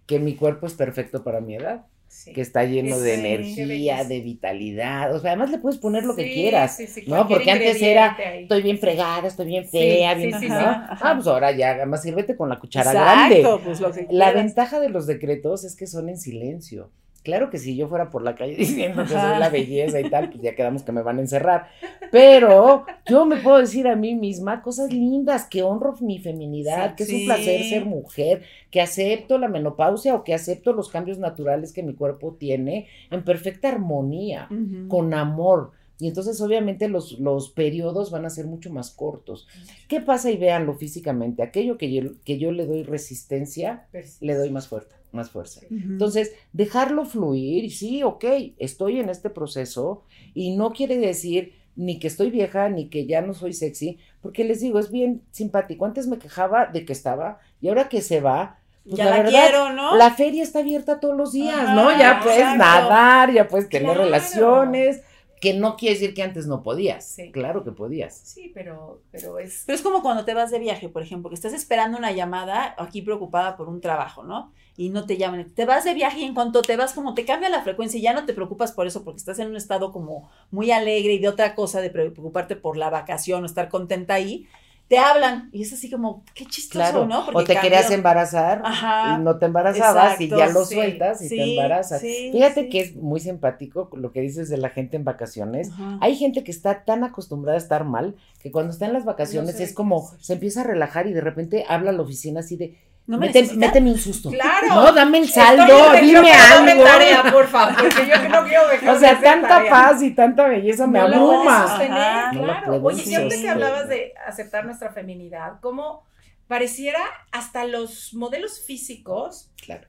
que 0.06 0.18
mi 0.18 0.34
cuerpo 0.34 0.66
es 0.66 0.74
perfecto 0.74 1.22
para 1.22 1.40
mi 1.40 1.54
edad, 1.56 1.86
Sí. 2.08 2.32
que 2.32 2.40
está 2.40 2.64
lleno 2.64 2.98
de 2.98 3.14
Sí, 3.14 3.20
energía, 3.60 4.02
de 4.02 4.20
vitalidad, 4.20 5.14
o 5.14 5.20
sea, 5.20 5.30
además 5.30 5.52
le 5.52 5.58
puedes 5.58 5.78
poner 5.78 6.02
lo 6.04 6.16
que 6.16 6.24
quieras, 6.32 6.76
¿no? 7.06 7.28
Porque 7.28 7.52
antes 7.52 7.80
era, 7.80 8.16
ahí. 8.18 8.42
estoy 8.42 8.62
bien 8.62 8.78
fregada, 8.80 9.28
estoy 9.28 9.46
bien 9.46 9.64
fea, 9.64 10.14
sí, 10.14 10.26
bien, 10.26 10.40
sí, 10.40 10.48
¿no? 10.48 10.58
sí. 10.58 10.64
Ah, 10.66 11.12
pues 11.14 11.28
ahora 11.28 11.52
ya, 11.52 11.70
además 11.70 12.02
sírvete 12.02 12.36
con 12.36 12.48
la 12.48 12.58
cuchara 12.58 12.90
Exacto, 12.90 13.42
grande. 13.42 13.64
pues 13.64 13.80
lo 13.80 13.92
que 13.92 14.08
La 14.10 14.32
ventaja 14.32 14.80
de 14.80 14.88
los 14.88 15.06
decretos 15.06 15.62
es 15.62 15.76
que 15.76 15.86
son 15.86 16.08
en 16.08 16.18
silencio. 16.18 16.90
Claro 17.22 17.50
que 17.50 17.58
si 17.58 17.76
yo 17.76 17.86
fuera 17.88 18.08
por 18.10 18.22
la 18.22 18.34
calle 18.34 18.54
diciendo 18.58 19.02
que 19.02 19.08
soy 19.10 19.38
la 19.38 19.50
belleza 19.50 20.00
y 20.00 20.08
tal, 20.08 20.30
pues 20.30 20.42
ya 20.42 20.54
quedamos 20.54 20.82
que 20.82 20.92
me 20.92 21.02
van 21.02 21.18
a 21.18 21.20
encerrar. 21.20 21.68
Pero 22.10 22.86
yo 23.06 23.26
me 23.26 23.36
puedo 23.36 23.58
decir 23.58 23.86
a 23.88 23.96
mí 23.96 24.14
misma 24.14 24.62
cosas 24.62 24.92
lindas, 24.92 25.44
que 25.44 25.62
honro 25.62 25.94
mi 26.00 26.18
feminidad, 26.18 26.90
Sí, 26.90 26.96
que 26.96 27.02
es 27.02 27.08
sí. 27.08 27.20
un 27.20 27.26
placer 27.26 27.62
ser 27.64 27.84
mujer, 27.84 28.42
que 28.70 28.80
acepto 28.80 29.38
la 29.38 29.48
menopausia 29.48 30.14
o 30.14 30.24
que 30.24 30.34
acepto 30.34 30.72
los 30.72 30.88
cambios 30.88 31.18
naturales 31.18 31.72
que 31.72 31.82
mi 31.82 31.94
cuerpo 31.94 32.36
tiene 32.38 32.86
en 33.10 33.22
perfecta 33.24 33.68
armonía, 33.68 34.48
con 34.88 35.12
amor. 35.14 35.72
Y 35.98 36.08
entonces 36.08 36.40
obviamente 36.40 36.88
los, 36.88 37.18
los 37.18 37.50
periodos 37.50 38.10
van 38.10 38.24
a 38.24 38.30
ser 38.30 38.46
mucho 38.46 38.72
más 38.72 38.90
cortos. 38.90 39.46
¿Qué 39.86 40.00
pasa? 40.00 40.30
Y 40.30 40.38
véanlo 40.38 40.72
físicamente. 40.72 41.42
Aquello 41.42 41.76
que 41.76 41.92
yo, 41.92 42.12
que 42.24 42.38
yo 42.38 42.52
le 42.52 42.64
doy 42.64 42.84
resistencia, 42.84 43.86
le 44.20 44.34
doy 44.34 44.48
más 44.50 44.66
fuerza, 44.66 44.96
más 45.12 45.30
fuerza. 45.30 45.60
Entonces, 45.70 46.32
dejarlo 46.52 47.04
fluir, 47.04 47.64
y 47.64 47.70
sí, 47.70 48.02
ok, 48.02 48.24
estoy 48.58 49.00
en 49.00 49.08
este 49.08 49.30
proceso 49.30 50.02
y 50.34 50.56
no 50.56 50.72
quiere 50.72 50.96
decir 50.98 51.54
ni 51.76 51.98
que 51.98 52.08
estoy 52.08 52.30
vieja, 52.30 52.68
ni 52.68 52.88
que 52.88 53.06
ya 53.06 53.22
no 53.22 53.32
soy 53.32 53.52
sexy, 53.52 53.98
porque 54.20 54.44
les 54.44 54.60
digo, 54.60 54.78
es 54.78 54.90
bien 54.90 55.22
simpático. 55.30 55.86
Antes 55.86 56.06
me 56.06 56.18
quejaba 56.18 56.66
de 56.66 56.84
que 56.84 56.92
estaba 56.92 57.38
y 57.60 57.68
ahora 57.68 57.88
que 57.88 58.02
se 58.02 58.20
va, 58.20 58.58
pues 58.84 58.96
ya 58.96 59.04
la, 59.04 59.10
la, 59.10 59.16
verdad, 59.22 59.30
quiero, 59.30 59.72
¿no? 59.72 59.96
la 59.96 60.10
feria 60.10 60.42
está 60.42 60.58
abierta 60.60 61.00
todos 61.00 61.16
los 61.16 61.32
días, 61.32 61.54
Ajá, 61.54 61.74
¿no? 61.74 61.96
Ya 61.96 62.20
puedes 62.22 62.38
exacto. 62.38 62.58
nadar, 62.58 63.32
ya 63.32 63.46
puedes 63.48 63.68
tener 63.68 63.86
Claro. 63.86 64.04
relaciones, 64.04 65.02
que 65.40 65.54
no 65.54 65.76
quiere 65.76 65.94
decir 65.94 66.14
que 66.14 66.22
antes 66.22 66.46
no 66.46 66.62
podías. 66.62 67.04
Sí. 67.04 67.32
Claro 67.32 67.64
que 67.64 67.72
podías. 67.72 68.14
Sí, 68.14 68.50
pero, 68.54 69.00
pero 69.10 69.38
es... 69.38 69.64
Pero 69.66 69.76
es 69.76 69.82
como 69.82 70.02
cuando 70.02 70.24
te 70.26 70.34
vas 70.34 70.50
de 70.50 70.58
viaje, 70.58 70.90
por 70.90 71.02
ejemplo, 71.02 71.30
que 71.30 71.34
estás 71.34 71.54
esperando 71.54 71.96
una 71.96 72.12
llamada 72.12 72.74
aquí 72.78 73.00
preocupada 73.00 73.56
por 73.56 73.68
un 73.68 73.80
trabajo, 73.80 74.22
¿no? 74.22 74.52
Y 74.76 74.90
no 74.90 75.06
te 75.06 75.16
llaman. 75.16 75.50
Te 75.54 75.64
vas 75.64 75.84
de 75.84 75.94
viaje 75.94 76.20
y 76.20 76.24
en 76.24 76.34
cuanto 76.34 76.60
te 76.60 76.76
vas, 76.76 76.92
como 76.92 77.14
te 77.14 77.24
cambia 77.24 77.48
la 77.48 77.62
frecuencia 77.62 77.98
y 77.98 78.02
ya 78.02 78.12
no 78.12 78.26
te 78.26 78.34
preocupas 78.34 78.72
por 78.72 78.86
eso 78.86 79.02
porque 79.02 79.18
estás 79.18 79.38
en 79.38 79.48
un 79.48 79.56
estado 79.56 79.92
como 79.92 80.30
muy 80.50 80.70
alegre 80.70 81.14
y 81.14 81.18
de 81.18 81.28
otra 81.28 81.54
cosa, 81.54 81.80
de 81.80 81.90
preocuparte 81.90 82.54
por 82.56 82.76
la 82.76 82.90
vacación 82.90 83.42
o 83.42 83.46
estar 83.46 83.70
contenta 83.70 84.14
ahí, 84.14 84.46
te 84.90 84.98
hablan. 84.98 85.50
Y 85.52 85.62
es 85.62 85.72
así 85.72 85.88
como, 85.88 86.24
qué 86.34 86.44
chistoso, 86.46 86.80
Claro. 86.90 87.06
¿no? 87.06 87.20
o 87.28 87.32
Porque 87.32 87.54
te 87.54 87.60
querías 87.60 87.92
embarazar 87.92 88.60
Ajá. 88.64 89.14
y 89.16 89.22
no 89.22 89.38
te 89.38 89.46
embarazabas 89.46 90.20
y 90.20 90.28
ya 90.28 90.48
lo 90.48 90.64
sí, 90.64 90.74
sueltas 90.74 91.22
y 91.22 91.28
te 91.28 91.50
embarazas. 91.52 92.00
sí, 92.00 92.30
Fíjate 92.32 92.68
que 92.68 92.80
es 92.80 92.96
muy 92.96 93.20
simpático 93.20 93.88
lo 93.94 94.10
que 94.10 94.20
dices 94.20 94.48
de 94.48 94.56
la 94.56 94.68
gente 94.68 94.96
en 94.96 95.04
vacaciones. 95.04 95.70
Ajá. 95.70 95.98
Hay 96.00 96.16
gente 96.16 96.42
que 96.42 96.50
está 96.50 96.84
tan 96.84 97.04
acostumbrada 97.04 97.56
a 97.56 97.60
estar 97.62 97.84
mal 97.84 98.16
que 98.40 98.50
cuando 98.50 98.72
está 98.72 98.86
en 98.86 98.92
las 98.92 99.04
vacaciones 99.04 99.52
No 99.54 99.58
sé 99.58 99.62
es 99.64 99.74
como 99.74 100.10
se 100.18 100.32
empieza 100.32 100.62
a 100.62 100.64
relajar 100.64 101.06
y 101.06 101.12
de 101.12 101.20
repente 101.20 101.64
habla 101.68 101.90
a 101.90 101.92
la 101.92 102.02
oficina 102.02 102.40
así 102.40 102.56
de 102.56 102.76
¿No 103.10 103.18
me 103.18 103.26
"Mete- 103.26 103.54
méteme 103.56 103.90
un 103.90 103.98
susto. 103.98 104.30
¡Claro! 104.30 104.68
No, 104.68 104.92
dame 104.92 105.18
el 105.18 105.28
saldo, 105.28 105.64
dime 106.00 106.32
algo. 106.32 106.84
tarea, 106.84 107.24
por 107.32 107.48
favor, 107.48 107.74
porque 107.82 108.06
yo 108.06 108.28
no 108.28 108.44
quiero 108.48 108.68
dejar 108.68 108.96
O 108.96 108.98
sea, 109.00 109.20
tanta 109.20 109.48
tarea. 109.48 109.70
paz 109.70 110.02
y 110.02 110.10
tanta 110.14 110.46
belleza 110.46 110.86
me 110.86 111.00
No 111.00 111.06
puedes 111.06 111.20
abruma. 111.20 111.66
sostener, 111.68 111.92
Ajá. 111.98 112.30
Claro. 112.32 112.82
Oye, 112.84 113.02
y 113.04 113.14
ahorita 113.16 113.36
que 113.42 113.48
hablabas 113.48 113.88
de 113.88 114.12
aceptar 114.26 114.64
nuestra 114.64 114.92
feminidad, 114.92 115.58
como 115.60 116.04
pareciera 116.46 117.00
hasta 117.32 117.64
los 117.64 118.14
modelos 118.14 118.64
físicos 118.64 119.50
Claro. 119.60 119.88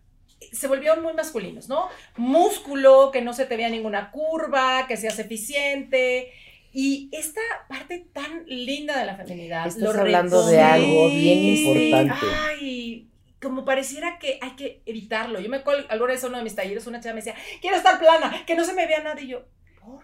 se 0.52 0.68
volvieron 0.68 1.04
muy 1.04 1.14
masculinos, 1.14 1.70
¿no? 1.70 1.90
Músculo, 2.18 3.12
que 3.12 3.22
no 3.22 3.34
se 3.34 3.46
te 3.46 3.56
vea 3.56 3.70
ninguna 3.70 4.10
curva, 4.10 4.88
que 4.88 4.98
seas 4.98 5.20
eficiente. 5.20 6.32
Y 6.74 7.10
esta 7.12 7.42
parte 7.68 8.08
tan 8.14 8.46
linda 8.48 8.98
de 8.98 9.06
la 9.06 9.16
feminidad. 9.16 9.68
Estás 9.68 9.84
lo 9.94 10.02
hablando 10.02 10.46
de 10.48 10.62
algo 10.62 11.10
bien 11.10 11.38
importante. 11.44 12.26
Ay, 12.48 13.10
como 13.42 13.66
pareciera 13.66 14.20
que 14.20 14.38
hay 14.42 14.52
que 14.56 14.82
evitarlo. 14.86 15.40
Yo 15.40 15.50
me 15.50 15.58
acuerdo, 15.58 15.86
alguna 15.90 16.14
vez 16.14 16.24
uno 16.24 16.38
de 16.38 16.44
mis 16.44 16.56
talleres, 16.56 16.86
una 16.88 17.00
chica 17.00 17.14
me 17.14 17.22
decía, 17.22 17.36
quiero 17.62 17.78
estar 17.78 18.00
plana, 18.00 18.46
que 18.46 18.56
no 18.56 18.64
se 18.64 18.74
me 18.74 18.86
vea 18.88 19.02
nada. 19.04 19.20
Y 19.22 19.28
yo, 19.30 19.44
¿por? 19.80 20.02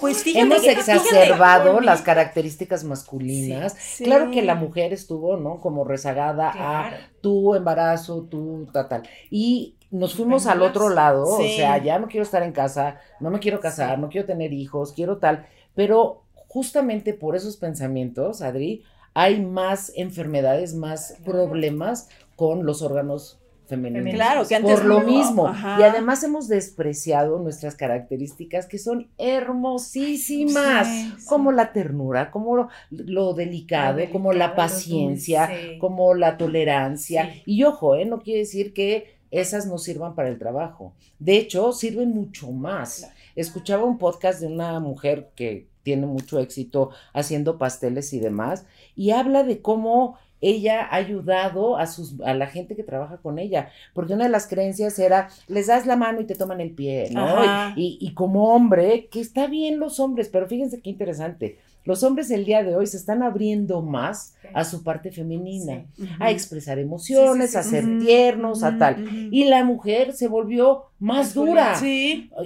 Pues 0.00 0.22
fíjate 0.22 0.42
Hemos 0.44 0.64
exacerbado 0.64 1.70
fíjate, 1.70 1.84
las 1.86 2.02
características 2.02 2.84
masculinas. 2.84 3.72
Sí. 3.78 4.04
Claro 4.04 4.30
que 4.30 4.42
la 4.42 4.54
mujer 4.54 4.92
estuvo, 4.92 5.36
¿no? 5.36 5.58
Como 5.58 5.84
rezagada 5.84 6.52
Claro. 6.52 6.96
a 6.96 7.00
tu 7.20 7.54
embarazo, 7.54 8.22
tu 8.30 8.68
tal, 8.72 8.88
tal. 8.88 9.02
Y 9.30 9.76
nos 9.90 10.14
fuimos 10.14 10.46
al 10.46 10.62
otro 10.62 10.90
lado, 10.90 11.26
Sí. 11.38 11.42
o 11.54 11.56
sea, 11.56 11.78
ya 11.78 11.98
no 11.98 12.06
quiero 12.06 12.22
estar 12.22 12.42
en 12.42 12.52
casa, 12.52 13.00
no 13.18 13.30
me 13.30 13.40
quiero 13.40 13.58
casar, 13.60 13.98
no 13.98 14.08
quiero 14.08 14.26
tener 14.26 14.52
hijos, 14.52 14.92
quiero 14.92 15.18
tal. 15.18 15.46
Pero 15.74 16.22
justamente 16.46 17.12
por 17.12 17.34
esos 17.34 17.56
pensamientos, 17.56 18.42
Adri, 18.42 18.84
hay 19.14 19.40
más 19.44 19.92
enfermedades, 19.96 20.74
más 20.74 21.16
problemas 21.24 22.08
con 22.36 22.64
los 22.64 22.82
órganos 22.82 23.38
femeninos. 23.66 24.12
Claro, 24.14 24.46
que 24.48 24.56
antes 24.56 24.80
Por 24.80 24.84
lo 24.84 25.00
no. 25.00 25.06
mismo. 25.06 25.46
Ajá. 25.46 25.76
Y 25.78 25.82
además 25.84 26.24
hemos 26.24 26.48
despreciado 26.48 27.38
nuestras 27.38 27.76
características 27.76 28.66
que 28.66 28.78
son 28.78 29.08
hermosísimas, 29.18 30.86
Sí, 30.88 31.12
sí. 31.18 31.26
como 31.26 31.52
la 31.52 31.72
ternura, 31.72 32.30
como 32.30 32.56
lo, 32.56 32.68
lo 32.90 33.32
delicado, 33.34 33.98
como 34.10 34.32
la 34.32 34.54
paciencia, 34.54 35.46
dulce. 35.46 35.78
como 35.78 36.14
la 36.14 36.36
tolerancia. 36.36 37.30
Sí. 37.32 37.42
Y 37.46 37.64
ojo, 37.64 37.94
¿eh? 37.96 38.04
no 38.04 38.20
quiere 38.20 38.40
decir 38.40 38.72
que 38.72 39.18
esas 39.30 39.66
no 39.66 39.78
sirvan 39.78 40.14
para 40.16 40.28
el 40.28 40.38
trabajo. 40.38 40.92
De 41.20 41.36
hecho, 41.36 41.72
sirven 41.72 42.10
mucho 42.10 42.50
más. 42.50 43.08
Escuchaba 43.36 43.84
un 43.84 43.98
podcast 43.98 44.40
de 44.40 44.48
una 44.48 44.80
mujer 44.80 45.30
que 45.36 45.68
tiene 45.82 46.06
mucho 46.06 46.38
éxito 46.38 46.90
haciendo 47.12 47.58
pasteles 47.58 48.12
y 48.12 48.20
demás, 48.20 48.66
y 48.96 49.10
habla 49.10 49.42
de 49.44 49.60
cómo 49.60 50.18
ella 50.40 50.82
ha 50.84 50.96
ayudado 50.96 51.76
a, 51.76 51.86
sus, 51.86 52.20
a 52.22 52.34
la 52.34 52.46
gente 52.46 52.74
que 52.74 52.82
trabaja 52.82 53.18
con 53.18 53.38
ella, 53.38 53.70
porque 53.92 54.14
una 54.14 54.24
de 54.24 54.30
las 54.30 54.46
creencias 54.46 54.98
era, 54.98 55.28
les 55.48 55.66
das 55.66 55.86
la 55.86 55.96
mano 55.96 56.20
y 56.20 56.24
te 56.24 56.34
toman 56.34 56.60
el 56.60 56.70
pie, 56.70 57.10
¿no? 57.10 57.74
Y, 57.76 57.98
y 58.00 58.14
como 58.14 58.54
hombre, 58.54 59.08
que 59.10 59.20
está 59.20 59.46
bien 59.46 59.78
los 59.78 60.00
hombres, 60.00 60.28
pero 60.28 60.46
fíjense 60.46 60.80
qué 60.80 60.90
interesante, 60.90 61.58
los 61.84 62.02
hombres 62.02 62.30
el 62.30 62.44
día 62.44 62.62
de 62.62 62.76
hoy 62.76 62.86
se 62.86 62.96
están 62.96 63.22
abriendo 63.22 63.80
más 63.82 64.34
a 64.54 64.64
su 64.64 64.82
parte 64.82 65.10
femenina, 65.10 65.86
Sí. 65.96 66.08
a 66.20 66.30
expresar 66.30 66.78
emociones, 66.78 67.52
Sí, 67.52 67.56
sí, 67.58 67.62
sí. 67.70 67.76
a 67.76 67.80
ser 67.80 67.98
tiernos, 68.00 68.62
a 68.62 68.76
tal. 68.78 69.28
Y 69.32 69.44
la 69.44 69.64
mujer 69.64 70.12
se 70.12 70.28
volvió 70.28 70.84
más 70.98 71.34
dura 71.34 71.74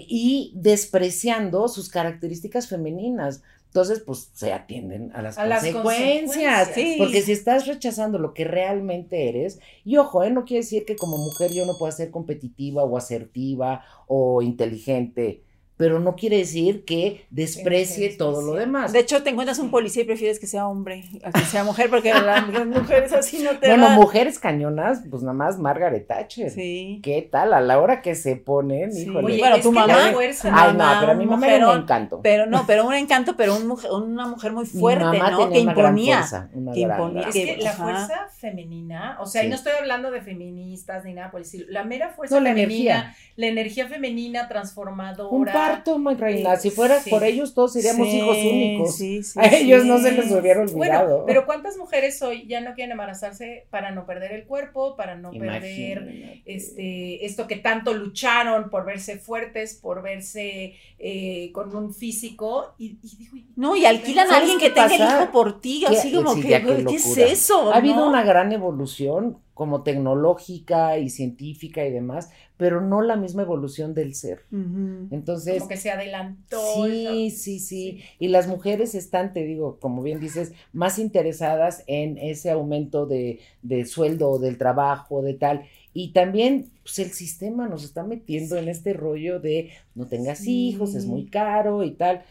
y 0.07 0.53
despreciando 0.55 1.69
sus 1.69 1.89
características 1.89 2.69
femeninas. 2.69 3.43
Entonces, 3.67 3.99
pues 4.07 4.31
se 4.35 4.53
atienden 4.53 5.11
a 5.15 5.23
las 5.23 5.37
A 5.37 5.47
las 5.47 5.63
consecuencias. 5.63 6.69
consecuencias. 6.69 6.69
Sí. 6.75 6.95
Porque 6.97 7.23
si 7.23 7.33
estás 7.33 7.67
rechazando 7.67 8.21
lo 8.21 8.33
que 8.33 8.45
realmente 8.45 9.29
eres, 9.29 9.59
y 9.85 9.97
ojo, 9.97 10.23
¿eh? 10.23 10.31
no 10.31 10.45
quiere 10.45 10.63
decir 10.63 10.85
que 10.85 10.95
como 10.95 11.17
mujer 11.19 11.51
yo 11.53 11.67
no 11.67 11.73
pueda 11.77 11.91
ser 11.91 12.13
competitiva 12.13 12.85
o 12.85 12.97
asertiva 12.97 13.83
o 14.07 14.43
inteligente, 14.43 15.43
pero 15.77 15.99
no 15.99 16.15
quiere 16.15 16.37
decir 16.39 16.85
que 16.85 17.27
desprecie 17.31 18.11
todo 18.17 18.43
lo 18.43 18.55
demás. 18.55 18.93
De 18.93 19.01
hecho, 19.01 19.23
te 19.23 19.31
encuentras 19.31 19.59
un 19.59 19.71
policía 19.71 20.03
y 20.03 20.07
prefieres 20.07 20.39
que 20.39 20.47
sea 20.47 20.69
hombre 20.69 21.05
a 21.25 21.33
que 21.33 21.41
sea 21.41 21.65
mujer, 21.65 21.91
porque 21.91 22.13
las 22.15 22.49
mujeres 22.67 23.13
así 23.13 23.43
no 23.43 23.59
te 23.59 23.69
bueno, 23.69 23.91
mujeres 23.91 24.39
cañonas, 24.39 25.03
pues 25.11 25.23
nada 25.23 25.35
más 25.35 25.59
Margaret 25.59 26.07
Thatcher. 26.07 26.51
Sí. 26.51 27.01
¿Qué 27.03 27.29
tal? 27.31 27.53
A 27.55 27.61
la 27.61 27.81
hora 27.81 28.03
que 28.03 28.15
se 28.15 28.37
ponen, 28.37 28.93
Sí. 28.93 29.03
híjole. 29.03 29.27
Oye, 29.27 29.39
Bueno, 29.39 29.61
tu 29.61 29.73
mamá- 29.73 30.13
fuerza- 30.13 30.51
Ay, 30.53 30.75
no, 30.77 30.85
pero 31.01 31.13
a 31.13 31.15
mi 31.15 31.27
mamá 31.27 31.49
era 31.49 31.71
un 31.71 31.79
encanto. 31.83 32.21
Pero 32.23 32.47
no, 32.47 32.65
pero 32.67 32.87
un 32.87 32.95
encanto, 32.95 33.37
pero 33.37 33.57
un 33.57 33.67
mujer- 33.67 33.91
una 33.91 34.27
mujer 34.29 34.53
muy 34.53 34.65
Mi 34.65 34.81
fuerte, 34.81 35.05
mamá 35.05 35.31
¿no? 35.33 35.39
tenía 35.49 35.53
Que 35.55 35.63
una 35.65 35.75
gran 35.75 35.87
imponía. 35.99 36.17
fuerza, 36.19 36.51
una 36.55 36.73
que 36.73 36.81
gran, 36.83 37.01
imponía, 37.01 37.29
Es 37.29 37.35
que 37.35 37.57
la 37.61 37.71
Ajá. 37.71 37.83
fuerza 37.83 38.29
femenina, 38.39 39.19
o 39.21 39.27
sea, 39.27 39.43
y 39.45 39.49
no 39.49 39.55
estoy 39.57 39.73
hablando 39.79 40.11
de 40.11 40.21
feministas 40.21 41.05
ni 41.05 41.15
nada 41.15 41.31
por 41.31 41.41
el 41.41 41.45
estilo, 41.47 41.67
la 41.69 41.85
mera 41.85 42.11
fuerza 42.11 42.35
No, 42.37 42.41
la 42.41 42.51
femenina, 42.51 42.95
energía. 42.95 43.17
la 43.37 43.47
energía 43.47 43.89
femenina 43.89 44.49
transformadora. 44.49 45.31
Parto. 45.69 46.61
Si 46.61 46.71
fuera 46.71 47.01
Sí. 47.01 47.11
por 47.11 47.25
ellos, 47.25 47.55
todos 47.55 47.73
seríamos 47.73 48.09
Sí, 48.09 48.17
hijos 48.19 48.37
únicos. 48.39 48.97
sí, 48.97 49.23
sí, 49.23 49.39
A 49.41 49.47
ellos 49.47 49.85
no 49.85 49.99
se 49.99 50.13
les 50.13 50.31
hubiera 50.31 50.61
olvidado. 50.61 51.09
Bueno, 51.09 51.25
pero 51.27 51.47
¿cuántas 51.47 51.77
mujeres 51.77 52.21
hoy 52.23 52.47
ya 52.47 52.61
no 52.61 52.75
quieren 52.75 52.93
embarazarse 52.93 53.67
para 53.71 53.91
no 53.91 54.07
perder 54.07 54.33
el 54.33 54.45
cuerpo, 54.45 54.97
para 54.97 55.15
no 55.17 55.31
perder 55.33 56.43
este, 56.47 57.25
esto 57.27 57.47
que 57.47 57.57
tanto 57.57 57.95
lucharon 57.95 58.71
por 58.71 58.85
verse 58.85 59.19
fuertes, 59.19 59.75
por 59.75 60.03
verse 60.03 60.75
eh, 60.99 61.51
con 61.53 61.75
un 61.75 61.93
físico? 61.95 62.75
Y, 62.79 62.99
y 63.03 63.17
digo, 63.19 63.37
y- 63.37 63.47
No, 63.57 63.77
y 63.77 63.85
alquilan 63.87 64.27
a 64.27 64.31
¿Sabes 64.31 64.43
alguien 64.51 64.59
que 64.59 64.71
tenga 64.75 64.95
el 64.95 65.01
hijo 65.23 65.33
por 65.33 65.61
ti, 65.61 65.85
¿Qué- 65.89 65.97
así 65.97 66.13
como 66.13 66.35
sí, 66.35 66.43
que, 66.43 66.49
qué 66.49 66.85
¿qué 66.87 66.95
es 66.97 67.17
eso? 67.19 67.73
Ha 67.73 67.77
habido 67.77 68.07
una 68.07 68.23
gran 68.23 68.53
evolución 68.53 69.39
como 69.55 69.83
tecnológica 69.83 70.99
y 70.99 71.11
científica 71.11 71.87
y 71.87 71.93
demás, 71.93 72.31
pero 72.57 72.81
no 72.81 73.03
la 73.03 73.17
misma 73.17 73.43
evolución 73.43 73.95
del 73.95 74.15
ser. 74.15 74.41
Entonces, 74.51 75.59
como 75.59 75.69
que 75.69 75.77
se 75.77 75.91
adelantó. 75.91 76.61
Sí, 76.87 77.05
¿no? 77.05 77.37
sí, 77.37 77.59
sí. 77.61 78.01
Y 78.19 78.29
las 78.29 78.47
mujeres 78.49 78.95
están, 78.95 79.33
te 79.33 79.45
digo, 79.45 79.79
como 79.81 80.03
bien 80.03 80.21
dices, 80.21 80.53
más 80.73 80.99
interesadas 80.99 81.85
en 81.87 82.19
ese 82.19 82.51
aumento 82.51 83.07
de, 83.07 83.41
de 83.63 83.85
sueldo 83.87 84.31
o 84.31 84.39
del 84.39 84.59
trabajo, 84.59 85.23
de 85.23 85.35
tal. 85.35 85.65
Y 85.93 86.13
también, 86.13 86.71
pues 86.83 86.99
el 86.99 87.11
sistema 87.13 87.69
nos 87.69 87.85
está 87.85 88.03
metiendo 88.03 88.57
en 88.57 88.69
este 88.69 88.93
rollo 88.93 89.39
de 89.41 89.71
no 89.95 90.07
tengas 90.09 90.39
Sí. 90.39 90.69
hijos, 90.71 90.95
es 90.97 91.07
muy 91.07 91.27
caro 91.27 91.85
y 91.85 91.93
tal. 91.93 92.25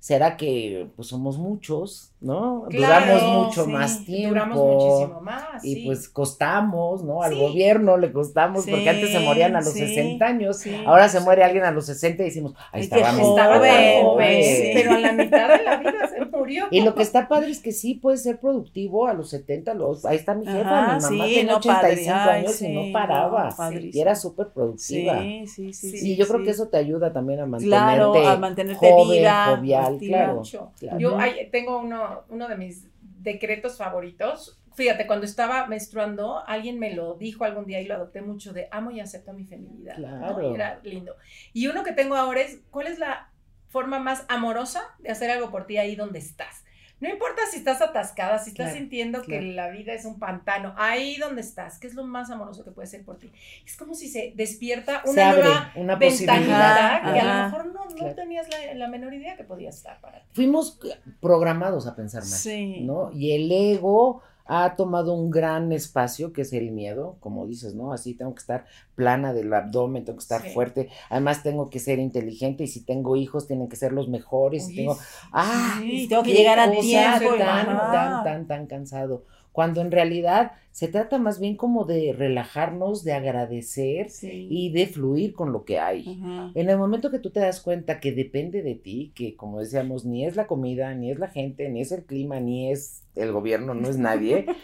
Será 0.00 0.36
que 0.36 0.88
pues 0.96 1.08
somos 1.08 1.38
muchos, 1.38 2.12
¿no? 2.20 2.64
Claro, 2.70 3.06
duramos 3.06 3.46
mucho 3.46 3.64
sí, 3.66 3.70
más 3.70 4.04
tiempo. 4.04 4.28
Duramos 4.30 4.58
muchísimo 4.58 5.20
más. 5.20 5.64
Y 5.64 5.74
sí. 5.74 5.82
pues 5.86 6.08
costamos, 6.08 7.04
¿no? 7.04 7.22
Al 7.22 7.34
Sí. 7.34 7.38
gobierno 7.38 7.96
le 7.98 8.10
costamos, 8.12 8.66
porque 8.66 8.88
antes 8.88 9.10
se 9.12 9.20
morían 9.20 9.54
a 9.56 9.60
los 9.60 9.72
sí, 9.74 9.80
60 9.80 10.24
años. 10.26 10.62
Ahora 10.86 11.08
se 11.08 11.20
muere 11.20 11.44
alguien 11.44 11.64
a 11.64 11.70
los 11.70 11.86
60 11.86 12.22
y 12.22 12.26
decimos, 12.26 12.54
ahí 12.72 12.80
Ay, 12.80 12.82
estaba, 12.82 13.12
mi 13.12 13.20
Estaba 13.22 13.56
joven, 13.58 13.70
tan 13.94 14.04
joven, 14.04 14.16
pues, 14.40 14.70
pero 14.74 14.90
a 14.92 14.98
la 14.98 15.12
mitad 15.12 15.48
de 15.58 15.64
la 15.64 15.76
vida 15.76 16.08
se 16.08 16.24
murió. 16.26 16.64
Y 16.70 16.80
lo 16.82 16.94
que 16.94 17.02
está 17.02 17.28
padre 17.28 17.50
es 17.50 17.60
que 17.60 17.72
sí 17.72 17.94
puede 17.94 18.16
ser 18.16 18.40
productivo 18.40 19.06
a 19.06 19.12
los 19.14 19.28
70, 19.30 19.74
los, 19.74 20.04
ahí 20.06 20.16
está 20.16 20.34
mi 20.34 20.46
jefa, 20.46 20.96
Ajá, 20.96 20.96
mi 20.96 21.02
mamá 21.18 21.24
tenía 21.26 21.44
no, 21.52 21.56
85 21.58 21.80
padre, 21.80 22.08
ay, 22.10 22.40
años 22.40 22.52
sí, 22.52 22.66
y 22.66 22.74
no 22.74 22.86
no, 22.86 22.92
paraba. 22.92 23.48
padrísimo. 23.56 23.90
y 23.94 24.00
era 24.00 24.14
súper 24.14 24.48
productiva. 24.48 25.18
Sí, 25.20 25.46
sí, 25.46 25.72
sí. 25.74 26.12
Y 26.12 26.16
yo 26.16 26.26
creo 26.26 26.42
que 26.42 26.50
eso 26.50 26.68
te 26.68 26.78
ayuda 26.78 27.12
también 27.12 27.40
a 27.40 27.46
mantenerte, 27.46 27.76
Claro, 27.84 28.14
a 28.28 28.36
mantenerte 28.38 28.90
joven, 28.90 29.18
viva, 29.20 29.56
jovial, 29.56 29.89
claro. 29.98 30.42
claro. 30.78 30.98
Yo 30.98 31.18
ay, 31.18 31.48
tengo 31.50 31.78
uno, 31.78 32.24
uno 32.28 32.48
de 32.48 32.56
mis 32.56 32.88
decretos 33.00 33.76
favoritos. 33.76 34.60
Fíjate, 34.74 35.06
cuando 35.06 35.26
estaba 35.26 35.66
menstruando, 35.66 36.42
alguien 36.46 36.78
me 36.78 36.94
lo 36.94 37.14
dijo 37.14 37.44
algún 37.44 37.66
día 37.66 37.80
y 37.80 37.86
lo 37.86 37.94
adopté 37.94 38.22
mucho 38.22 38.52
de 38.52 38.68
amo 38.70 38.90
y 38.90 39.00
acepto 39.00 39.32
mi 39.32 39.44
feminidad. 39.44 39.98
¿no? 39.98 40.18
Claro. 40.18 40.50
Y 40.50 40.54
Era 40.54 40.80
lindo. 40.82 41.16
Y 41.52 41.66
uno 41.66 41.82
que 41.82 41.92
tengo 41.92 42.14
ahora 42.14 42.40
es, 42.40 42.60
¿cuál 42.70 42.86
es 42.86 42.98
la 42.98 43.30
forma 43.68 43.98
más 43.98 44.24
amorosa 44.28 44.82
de 44.98 45.10
hacer 45.10 45.30
algo 45.30 45.50
por 45.50 45.66
ti 45.66 45.76
ahí 45.76 45.96
donde 45.96 46.18
estás? 46.18 46.59
No 47.00 47.08
importa 47.08 47.42
si 47.50 47.56
estás 47.58 47.80
atascada, 47.80 48.38
si 48.38 48.50
estás 48.50 48.66
Claro, 48.66 48.78
sintiendo 48.78 49.22
que 49.22 49.40
la 49.40 49.70
vida 49.70 49.94
es 49.94 50.04
un 50.04 50.18
pantano, 50.18 50.74
ahí 50.76 51.16
donde 51.16 51.40
estás, 51.40 51.78
¿qué 51.78 51.86
es 51.86 51.94
lo 51.94 52.04
más 52.04 52.30
amoroso 52.30 52.62
que 52.64 52.70
puede 52.72 52.86
ser 52.88 53.04
por 53.04 53.16
ti? 53.18 53.32
Es 53.64 53.76
como 53.76 53.94
si 53.94 54.08
se 54.08 54.32
despierta 54.36 55.02
Se 55.04 55.10
una 55.10 55.30
abre 55.30 55.42
nueva 55.44 55.72
una 55.76 55.98
posibilidad. 55.98 57.12
que 57.12 57.20
a 57.20 57.24
lo 57.24 57.44
mejor 57.44 57.66
no, 57.72 57.84
no 57.84 57.96
Claro. 57.96 58.14
tenías 58.14 58.46
la, 58.50 58.74
la 58.74 58.88
menor 58.88 59.14
idea 59.14 59.36
que 59.36 59.44
podía 59.44 59.70
estar 59.70 60.00
para 60.00 60.20
ti. 60.20 60.26
Fuimos 60.32 60.78
programados 61.20 61.86
a 61.86 61.94
pensar 61.96 62.20
más, 62.22 62.40
Sí. 62.40 62.80
¿no? 62.82 63.10
Y 63.12 63.32
el 63.32 63.50
ego 63.50 64.22
ha 64.52 64.74
tomado 64.74 65.14
un 65.14 65.30
gran 65.30 65.70
espacio 65.70 66.32
que 66.32 66.42
es 66.42 66.52
el 66.52 66.72
miedo, 66.72 67.16
como 67.20 67.46
dices, 67.46 67.74
¿no? 67.76 67.92
Así 67.92 68.14
tengo 68.14 68.34
que 68.34 68.40
estar 68.40 68.64
plana 68.96 69.32
del 69.32 69.52
abdomen, 69.54 70.04
tengo 70.04 70.18
que 70.18 70.22
estar 70.22 70.42
Sí. 70.42 70.50
fuerte, 70.52 70.88
además 71.08 71.42
tengo 71.44 71.70
que 71.70 71.78
ser 71.78 71.98
inteligente 72.00 72.64
y 72.64 72.66
si 72.66 72.84
tengo 72.84 73.14
hijos 73.16 73.46
tienen 73.46 73.68
que 73.68 73.76
ser 73.76 73.92
los 73.92 74.08
mejores, 74.08 74.64
y 74.64 74.66
Oye, 74.66 74.76
tengo, 74.76 74.98
ah, 75.32 75.78
Sí, 75.80 76.08
tengo 76.08 76.22
que 76.24 76.32
llegar 76.34 76.58
a 76.58 76.70
tiempo, 76.70 77.36
tan, 77.36 77.66
tan, 77.92 78.24
tan, 78.24 78.46
tan 78.48 78.66
cansado. 78.66 79.24
Cuando 79.52 79.80
en 79.80 79.90
realidad 79.90 80.52
se 80.70 80.86
trata 80.88 81.18
más 81.18 81.40
bien 81.40 81.56
como 81.56 81.84
de 81.84 82.14
relajarnos, 82.16 83.02
de 83.04 83.12
agradecer 83.12 84.08
Sí. 84.10 84.46
y 84.50 84.70
de 84.72 84.86
fluir 84.86 85.32
con 85.34 85.52
lo 85.52 85.64
que 85.64 85.78
hay. 85.78 86.20
En 86.54 86.70
el 86.70 86.78
momento 86.78 87.10
que 87.10 87.18
tú 87.18 87.30
te 87.30 87.40
das 87.40 87.60
cuenta 87.60 87.98
que 88.00 88.12
depende 88.12 88.62
de 88.62 88.76
ti, 88.76 89.12
que 89.14 89.34
como 89.36 89.58
decíamos, 89.60 90.04
ni 90.04 90.24
es 90.24 90.36
la 90.36 90.46
comida, 90.46 90.94
ni 90.94 91.10
es 91.10 91.18
la 91.18 91.28
gente, 91.28 91.68
ni 91.68 91.80
es 91.80 91.90
el 91.92 92.04
clima, 92.04 92.38
ni 92.40 92.70
es 92.70 93.02
el 93.16 93.32
gobierno, 93.32 93.74
no 93.74 93.88
es 93.88 93.98
nadie. 93.98 94.46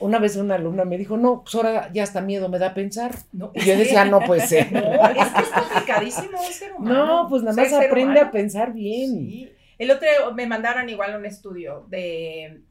Una 0.00 0.18
vez 0.18 0.36
una 0.36 0.54
alumna 0.54 0.86
me 0.86 0.96
dijo, 0.96 1.18
no, 1.18 1.42
pues 1.42 1.54
ahora 1.56 1.90
ya 1.92 2.02
hasta 2.04 2.22
miedo 2.22 2.48
me 2.48 2.58
da 2.58 2.72
pensar. 2.72 3.14
No, 3.32 3.52
Y 3.54 3.60
yo 3.60 3.76
decía, 3.76 4.06
no 4.06 4.20
puede 4.20 4.46
ser. 4.46 4.72
No, 4.72 4.80
es 4.80 5.28
que 5.28 5.42
es 5.42 5.48
complicadísimo 5.50 6.38
ser 6.50 6.72
humano. 6.72 7.06
No, 7.06 7.28
pues 7.28 7.42
nada 7.42 7.54
más 7.62 7.70
aprende 7.74 8.12
humano. 8.14 8.20
a 8.28 8.30
pensar 8.30 8.72
bien. 8.72 9.10
Sí. 9.10 9.50
El 9.78 9.90
otro 9.90 10.08
me 10.34 10.46
mandaron 10.46 10.88
igual 10.88 11.14
un 11.16 11.26
estudio 11.26 11.84
de 11.90 12.62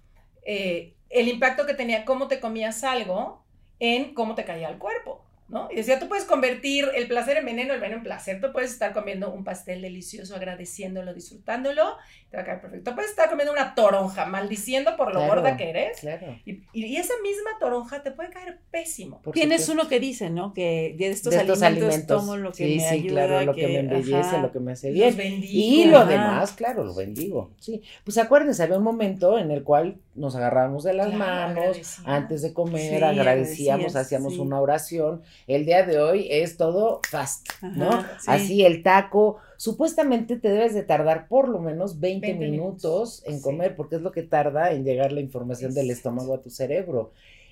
eh, 0.43 0.95
el 1.09 1.27
impacto 1.27 1.65
que 1.65 1.73
tenía 1.73 2.05
cómo 2.05 2.27
te 2.27 2.39
comías 2.39 2.83
algo 2.83 3.43
en 3.79 4.13
cómo 4.13 4.35
te 4.35 4.45
caía 4.45 4.69
el 4.69 4.77
cuerpo. 4.77 5.25
¿No? 5.51 5.67
Y 5.71 5.77
decía, 5.77 5.97
tú 5.99 6.07
puedes 6.07 6.25
convertir 6.25 6.85
el 6.93 7.07
placer 7.07 7.37
en 7.37 7.45
veneno, 7.45 7.73
el 7.73 7.79
veneno 7.79 7.97
en 7.97 8.03
placer. 8.03 8.39
Tú 8.39 8.51
puedes 8.53 8.71
estar 8.71 8.93
comiendo 8.93 9.31
un 9.33 9.43
pastel 9.43 9.81
delicioso, 9.81 10.35
agradeciéndolo, 10.35 11.11
disfrutándolo, 11.11 11.95
te 12.29 12.37
va 12.37 12.43
a 12.43 12.45
caer 12.45 12.61
perfecto. 12.61 12.93
Puedes 12.93 13.09
estar 13.09 13.31
comiendo 13.31 13.51
una 13.51 13.73
toronja, 13.73 14.27
maldiciendo 14.27 14.95
por 14.95 15.07
lo 15.07 15.21
Claro. 15.21 15.33
gorda 15.41 15.57
que 15.57 15.71
eres. 15.71 16.01
Claro. 16.01 16.37
Y, 16.45 16.61
y 16.71 16.97
esa 16.97 17.15
misma 17.23 17.49
toronja 17.59 18.03
te 18.03 18.11
puede 18.11 18.29
caer 18.29 18.59
pésimo. 18.69 19.23
por 19.23 19.33
Tienes 19.33 19.61
supuesto. 19.65 19.81
uno 19.81 19.89
que 19.89 19.99
dice, 19.99 20.29
¿no? 20.29 20.53
Que 20.53 20.93
de 20.99 21.07
estos, 21.09 21.33
de 21.33 21.39
estos 21.39 21.63
alimentos, 21.63 21.95
alimentos. 21.95 22.21
tomo 22.21 22.37
lo 22.37 22.51
que 22.51 22.67
sí, 22.67 22.75
me 22.75 22.81
sí, 22.81 22.93
ayuda, 22.93 23.25
claro, 23.25 23.45
lo 23.47 23.55
que, 23.55 23.67
me 23.67 23.79
embellece, 23.79 24.19
ajá. 24.19 24.37
lo 24.43 24.51
que 24.51 24.59
me 24.59 24.73
hace 24.73 24.89
Los 24.89 24.93
bien. 24.93 25.17
bendigo. 25.17 25.51
Y 25.51 25.85
lo 25.85 25.97
Ajá. 25.97 26.09
demás, 26.11 26.51
claro, 26.51 26.83
lo 26.83 26.93
bendigo. 26.93 27.49
Sí. 27.59 27.81
Pues 28.03 28.19
acuérdense, 28.19 28.61
había 28.61 28.77
un 28.77 28.83
momento 28.83 29.39
en 29.39 29.49
el 29.49 29.63
cual 29.63 29.97
nos 30.19 30.35
agarramos 30.35 30.83
de 30.83 30.93
las 30.93 31.07
Claro, 31.07 31.17
manos 31.55 31.99
antes 32.05 32.41
de 32.41 32.53
comer, 32.53 32.99
Sí, 32.99 33.03
agradecíamos, 33.03 33.95
hacíamos 33.95 34.33
sí. 34.33 34.39
una 34.39 34.61
oración. 34.61 35.21
El 35.47 35.65
día 35.65 35.83
de 35.83 35.99
hoy 35.99 36.27
es 36.29 36.57
todo 36.57 37.01
fast, 37.09 37.47
¿no? 37.61 38.01
Sí. 38.01 38.25
Así 38.27 38.65
el 38.65 38.83
taco, 38.83 39.37
supuestamente 39.57 40.37
te 40.37 40.49
debes 40.49 40.73
de 40.73 40.83
tardar 40.83 41.27
por 41.27 41.49
lo 41.49 41.59
menos 41.59 41.99
20, 41.99 42.27
20 42.27 42.45
minutos, 42.45 43.21
minutos, 43.21 43.23
en 43.25 43.41
comer, 43.41 43.75
porque 43.75 43.95
es 43.95 44.01
lo 44.01 44.11
que 44.11 44.23
tarda 44.23 44.71
en 44.71 44.83
llegar 44.83 45.11
la 45.11 45.21
información 45.21 45.73
del 45.73 45.89
estómago 45.89 46.33
a 46.35 46.41
tu 46.41 46.49
cerebro. 46.49 47.11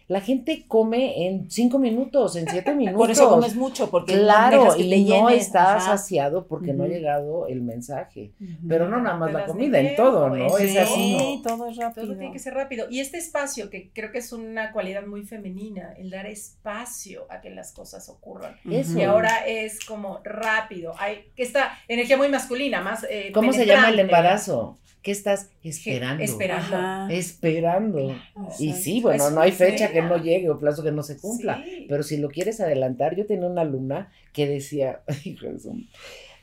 La 0.10 0.22
gente 0.22 0.66
come 0.70 1.28
en 1.28 1.52
5 1.52 1.80
minutos, 1.80 2.38
en 2.38 2.48
7 2.48 2.74
minutos. 2.74 2.98
Por 3.02 3.12
eso 3.12 3.28
comes 3.30 3.56
mucho, 3.56 3.90
porque 3.92 4.16
no 4.16 4.22
Claro, 4.22 4.60
dejas 4.62 4.76
que 4.76 4.84
te 4.84 4.96
y 4.96 5.04
no 5.06 5.28
llene, 5.30 5.36
está 5.42 5.76
ajá. 5.76 5.98
saciado 5.98 6.48
porque 6.48 6.72
no 6.72 6.86
ha 6.86 6.88
llegado 6.88 7.46
el 7.48 7.62
mensaje. 7.62 8.32
Pero 8.70 8.88
no 8.88 9.02
nada 9.02 9.18
más 9.18 9.34
la 9.34 9.46
comida, 9.46 9.80
en 9.82 9.96
todo, 9.98 10.30
¿no? 10.30 10.58
es- 10.58 10.64
Es 10.64 10.78
así. 10.78 11.18
Sí, 11.20 11.42
todo 11.44 11.68
es 11.68 11.76
rápido. 11.76 12.06
Todo 12.08 12.16
tiene 12.18 12.32
que 12.32 12.40
ser 12.40 12.54
rápido. 12.54 12.88
Y 12.90 13.02
este 13.02 13.18
espacio, 13.18 13.70
que 13.70 13.92
creo 13.94 14.12
que 14.14 14.20
es 14.20 14.32
una 14.32 14.72
cualidad 14.72 15.06
muy 15.06 15.26
femenina, 15.26 15.94
el 15.98 16.10
dar 16.10 16.26
espacio 16.26 17.26
a 17.30 17.42
que 17.42 17.50
las 17.50 17.72
cosas 17.74 18.08
ocurran. 18.10 18.56
Y 18.66 19.02
ahora 19.04 19.46
es 19.46 19.84
como 19.86 20.22
rápido. 20.24 20.94
Hay 21.00 21.26
esta 21.36 21.72
energía 21.90 22.16
muy 22.18 22.30
masculina, 22.30 22.82
más. 22.82 23.06
eh, 23.10 23.32
¿Cómo 23.34 23.52
se 23.52 23.66
llama 23.66 23.90
el 23.90 24.00
embarazo? 24.00 24.78
¿Qué 25.08 25.12
estás 25.14 25.52
esperando? 25.64 26.22
Esperando. 26.22 26.76
Ajá. 26.76 27.08
Esperando. 27.10 28.14
Y 28.60 28.74
sí, 28.74 29.00
bueno, 29.00 29.30
no 29.30 29.40
hay 29.40 29.54
fecha 29.54 29.90
que 29.90 30.02
no 30.02 30.18
llegue 30.18 30.50
o 30.50 30.60
plazo 30.60 30.84
que 30.84 30.92
no 30.92 31.02
se 31.02 31.18
cumpla. 31.18 31.64
Sí. 31.64 31.86
Pero 31.88 32.04
si 32.04 32.18
lo 32.18 32.28
quieres 32.28 32.60
adelantar, 32.60 33.16
yo 33.16 33.26
tenía 33.26 33.48
una 33.48 33.62
alumna 33.62 34.12
que 34.34 34.48
decía, 34.50 35.04
hijo 35.24 35.46
de 35.48 35.60
su- 35.60 35.82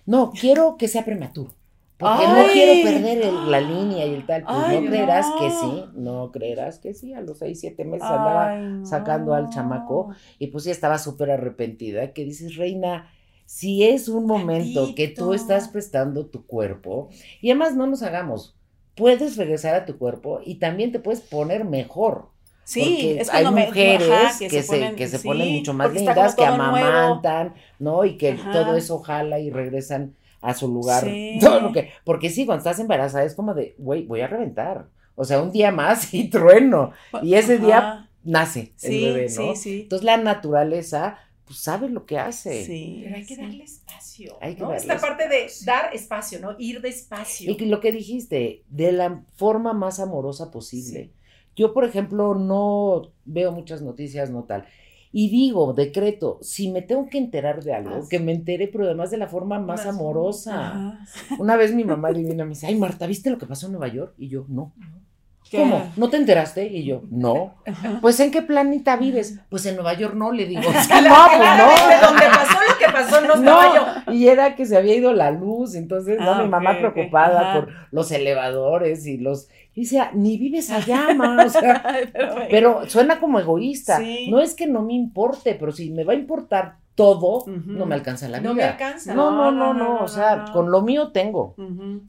no, 0.07 0.31
quiero 0.33 0.79
que 0.79 0.89
sea 0.89 1.05
prematuro. 1.05 1.53
Porque 1.99 2.27
no 2.27 2.47
quiero 2.55 2.83
perder 2.91 3.19
el- 3.23 3.51
la 3.51 3.61
línea 3.61 4.07
y 4.07 4.15
el 4.15 4.25
tal. 4.25 4.45
Pues 4.45 4.57
Ay, 4.59 4.81
no 4.81 4.87
creerás 4.91 5.27
no. 5.29 5.39
que 5.39 5.51
sí, 5.51 5.85
no 5.97 6.33
creerás 6.33 6.79
que 6.79 6.95
sí. 6.95 7.13
A 7.13 7.21
los 7.21 7.37
seis, 7.41 7.61
siete 7.61 7.85
meses 7.85 8.09
andaba 8.09 8.57
no. 8.57 8.87
sacando 8.87 9.35
al 9.35 9.51
chamaco 9.51 10.09
y 10.39 10.47
pues 10.47 10.65
ya 10.65 10.73
estaba 10.73 10.97
súper 10.99 11.31
arrepentida, 11.31 12.15
que 12.15 12.25
dices, 12.25 12.57
reina, 12.57 13.11
si 13.57 13.85
es 13.85 14.09
un 14.09 14.27
momento 14.27 14.97
que 14.97 15.07
tú 15.07 15.33
estás 15.33 15.69
prestando 15.69 16.27
tu 16.27 16.45
cuerpo, 16.45 17.09
y 17.41 17.51
además 17.51 17.77
no 17.77 17.87
nos 17.87 18.03
hagamos, 18.03 18.57
puedes 18.97 19.37
regresar 19.37 19.77
a 19.77 19.87
tu 19.87 19.97
cuerpo 19.97 20.41
y 20.45 20.57
también 20.57 20.91
te 20.91 20.99
puedes 20.99 21.21
poner 21.21 21.65
mejor. 21.65 22.31
Sí, 22.65 22.81
porque 22.81 23.21
es 23.21 23.31
hay 23.31 23.45
me- 23.53 23.67
mujeres 23.67 24.11
ajá, 24.11 24.39
que, 24.41 24.51
se, 24.51 24.63
ponen- 24.73 24.95
que 24.97 25.07
se 25.07 25.19
sí, 25.19 25.29
ponen 25.29 25.53
mucho 25.53 25.73
más 25.73 25.93
lindas, 25.93 26.35
que 26.35 26.43
todo 26.45 26.57
nuevo. 26.57 26.69
amamantan, 26.77 27.55
¿no? 27.79 28.05
Y 28.05 28.17
que 28.17 28.31
Ajá. 28.33 28.51
todo 28.51 28.75
eso 28.77 28.99
jala 28.99 29.39
y 29.39 29.51
regresan 29.51 30.17
a 30.41 30.53
su 30.55 30.67
lugar. 30.67 31.05
Sí. 31.05 31.39
Todo 31.41 31.61
lo 31.61 31.73
que, 31.73 31.91
porque 32.05 32.31
sí, 32.31 32.47
cuando 32.47 32.59
estás 32.59 32.81
embarazada 32.81 33.23
es 33.25 33.37
como 33.37 33.55
de, 33.55 33.77
güey, 33.79 34.05
voy 34.07 34.21
a 34.23 34.27
reventar. 34.27 34.89
O 35.15 35.25
sea, 35.25 35.41
un 35.41 35.53
día 35.53 35.71
más 35.71 36.13
y 36.13 36.29
trueno. 36.31 36.91
Y 37.23 37.35
ese 37.35 37.59
día 37.59 38.11
nace 38.25 38.73
Sí, 38.77 39.05
el 39.05 39.13
bebé, 39.15 39.27
¿no? 39.27 39.29
sí, 39.29 39.57
sí. 39.57 39.81
Entonces 39.83 40.05
la 40.05 40.17
naturaleza, 40.17 41.19
pues 41.45 41.59
sabe 41.59 41.89
lo 41.89 42.07
que 42.07 42.19
hace. 42.19 42.65
Sí, 42.65 43.01
Pero 43.05 43.17
hay 43.17 43.27
que 43.27 43.35
sí. 43.35 43.41
darle 43.41 43.65
espacio. 43.65 44.37
Hay 44.41 44.55
que 44.55 44.63
¿no? 44.63 44.69
darle 44.71 44.81
Esta 44.81 44.99
parte 44.99 45.29
de 45.29 45.47
dar 45.65 45.95
espacio, 45.95 46.41
¿no? 46.41 46.57
Ir 46.59 46.81
despacio. 46.81 47.51
Y 47.51 47.67
lo 47.67 47.81
que 47.81 47.93
dijiste, 47.93 48.63
de 48.69 48.93
la 48.93 49.23
forma 49.37 49.73
más 49.73 50.01
amorosa 50.01 50.51
posible. 50.51 51.11
Yo, 51.57 51.73
por 51.73 51.85
ejemplo, 51.85 52.35
no 52.35 53.13
veo 53.25 53.53
muchas 53.53 53.83
noticias, 53.83 54.31
no 54.31 54.45
tal. 54.45 54.67
Y 55.13 55.29
digo, 55.31 55.73
decreto, 55.75 56.39
si 56.43 56.73
me 56.73 56.83
tengo 56.83 57.09
que 57.09 57.19
enterar 57.19 57.63
de 57.63 57.73
algo, 57.73 58.01
Ah, 58.03 58.07
que 58.11 58.19
me 58.19 58.33
entere, 58.33 58.67
pero 58.67 58.85
además 58.85 59.13
de 59.13 59.19
la 59.19 59.29
forma 59.29 59.61
más, 59.61 59.85
Más 59.85 59.95
amorosa. 59.95 60.71
Ajá. 60.71 61.07
Una 61.39 61.57
vez 61.57 61.73
mi 61.73 61.85
mamá 61.85 62.11
divina 62.13 62.45
me 62.45 62.51
dice, 62.51 62.67
ay 62.67 62.75
Marta, 62.75 63.07
¿viste 63.07 63.31
lo 63.31 63.39
que 63.39 63.47
pasó 63.47 63.67
en 63.67 63.73
Nueva 63.73 63.87
York? 63.87 64.15
Y 64.19 64.29
yo, 64.29 64.45
no. 64.49 64.73
¿Qué? 64.75 65.14
¿Cómo? 65.59 65.93
¿No 65.97 66.09
te 66.11 66.17
enteraste? 66.17 66.67
Y 66.67 66.85
yo, 66.85 67.03
no. 67.11 67.55
Pues 68.01 68.19
¿en 68.21 68.31
qué 68.31 68.43
planeta 68.43 68.97
vives? 68.97 69.39
Pues 69.49 69.65
en 69.67 69.75
Nueva 69.77 69.95
York 69.95 70.15
no, 70.15 70.33
le 70.33 70.47
digo. 70.47 70.63
"Es 70.63 70.87
que 70.89 70.99
Claro, 70.99 71.39
no, 71.39 71.65
pues 71.87 72.01
no. 72.01 72.07
donde 72.09 72.27
pasó 72.27 72.59
lo 72.69 72.79
que 72.79 72.93
pasó 72.93 73.21
no 73.21 73.35
estaba 73.35 73.75
yo. 73.75 73.87
Y 74.13 74.29
era 74.29 74.55
que 74.55 74.67
se 74.67 74.77
había 74.77 74.95
ido 74.95 75.13
la 75.13 75.31
luz, 75.31 75.75
entonces, 75.75 76.19
no, 76.19 76.35
Ah, 76.35 76.43
mi 76.43 76.49
mamá 76.49 76.79
preocupada 76.79 77.55
por 77.55 77.69
los 77.91 78.11
elevadores 78.11 79.07
y 79.07 79.19
los... 79.19 79.49
Y 79.75 79.83
decía, 79.83 80.11
ni 80.15 80.39
vives 80.39 80.71
allá, 80.71 81.15
ma, 81.17 81.45
o 81.45 81.49
sea, 81.49 81.83
pero, 82.51 82.89
suena 82.89 83.19
como 83.21 83.41
egoísta. 83.41 83.99
Sí. 83.99 84.29
No 84.31 84.41
es 84.41 84.55
que 84.55 84.67
no 84.67 84.83
me 84.83 84.95
importe, 84.95 85.57
pero 85.59 85.73
si 85.73 85.91
me 85.91 86.05
va 86.05 86.13
a 86.13 86.17
importar 86.17 86.77
todo, 86.95 87.45
no 87.47 87.87
me 87.87 87.97
alcanza 87.97 88.29
la 88.29 88.39
vida. 88.39 88.49
No 88.49 88.55
me 88.55 88.63
alcanza. 88.63 89.15
No, 89.15 89.33
no, 89.33 89.51
no, 89.51 89.51
No, 89.51 89.75
no, 89.75 89.75
no, 89.75 89.95
no, 89.99 90.05
o 90.05 90.09
sea, 90.09 90.37
no, 90.37 90.53
con 90.53 90.71
lo 90.71 90.83
mío 90.83 91.11
tengo. 91.11 91.57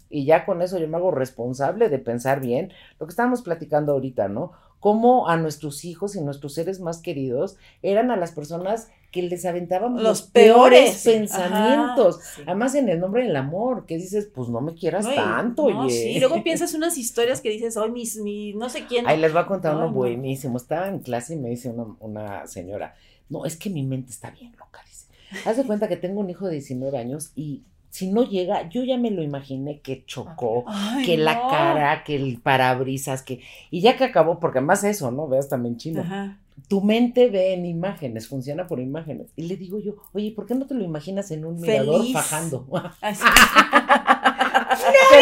Y 0.10 0.26
ya 0.26 0.46
con 0.46 0.62
eso 0.62 0.78
yo 0.78 0.88
me 0.88 0.98
hago 0.98 1.10
responsable 1.10 1.89
de 1.89 1.98
pensar 1.98 2.39
bien 2.39 2.72
lo 3.00 3.08
que 3.08 3.10
estábamos 3.10 3.41
platicando 3.41 3.93
ahorita, 3.93 4.28
¿no? 4.28 4.52
cómo 4.86 5.28
a 5.28 5.36
nuestros 5.36 5.84
hijos 5.84 6.16
y 6.16 6.22
nuestros 6.22 6.54
seres 6.54 6.80
más 6.80 7.02
queridos 7.02 7.58
eran 7.82 8.12
a 8.12 8.18
las 8.18 8.32
personas 8.34 8.91
que 9.16 9.22
les 9.22 9.45
aventábamos 9.45 10.03
los, 10.03 10.24
peores, 10.24 11.01
peores. 11.01 11.03
pensamientos. 11.05 12.18
Ajá, 12.18 12.26
sí. 12.36 12.41
Además, 12.45 12.76
en 12.76 12.89
el 12.89 12.99
nombre 12.99 13.24
del 13.24 13.34
amor, 13.38 13.86
que 13.86 13.95
dices, 13.95 14.30
pues 14.36 14.49
no 14.49 14.59
me 14.59 14.74
quieras 14.74 15.05
No, 15.05 15.13
tanto, 15.13 15.70
no, 15.70 15.89
sí, 15.89 16.09
y 16.09 16.20
luego 16.20 16.43
piensas 16.43 16.74
unas 16.74 16.97
historias 16.97 17.39
que 17.39 17.49
dices, 17.49 17.78
hoy 17.78 17.91
mis, 17.91 18.18
mi, 18.18 18.53
no 18.55 18.68
sé 18.68 18.86
quién. 18.88 19.07
Ahí 19.07 19.18
les 19.18 19.32
voy 19.32 19.41
a 19.41 19.45
contar 19.45 19.72
Ay, 19.72 19.78
uno 19.78 19.88
no. 19.88 19.93
buenísimo. 19.93 20.57
Estaba 20.57 20.89
en 20.89 20.99
clase 20.99 21.36
y 21.36 21.38
me 21.38 21.47
dice 21.47 21.70
una, 21.70 21.95
una 22.01 22.45
señora, 22.45 22.93
no, 23.30 23.45
es 23.45 23.55
que 23.55 23.70
mi 23.70 23.84
mente 23.84 24.11
está 24.11 24.32
bien 24.32 24.53
loca, 24.59 24.82
dice. 24.86 25.05
Haz 25.49 25.55
de 25.55 25.63
cuenta 25.63 25.88
que 25.88 25.95
tengo 25.95 26.20
un 26.20 26.30
hijo 26.30 26.45
de 26.47 26.55
19 26.55 26.97
años 26.97 27.32
y 27.38 27.63
si 27.89 28.11
no 28.11 28.24
llega, 28.24 28.68
yo 28.68 28.84
ya 28.84 28.97
me 28.97 29.11
lo 29.11 29.24
imaginé 29.24 29.80
que 29.80 30.03
chocó, 30.05 30.66
Ay, 30.68 31.05
que 31.05 31.18
la 31.18 31.47
cara, 31.47 32.03
que 32.03 32.18
el 32.18 32.41
parabrisas, 32.41 33.24
que... 33.24 33.39
Y 33.72 33.80
ya 33.80 33.95
que 33.95 34.03
acabó, 34.03 34.41
porque 34.41 34.57
además 34.57 34.84
eso, 34.84 35.09
¿no? 35.11 35.30
Veas 35.30 35.47
también 35.47 35.78
chino. 35.78 36.01
Ajá. 36.01 36.38
Tu 36.68 36.82
mente 36.82 37.30
ve 37.30 37.53
en 37.53 37.66
imágenes, 37.66 38.28
funciona 38.28 38.66
por 38.68 38.80
imágenes. 38.80 39.32
Y 39.36 39.43
le 39.43 39.55
digo 39.55 39.80
yo, 39.80 39.95
oye, 40.13 40.32
¿por 40.32 40.45
qué 40.47 40.55
no 40.55 40.66
te 40.66 40.74
lo 40.74 40.84
imaginas 40.84 41.30
en 41.32 41.45
un 41.45 41.59
mirador 41.61 41.99
Feliz. 42.01 42.13
fajando? 42.13 42.68
Así. 43.01 43.24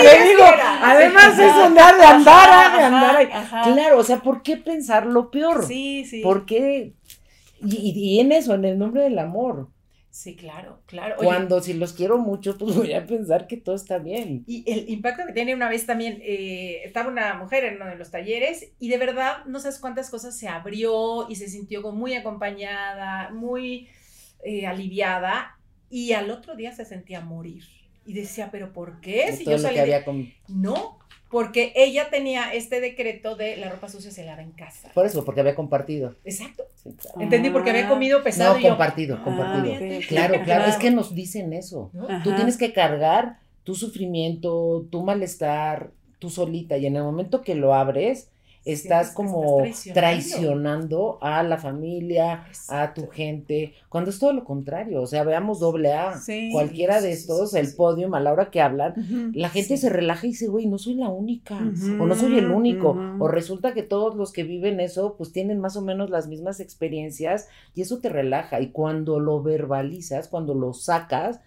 Le 0.04 0.30
digo, 0.30 0.44
además 0.82 1.38
es 1.40 1.52
andar 1.52 1.96
de 1.98 2.04
andar, 2.04 2.50
ah, 2.52 2.76
de 2.78 2.84
Ajá, 2.84 2.88
andar 2.88 3.16
ahí. 3.18 3.28
ajá. 3.32 3.62
Claro, 3.74 4.00
o 4.00 4.04
sea, 4.04 4.20
¿por 4.22 4.42
qué 4.42 4.58
pensar 4.58 5.06
lo 5.06 5.30
peor? 5.32 5.66
Sí, 5.68 6.06
sí. 6.06 6.22
¿Por 6.22 6.46
qué? 6.46 6.94
Y- 7.66 7.92
y 8.16 8.20
en 8.20 8.32
eso, 8.32 8.54
en 8.56 8.66
el 8.66 8.78
nombre 8.80 9.04
del 9.04 9.20
amor. 9.20 9.70
Sí, 10.14 10.36
claro, 10.36 10.80
claro. 10.86 11.16
Oye, 11.18 11.26
Cuando 11.26 11.60
si 11.60 11.74
los 11.74 11.94
quiero 11.94 12.20
mucho, 12.20 12.56
pues 12.56 12.76
voy 12.76 12.94
a 12.94 13.08
pensar 13.08 13.48
que 13.48 13.58
todo 13.58 13.74
está 13.76 13.98
bien. 13.98 14.44
Y 14.46 14.64
el 14.72 14.88
impacto 14.88 15.26
que 15.26 15.34
tiene 15.34 15.56
una 15.56 15.68
vez 15.70 15.88
también, 15.88 16.20
eh, 16.22 16.82
estaba 16.86 17.10
una 17.10 17.34
mujer 17.34 17.64
en 17.64 17.78
uno 17.78 17.88
de 17.88 17.96
los 17.96 18.12
talleres 18.12 18.74
y 18.80 18.90
de 18.90 18.98
verdad 19.00 19.44
no 19.48 19.60
sabes 19.60 19.80
cuántas 19.80 20.12
cosas 20.12 20.38
se 20.38 20.48
abrió 20.48 21.28
y 21.30 21.36
se 21.36 21.48
sintió 21.50 21.82
como 21.82 21.98
muy 21.98 22.14
acompañada, 22.14 23.32
muy 23.32 23.88
eh, 24.44 24.68
aliviada 24.68 25.58
y 25.90 26.12
al 26.14 26.30
otro 26.30 26.56
día 26.56 26.72
se 26.74 26.86
sentía 26.86 27.20
morir. 27.22 27.64
Y 28.06 28.14
decía, 28.14 28.50
pero 28.52 28.72
¿por 28.72 29.02
qué? 29.02 29.32
de 29.32 29.38
Si 29.38 29.44
todo 29.46 29.56
yo 29.56 29.58
lo 29.58 29.64
salí 29.64 29.76
que 29.76 29.82
de- 29.82 29.96
había 29.96 30.06
con- 30.06 30.32
No, 30.48 31.00
porque 31.34 31.74
ella 31.76 32.10
tenía 32.12 32.54
este 32.54 32.80
decreto 32.80 33.36
de 33.36 33.58
la 33.58 33.70
ropa 33.70 33.90
sucia 33.90 34.12
se 34.12 34.24
lava 34.24 34.44
en 34.44 34.52
casa. 34.52 34.90
Por 34.94 35.06
eso, 35.08 35.26
porque 35.26 35.42
había 35.42 35.56
compartido. 35.56 36.16
Exacto. 36.24 36.64
Sí, 36.76 36.92
claro. 36.94 37.20
Entendí 37.22 37.50
porque 37.50 37.72
había 37.72 37.90
comido 37.90 38.22
pesado 38.24 38.54
No, 38.54 38.60
y 38.60 38.64
yo, 38.64 38.70
compartido, 38.70 39.18
Ah, 39.20 39.24
compartido. 39.24 39.74
ok. 39.74 40.06
Claro, 40.08 40.36
claro, 40.46 40.66
es 40.66 40.78
que 40.78 40.92
nos 40.92 41.16
dicen 41.16 41.52
eso. 41.52 41.90
Tú 42.24 42.36
tienes 42.36 42.56
que 42.58 42.72
cargar 42.72 43.40
tu 43.64 43.74
sufrimiento, 43.74 44.86
tu 44.92 45.02
malestar, 45.04 45.90
tú 46.20 46.30
solita, 46.30 46.78
y 46.78 46.86
en 46.86 46.96
el 46.98 47.04
momento 47.04 47.42
que 47.42 47.56
lo 47.56 47.74
abres, 47.74 48.30
estás 48.66 49.08
Sientes 49.08 49.10
que 49.10 49.16
como 49.16 49.64
estás 49.64 49.94
traicionando 49.94 51.18
a 51.22 51.44
la 51.44 51.58
familia, 51.58 52.46
a 52.70 52.94
tu 52.94 53.08
gente, 53.08 53.74
cuando 53.90 54.10
es 54.10 54.20
todo 54.20 54.34
lo 54.34 54.44
contrario, 54.44 55.02
o 55.02 55.08
sea, 55.08 55.24
veamos 55.24 55.60
doble 55.60 55.94
A, 55.94 56.18
Sí, 56.18 56.50
cualquiera 56.52 57.02
de 57.02 57.14
sí, 57.14 57.22
estos, 57.22 57.52
sí, 57.52 57.58
el 57.58 57.74
podium, 57.76 58.14
a 58.14 58.20
la 58.20 58.32
hora 58.32 58.50
que 58.52 58.62
hablan, 58.62 59.32
la 59.34 59.50
gente 59.50 59.78
se 59.78 59.90
relaja 59.90 60.26
y 60.26 60.32
dice, 60.32 60.48
güey, 60.48 60.68
no 60.68 60.78
soy 60.78 60.96
la 60.96 61.10
única, 61.10 61.58
o 62.00 62.06
no 62.06 62.16
soy 62.16 62.38
el 62.38 62.52
único, 62.52 62.98
o 63.20 63.28
resulta 63.28 63.74
que 63.74 63.84
todos 63.84 64.16
los 64.16 64.32
que 64.32 64.44
viven 64.44 64.80
eso, 64.80 65.16
pues 65.18 65.32
tienen 65.32 65.60
más 65.60 65.76
o 65.76 65.82
menos 65.82 66.10
las 66.10 66.28
mismas 66.28 66.60
experiencias, 66.60 67.48
y 67.76 67.82
eso 67.82 68.00
te 68.00 68.10
relaja, 68.10 68.62
y 68.62 68.70
cuando 68.70 69.20
lo 69.20 69.42
verbalizas, 69.42 70.28
cuando 70.28 70.54
lo 70.54 70.74
sacas, 70.74 71.42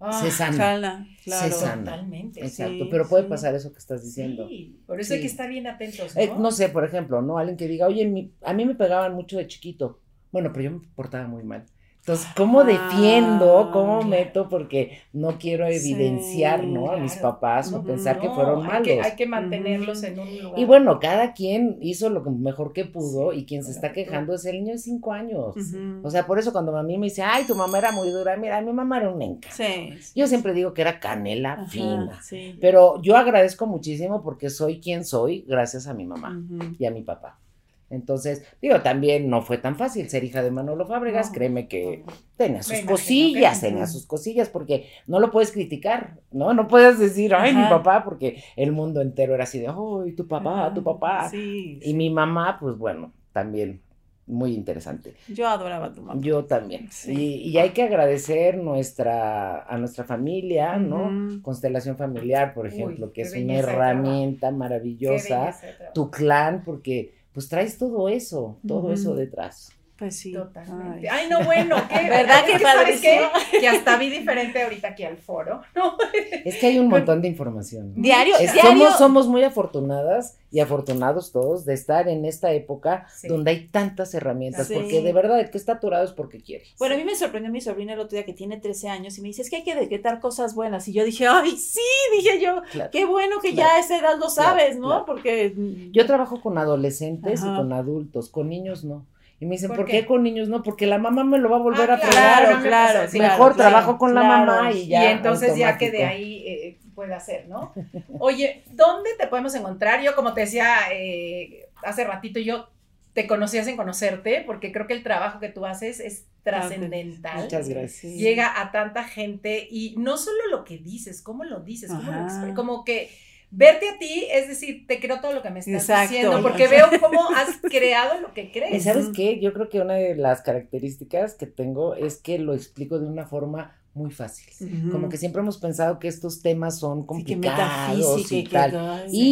Ah, 0.00 0.12
se 0.22 0.30
sana. 0.30 1.06
Claro. 1.24 1.50
Se 1.50 1.58
sana. 1.60 1.84
Totalmente. 1.84 2.40
Exacto, 2.40 2.84
Sí, 2.84 2.88
pero 2.90 3.08
puede 3.08 3.24
sí. 3.24 3.28
pasar 3.30 3.54
eso 3.54 3.72
que 3.72 3.78
estás 3.78 4.04
diciendo. 4.04 4.46
Sí, 4.48 4.82
por 4.86 5.00
eso 5.00 5.14
hay 5.14 5.20
que 5.20 5.26
estar 5.26 5.48
bien 5.48 5.66
atentos, 5.66 6.14
¿no? 6.14 6.20
Eh, 6.20 6.32
no 6.38 6.50
sé, 6.52 6.68
por 6.68 6.84
ejemplo, 6.84 7.22
¿no? 7.22 7.38
Alguien 7.38 7.56
que 7.56 7.66
diga, 7.66 7.86
oye, 7.86 8.06
mi- 8.06 8.32
a 8.42 8.52
mí 8.52 8.64
me 8.66 8.74
pegaban 8.74 9.14
mucho 9.14 9.36
de 9.38 9.46
chiquito. 9.46 10.00
Bueno, 10.30 10.50
pero 10.52 10.64
yo 10.64 10.70
me 10.72 10.80
portaba 10.94 11.26
muy 11.26 11.42
mal. 11.44 11.64
Entonces, 12.06 12.28
¿cómo 12.36 12.60
Ah, 12.60 12.64
defiendo? 12.64 13.70
¿Cómo 13.72 13.94
claro. 13.96 14.06
meto? 14.08 14.48
Porque 14.48 14.98
no 15.12 15.38
quiero 15.38 15.66
evidenciar, 15.66 16.60
Sí, 16.60 16.66
¿no? 16.68 16.92
A 16.92 16.98
mis 16.98 17.14
claro. 17.14 17.30
papás 17.32 17.72
o 17.72 17.82
pensar 17.82 18.20
que 18.20 18.30
fueron 18.30 18.60
hay 18.62 18.66
malos. 18.68 18.82
que, 18.86 19.00
hay 19.02 19.16
que 19.16 19.26
mantenerlos 19.26 20.04
en 20.04 20.20
un 20.20 20.38
lugar. 20.42 20.56
Y 20.58 20.64
bueno, 20.66 21.00
cada 21.00 21.32
quien 21.34 21.78
hizo 21.80 22.08
lo 22.08 22.20
mejor 22.22 22.72
que 22.72 22.84
pudo 22.84 23.32
y 23.32 23.44
quien 23.44 23.64
se 23.64 23.72
está 23.72 23.92
quejando 23.92 24.34
es 24.34 24.44
el 24.44 24.52
niño 24.58 24.72
de 24.74 24.78
cinco 24.78 25.12
años. 25.12 25.56
O 26.04 26.08
sea, 26.10 26.24
por 26.28 26.38
eso 26.38 26.52
cuando 26.52 26.76
a 26.76 26.84
mí 26.84 26.96
me 26.96 27.06
dice, 27.06 27.22
ay, 27.24 27.44
tu 27.44 27.56
mamá 27.56 27.78
era 27.78 27.90
muy 27.90 28.08
dura, 28.10 28.36
mira, 28.36 28.60
mi 28.60 28.72
mamá 28.72 28.98
era 28.98 29.10
un 29.10 29.20
enca. 29.20 29.50
Sí. 29.50 29.90
Yo 30.14 30.28
siempre 30.28 30.52
digo 30.52 30.74
que 30.74 30.82
era 30.82 31.00
canela 31.00 31.54
Ajá, 31.54 31.66
fina. 31.66 32.22
sí. 32.22 32.56
Pero 32.60 33.02
yo 33.02 33.16
agradezco 33.16 33.66
muchísimo 33.66 34.22
porque 34.22 34.48
soy 34.48 34.78
quien 34.80 35.04
soy 35.04 35.44
gracias 35.48 35.88
a 35.88 35.92
mi 35.94 36.06
mamá 36.06 36.40
y 36.78 36.86
a 36.86 36.92
mi 36.92 37.02
papá. 37.02 37.40
Entonces, 37.88 38.44
digo, 38.60 38.80
también 38.80 39.30
no 39.30 39.42
fue 39.42 39.58
tan 39.58 39.76
fácil 39.76 40.08
ser 40.08 40.24
hija 40.24 40.42
de 40.42 40.50
Manolo 40.50 40.86
Fábregas, 40.86 41.28
No. 41.28 41.32
créeme 41.34 41.68
que 41.68 42.02
tenía 42.36 42.62
sus 42.62 42.80
cosillas, 42.80 43.60
tenía 43.60 43.86
sus 43.86 44.06
cosillas, 44.06 44.48
porque 44.48 44.86
no 45.06 45.20
lo 45.20 45.30
puedes 45.30 45.52
criticar, 45.52 46.18
¿no? 46.32 46.52
No 46.52 46.66
puedes 46.66 46.98
decir, 46.98 47.34
ay, 47.34 47.54
mi 47.54 47.62
papá, 47.62 48.02
porque 48.04 48.42
el 48.56 48.72
mundo 48.72 49.00
entero 49.00 49.34
era 49.34 49.44
así 49.44 49.60
de, 49.60 49.68
ay, 49.68 50.12
tu 50.16 50.26
papá, 50.26 50.72
tu 50.74 50.82
papá. 50.82 51.28
Sí. 51.30 51.78
Y 51.82 51.94
mi 51.94 52.10
mamá, 52.10 52.58
pues 52.60 52.76
bueno, 52.76 53.12
también 53.32 53.80
muy 54.26 54.54
interesante. 54.54 55.14
Yo 55.28 55.46
adoraba 55.46 55.86
a 55.86 55.92
tu 55.94 56.02
mamá. 56.02 56.20
Yo 56.20 56.44
también. 56.46 56.88
Sí. 56.90 57.12
Y, 57.12 57.50
y 57.50 57.58
hay 57.58 57.70
que 57.70 57.84
agradecer 57.84 58.56
nuestra, 58.58 59.62
a 59.62 59.78
nuestra 59.78 60.02
familia, 60.02 60.76
¿no? 60.78 61.40
Constelación 61.42 61.96
familiar, 61.96 62.52
por 62.52 62.64
Uy, 62.66 62.72
ejemplo, 62.72 63.12
que 63.12 63.22
es 63.22 63.32
una 63.36 63.54
herramienta 63.58 64.50
maravillosa. 64.50 65.56
Tu 65.94 66.10
clan, 66.10 66.62
porque 66.64 67.14
pues 67.36 67.50
traes 67.50 67.76
todo 67.76 68.08
eso, 68.08 68.56
todo 68.66 68.94
eso 68.94 69.14
detrás. 69.14 69.68
Pues 69.98 70.18
sí. 70.18 70.32
Totalmente. 70.34 71.08
Ay. 71.08 71.22
Ay, 71.22 71.28
no, 71.30 71.42
bueno, 71.42 71.74
qué 71.88 71.94
¿Verdad 72.10 72.44
que 72.44 72.58
sabes 72.58 73.00
qué? 73.00 73.20
Que 73.58 73.66
hasta 73.66 73.96
vi 73.96 74.10
diferente 74.10 74.62
ahorita 74.62 74.88
aquí 74.88 75.04
al 75.04 75.16
foro. 75.16 75.62
¿no? 75.74 75.96
Es 76.44 76.56
que 76.56 76.66
hay 76.66 76.78
un 76.78 76.88
montón 76.88 77.22
de 77.22 77.28
información. 77.28 77.94
Diario, 77.96 78.34
Es- 78.38 78.52
diario. 78.52 78.70
somos, 78.72 78.98
somos 78.98 79.26
muy 79.28 79.42
afortunadas 79.42 80.36
y 80.50 80.60
afortunados 80.60 81.32
todos 81.32 81.64
de 81.64 81.72
estar 81.74 82.08
en 82.08 82.24
esta 82.26 82.52
época 82.52 83.06
Sí. 83.14 83.28
donde 83.28 83.50
hay 83.52 83.68
tantas 83.68 84.12
herramientas, 84.14 84.68
Sí. 84.68 84.74
porque 84.74 85.00
de 85.02 85.12
verdad 85.14 85.40
el 85.40 85.50
que 85.50 85.56
está 85.58 85.72
aturado 85.72 86.04
es 86.04 86.12
porque 86.12 86.40
quiere. 86.42 86.64
Bueno, 86.78 86.94
a 86.94 86.98
mí 86.98 87.04
me 87.04 87.16
sorprendió 87.16 87.50
mi 87.50 87.60
sobrina 87.62 87.94
el 87.94 88.00
otro 88.00 88.16
día 88.16 88.24
que 88.26 88.32
tiene 88.34 88.58
13 88.58 88.88
años 88.88 89.16
y 89.16 89.22
me 89.22 89.28
dice, 89.28 89.42
es 89.42 89.50
que 89.50 89.56
hay 89.56 89.64
que 89.64 89.74
decretar 89.74 90.20
cosas 90.20 90.54
buenas. 90.54 90.86
Y 90.88 90.92
yo 90.92 91.04
dije, 91.04 91.26
ay, 91.26 91.56
sí, 91.56 91.80
dije 92.16 92.38
yo, 92.40 92.62
Claro. 92.70 92.90
qué 92.90 93.06
bueno 93.06 93.40
que 93.40 93.52
Claro. 93.54 93.70
ya 93.70 93.76
a 93.76 93.80
esa 93.80 93.98
edad 93.98 94.12
lo 94.18 94.26
Claro, 94.26 94.30
sabes, 94.30 94.76
¿no? 94.78 94.88
claro. 94.88 95.06
Porque... 95.06 95.54
Yo 95.92 96.04
trabajo 96.06 96.40
con 96.42 96.58
adolescentes 96.58 97.40
y 97.40 97.44
con 97.44 97.72
adultos, 97.72 98.28
con 98.28 98.48
niños 98.50 98.84
no. 98.84 99.06
Y 99.38 99.44
me 99.46 99.52
dicen, 99.56 99.68
¿Por 99.68 99.76
¿por, 99.78 99.86
qué? 99.86 100.00
qué? 100.00 100.06
con 100.06 100.22
niños 100.22 100.48
no? 100.48 100.62
Porque 100.62 100.86
la 100.86 100.98
mamá 100.98 101.22
me 101.24 101.38
lo 101.38 101.50
va 101.50 101.56
a 101.56 101.60
volver 101.60 101.90
Ah, 101.90 101.94
a 101.94 101.98
fregar. 101.98 102.44
Claro, 102.46 102.62
claro, 102.62 103.10
sí, 103.10 103.18
Mejor 103.18 103.54
claro, 103.54 103.70
trabajo 103.70 103.98
con 103.98 104.14
la 104.14 104.22
mamá 104.22 104.72
y 104.72 104.86
ya. 104.88 105.04
y 105.04 105.06
entonces 105.12 105.56
ya 105.56 105.76
que 105.76 105.90
de 105.90 106.04
ahí 106.04 106.44
eh, 106.46 106.78
puede 106.94 107.12
hacer, 107.14 107.46
¿no? 107.48 107.72
Oye, 108.18 108.62
¿dónde 108.72 109.10
te 109.18 109.26
podemos 109.26 109.54
encontrar? 109.54 110.02
Yo, 110.02 110.14
como 110.14 110.32
te 110.32 110.40
decía 110.42 110.74
eh, 110.92 111.68
hace 111.82 112.04
ratito, 112.04 112.40
yo 112.40 112.68
te 113.12 113.26
conocía 113.26 113.64
sin 113.64 113.76
conocerte, 113.76 114.42
porque 114.46 114.72
creo 114.72 114.86
que 114.86 114.94
el 114.94 115.02
trabajo 115.02 115.38
que 115.40 115.48
tú 115.48 115.66
haces 115.66 116.00
es 116.00 116.26
trascendental. 116.42 117.42
Muchas 117.42 117.68
gracias. 117.68 118.14
Llega 118.14 118.60
a 118.60 118.72
tanta 118.72 119.04
gente 119.04 119.66
y 119.70 119.94
no 119.98 120.16
solo 120.16 120.38
lo 120.50 120.64
que 120.64 120.78
dices, 120.78 121.22
cómo 121.22 121.44
lo 121.44 121.60
dices, 121.60 121.90
cómo 121.90 122.12
lo 122.46 122.54
como 122.54 122.84
que 122.84 123.10
verte 123.56 123.88
a 123.88 123.98
ti, 123.98 124.26
es 124.30 124.48
decir, 124.48 124.86
te 124.86 125.00
creo 125.00 125.20
todo 125.20 125.32
lo 125.32 125.42
que 125.42 125.50
me 125.50 125.60
estás 125.60 125.74
Exacto. 125.74 126.12
diciendo, 126.12 126.42
porque 126.42 126.68
veo 126.68 126.86
cómo 127.00 127.30
has 127.30 127.56
creado 127.62 128.20
lo 128.20 128.32
que 128.34 128.42
¿Y 128.42 128.50
crees. 128.52 128.84
sabes 128.84 129.08
qué? 129.14 129.40
Yo 129.40 129.52
creo 129.52 129.68
que 129.68 129.80
una 129.80 129.94
de 129.94 130.14
las 130.14 130.42
características 130.42 131.34
que 131.34 131.46
tengo 131.46 131.94
es 131.94 132.16
que 132.18 132.38
lo 132.38 132.54
explico 132.54 132.98
de 132.98 133.06
una 133.06 133.26
forma 133.26 133.76
muy 133.94 134.10
fácil. 134.10 134.46
Como 134.92 135.08
que 135.08 135.16
siempre 135.16 135.40
hemos 135.40 135.56
pensado 135.56 135.98
que 135.98 136.08
estos 136.08 136.42
temas 136.42 136.78
son 136.78 137.00
Sí, 137.00 137.24
que 137.24 137.32
complicados 137.34 138.30
y 138.30 138.44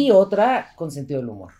que 0.07 0.11
otra 0.11 0.69
con 0.75 0.91
sentido 0.91 1.19
del 1.21 1.29
humor. 1.29 1.53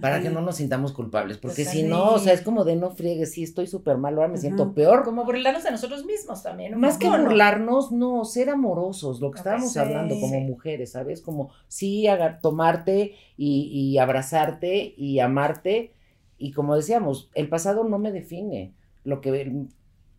Para 0.00 0.14
Ajá. 0.16 0.24
que 0.24 0.30
no 0.30 0.40
nos 0.40 0.56
sintamos 0.56 0.92
culpables, 0.92 1.36
porque 1.38 1.64
si 1.64 1.82
no, 1.82 2.14
o 2.14 2.18
sea, 2.18 2.32
es 2.32 2.40
como 2.40 2.64
de 2.64 2.76
no 2.76 2.90
friegues, 2.90 3.32
sí, 3.32 3.42
estoy 3.42 3.66
súper 3.66 3.98
mal, 3.98 4.14
ahora 4.14 4.28
me 4.28 4.38
siento 4.38 4.72
peor. 4.74 5.04
Como 5.04 5.24
burlarnos 5.24 5.64
de 5.64 5.70
nosotros 5.70 6.04
mismos 6.06 6.42
también. 6.42 6.78
Más 6.80 6.96
que 6.96 7.08
burlarnos, 7.08 7.92
no, 7.92 8.24
ser 8.24 8.48
amorosos, 8.48 9.20
lo 9.20 9.30
que 9.30 9.40
Ok, 9.40 9.46
estábamos 9.46 9.72
sí, 9.72 9.78
hablando 9.78 10.18
como 10.18 10.40
mujeres, 10.40 10.92
¿sabes? 10.92 11.20
Como 11.20 11.50
sí, 11.68 12.06
tomarte 12.40 13.14
y, 13.36 13.64
y 13.66 13.98
abrazarte 13.98 14.94
y 14.96 15.18
amarte. 15.20 15.92
Y 16.38 16.52
como 16.52 16.74
decíamos, 16.74 17.30
el 17.34 17.48
pasado 17.48 17.84
no 17.84 17.98
me 17.98 18.12
define. 18.12 18.74
Lo 19.04 19.20
que 19.20 19.66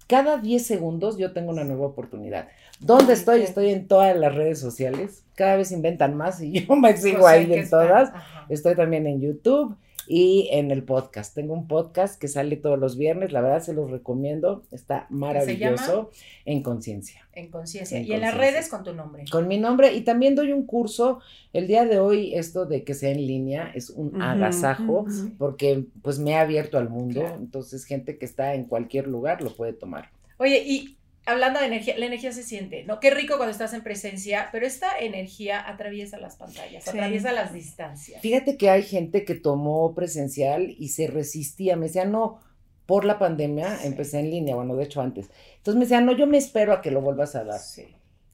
cada 0.07 0.37
10 0.37 0.65
segundos 0.65 1.17
yo 1.17 1.33
tengo 1.33 1.51
una 1.51 1.63
nueva 1.63 1.87
oportunidad. 1.87 2.47
¿Dónde 2.79 3.13
estoy? 3.13 3.41
Estoy 3.41 3.69
en 3.69 3.87
todas 3.87 4.15
las 4.15 4.35
redes 4.35 4.59
sociales. 4.59 5.22
Cada 5.35 5.55
vez 5.57 5.71
inventan 5.71 6.15
más 6.15 6.41
y 6.41 6.51
yo 6.67 6.75
me 6.75 6.95
sigo 6.97 7.19
Pues 7.21 7.31
hay 7.33 7.45
ahí 7.45 7.53
en 7.59 7.69
todas. 7.69 8.09
ajá. 8.09 8.45
Estoy 8.49 8.75
también 8.75 9.07
en 9.07 9.21
YouTube 9.21 9.75
y 10.05 10.49
en 10.51 10.69
el 10.71 10.83
podcast. 10.83 11.33
Tengo 11.33 11.53
un 11.53 11.65
podcast 11.69 12.19
que 12.19 12.27
sale 12.27 12.57
todos 12.57 12.77
los 12.77 12.97
viernes, 12.97 13.31
la 13.31 13.39
verdad 13.39 13.61
se 13.61 13.73
los 13.73 13.89
recomiendo, 13.89 14.63
está 14.71 15.07
maravilloso 15.09 16.11
en 16.45 16.61
conciencia. 16.61 17.25
En 17.33 17.49
conciencia. 17.49 17.97
En 17.97 18.05
Y 18.05 18.11
en 18.11 18.19
las 18.21 18.35
redes 18.35 18.67
con 18.67 18.83
tu 18.83 18.93
nombre. 18.93 19.23
Con 19.31 19.47
mi 19.47 19.57
nombre 19.57 19.93
y 19.93 20.01
también 20.01 20.35
doy 20.35 20.51
un 20.51 20.65
curso. 20.65 21.19
El 21.53 21.67
día 21.67 21.85
de 21.85 21.99
hoy 21.99 22.35
esto 22.35 22.65
de 22.65 22.83
que 22.83 22.93
sea 22.93 23.11
en 23.11 23.25
línea 23.25 23.71
es 23.73 23.89
un 23.89 24.21
agasajo 24.21 25.05
porque 25.37 25.85
pues 26.01 26.19
me 26.19 26.35
ha 26.35 26.41
abierto 26.41 26.77
al 26.77 26.89
mundo, 26.89 27.21
Claro. 27.21 27.35
entonces 27.39 27.85
gente 27.85 28.17
que 28.17 28.25
está 28.25 28.55
en 28.55 28.65
cualquier 28.65 29.07
lugar 29.07 29.41
lo 29.41 29.55
puede 29.55 29.71
tomar. 29.73 30.09
Oye, 30.37 30.61
y 30.65 30.97
hablando 31.25 31.59
de 31.59 31.67
energía, 31.67 31.97
la 31.97 32.05
energía 32.05 32.31
se 32.31 32.43
siente, 32.43 32.83
¿no? 32.83 32.99
Qué 32.99 33.09
rico 33.11 33.37
cuando 33.37 33.51
estás 33.51 33.73
en 33.73 33.81
presencia, 33.81 34.49
pero 34.51 34.65
esta 34.65 34.97
energía 34.99 35.67
atraviesa 35.67 36.17
las 36.17 36.35
pantallas, 36.35 36.83
Sí. 36.83 36.89
atraviesa 36.89 37.31
las 37.31 37.53
distancias. 37.53 38.21
Fíjate 38.21 38.57
que 38.57 38.69
hay 38.69 38.83
gente 38.83 39.23
que 39.25 39.35
tomó 39.35 39.93
presencial 39.95 40.75
y 40.77 40.89
se 40.89 41.07
resistía, 41.07 41.75
me 41.75 41.87
decía, 41.87 42.05
no, 42.05 42.39
por 42.85 43.05
la 43.05 43.17
pandemia 43.19 43.77
Sí. 43.77 43.87
empecé 43.87 44.19
en 44.19 44.29
línea, 44.31 44.55
bueno, 44.55 44.75
de 44.75 44.83
hecho 44.83 45.01
antes. 45.01 45.29
Entonces 45.57 45.75
me 45.75 45.85
decía, 45.85 46.01
no, 46.01 46.11
yo 46.15 46.27
me 46.27 46.37
espero 46.37 46.73
a 46.73 46.81
que 46.81 46.91
lo 46.91 47.01
vuelvas 47.01 47.35
a 47.35 47.43
dar. 47.45 47.59
Sí. 47.59 47.85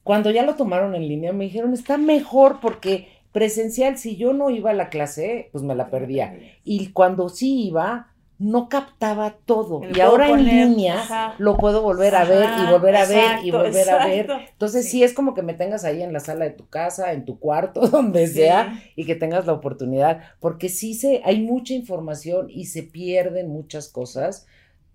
Cuando 0.02 0.30
ya 0.30 0.42
lo 0.44 0.56
tomaron 0.56 0.94
en 0.94 1.06
línea 1.06 1.32
me 1.32 1.44
dijeron, 1.44 1.72
está 1.74 1.96
mejor 1.98 2.58
porque 2.60 3.06
presencial, 3.32 3.96
si 3.96 4.16
yo 4.16 4.32
no 4.32 4.50
iba 4.50 4.70
a 4.70 4.74
la 4.74 4.88
clase, 4.88 5.50
pues 5.52 5.62
me 5.62 5.76
la 5.76 5.88
perdía. 5.88 6.36
Y 6.64 6.88
cuando 6.88 7.28
sí 7.28 7.66
iba, 7.68 8.09
no 8.40 8.68
captaba 8.70 9.36
todo. 9.44 9.80
Me 9.80 9.92
Y 9.96 10.00
ahora 10.00 10.30
en 10.30 10.44
línea 10.46 10.98
ajá. 11.00 11.34
lo 11.38 11.56
puedo 11.58 11.82
volver 11.82 12.14
a 12.16 12.24
ver 12.24 12.48
y 12.58 12.70
volver 12.72 12.96
a 12.96 13.04
ver 13.06 13.44
y 13.44 13.50
exacto, 13.50 13.58
volver 13.58 13.90
a 13.90 14.06
ver. 14.06 14.30
Entonces 14.50 14.86
Sí. 14.86 14.90
sí. 14.92 15.02
es 15.04 15.12
como 15.12 15.34
que 15.34 15.42
me 15.42 15.52
tengas 15.54 15.84
ahí 15.84 16.02
en 16.02 16.12
la 16.14 16.20
sala 16.20 16.46
de 16.46 16.52
tu 16.52 16.66
casa, 16.66 17.12
en 17.12 17.26
tu 17.26 17.38
cuarto, 17.38 17.80
donde 17.88 18.26
Sí. 18.26 18.34
sea, 18.34 18.82
y 18.96 19.04
que 19.04 19.14
tengas 19.14 19.46
la 19.46 19.52
oportunidad, 19.52 20.22
porque 20.40 20.70
sí 20.70 20.94
se, 20.94 21.20
hay 21.24 21.42
mucha 21.42 21.74
información 21.74 22.48
y 22.50 22.64
se 22.64 22.82
pierden 22.82 23.48
muchas 23.50 23.88
cosas. 23.88 24.46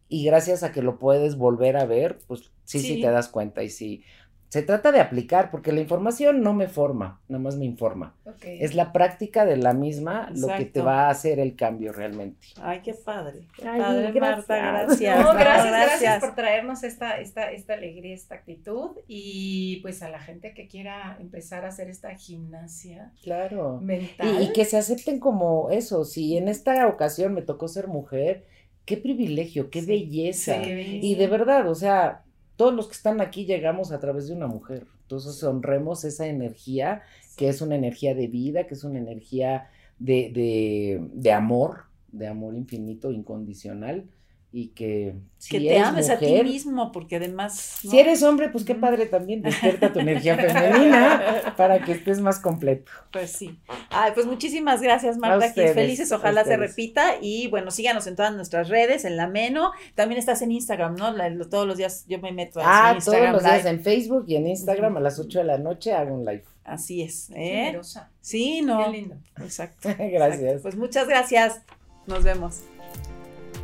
Y 0.10 0.26
gracias 0.26 0.64
a 0.64 0.72
que 0.72 0.82
lo 0.82 0.98
puedes 1.00 1.36
volver 1.38 1.78
a 1.78 1.86
ver, 1.86 2.20
pues 2.28 2.52
sí, 2.64 2.80
sí, 2.80 2.96
Sí. 2.96 3.02
te 3.02 3.10
das 3.12 3.28
cuenta. 3.30 3.62
Y 3.64 3.70
sí, 3.70 4.04
se 4.56 4.62
trata 4.64 4.92
de 4.94 5.02
aplicar, 5.02 5.52
porque 5.52 5.72
la 5.74 5.82
información 5.82 6.42
no 6.42 6.54
me 6.54 6.68
forma, 6.70 7.20
nada 7.28 7.44
más 7.44 7.58
me 7.58 7.66
informa. 7.66 8.16
Es 8.42 8.74
la 8.74 8.94
práctica 8.94 9.46
de 9.46 9.58
la 9.58 9.74
misma 9.74 10.30
lo 10.34 10.48
que 10.48 10.64
te 10.64 10.82
va 10.82 11.08
a 11.08 11.10
hacer 11.10 11.40
el 11.40 11.56
cambio 11.58 11.92
realmente. 11.92 12.48
Ay, 12.62 12.80
qué 12.82 12.94
padre. 12.94 13.48
Qué 13.56 13.68
Ay, 13.68 13.82
padre, 13.82 14.12
gracias. 14.14 14.48
Marta, 14.48 14.58
gracias. 14.58 15.20
No, 15.20 15.34
No, 15.34 15.40
gracias, 15.40 15.72
gracias 15.72 16.20
por 16.24 16.36
traernos 16.36 16.84
esta, 16.84 17.20
esta, 17.20 17.52
esta 17.52 17.74
alegría, 17.74 18.16
esta 18.16 18.36
actitud 18.36 18.92
y 19.08 19.80
pues 19.82 20.02
a 20.02 20.10
la 20.10 20.20
gente 20.20 20.54
que 20.54 20.68
quiera 20.68 21.18
empezar 21.20 21.66
a 21.66 21.68
hacer 21.68 21.90
esta 21.90 22.16
gimnasia 22.16 23.12
Claro. 23.24 23.80
mental. 23.82 24.42
Y, 24.42 24.46
y 24.46 24.54
que 24.54 24.64
se 24.66 24.78
acepten 24.78 25.20
como 25.20 25.70
eso. 25.70 26.06
Si 26.06 26.38
en 26.38 26.48
esta 26.48 26.88
ocasión 26.88 27.34
me 27.34 27.42
tocó 27.42 27.68
ser 27.68 27.88
mujer, 27.88 28.46
qué 28.86 28.98
privilegio, 28.98 29.70
qué 29.70 29.82
Sí, 29.82 29.88
belleza. 29.88 30.56
sí, 30.56 30.62
qué 30.64 30.76
belleza. 30.76 31.06
Y 31.06 31.16
de 31.16 31.28
verdad, 31.28 31.68
o 31.70 31.76
sea, 31.76 32.22
todos 32.56 32.74
los 32.74 32.88
que 32.88 32.94
están 32.94 33.22
aquí 33.22 33.46
llegamos 33.46 33.92
a 33.92 34.00
través 34.00 34.28
de 34.28 34.34
una 34.34 34.48
mujer. 34.48 34.88
Entonces 35.02 35.44
honremos 35.44 36.04
esa 36.04 36.28
energía, 36.28 37.04
que 37.36 37.50
es 37.50 37.62
una 37.62 37.76
energía 37.76 38.16
de 38.16 38.28
vida, 38.28 38.66
que 38.68 38.74
es 38.74 38.84
una 38.84 39.00
energía 39.00 39.70
de, 40.00 40.32
de, 40.34 41.10
de 41.14 41.32
amor, 41.32 41.86
de 42.12 42.28
amor 42.28 42.56
infinito, 42.56 43.12
incondicional. 43.12 44.06
Y 44.58 44.68
que 44.70 45.16
si 45.38 45.50
que 45.50 45.60
te 45.60 45.76
eres 45.76 45.88
ames 45.88 46.10
a 46.10 46.18
ti 46.18 46.28
mujer, 46.28 46.46
mismo, 46.46 46.94
porque 46.94 47.18
además. 47.18 47.80
¿no? 47.84 47.92
Si 47.92 48.00
eres 48.00 48.24
hombre, 48.24 48.48
pues 48.48 48.64
qué 48.64 48.74
padre 48.74 49.06
también, 49.06 49.42
despierta 49.42 49.92
tu 49.92 50.00
energía 50.00 50.38
femenina 50.38 51.54
para 51.58 51.84
que 51.84 51.92
estés 51.92 52.22
más 52.22 52.40
completo. 52.40 52.90
Pues 53.12 53.32
sí. 53.32 53.60
Ay, 53.90 54.14
pues 54.16 54.26
muchísimas 54.26 54.82
gracias, 54.82 55.18
Marta. 55.18 55.48
Aquí 55.48 55.60
felices, 55.74 56.10
ojalá 56.14 56.46
se 56.46 56.56
repita. 56.56 57.16
Y 57.22 57.48
bueno, 57.50 57.70
síganos 57.70 58.08
en 58.08 58.16
todas 58.16 58.34
nuestras 58.34 58.70
redes, 58.70 59.04
en 59.04 59.18
la 59.18 59.28
Meno. 59.28 59.74
También 59.94 60.20
estás 60.20 60.42
en 60.42 60.54
Instagram, 60.54 60.96
¿no? 60.96 61.12
La- 61.12 61.30
lo- 61.30 61.50
todos 61.50 61.68
los 61.68 61.76
días 61.78 62.06
yo 62.08 62.20
me 62.20 62.32
meto 62.32 62.62
a 62.62 62.64
Ah, 62.66 62.94
su 62.94 63.06
todos 63.12 63.18
Instagram 63.18 63.34
los 63.34 63.44
días 63.44 63.66
en 63.66 63.82
Facebook 63.82 64.24
y 64.30 64.36
en 64.38 64.48
Instagram 64.48 64.96
a 64.96 65.00
las 65.02 65.20
8 65.20 65.40
de 65.40 65.44
la 65.44 65.58
noche 65.58 65.92
hago 65.92 66.16
un 66.16 66.24
live. 66.24 66.46
Así 66.64 67.02
es. 67.02 67.30
¿eh? 67.32 67.66
generosa, 67.66 68.10
Sí, 68.22 68.62
no. 68.62 68.86
Qué 68.86 68.92
lindo. 69.00 69.18
Exacto. 69.38 69.90
Gracias. 70.00 70.40
exacto. 70.42 70.62
Pues 70.62 70.78
muchas 70.78 71.10
gracias. 71.10 71.60
Nos 72.08 72.24
vemos. 72.24 72.62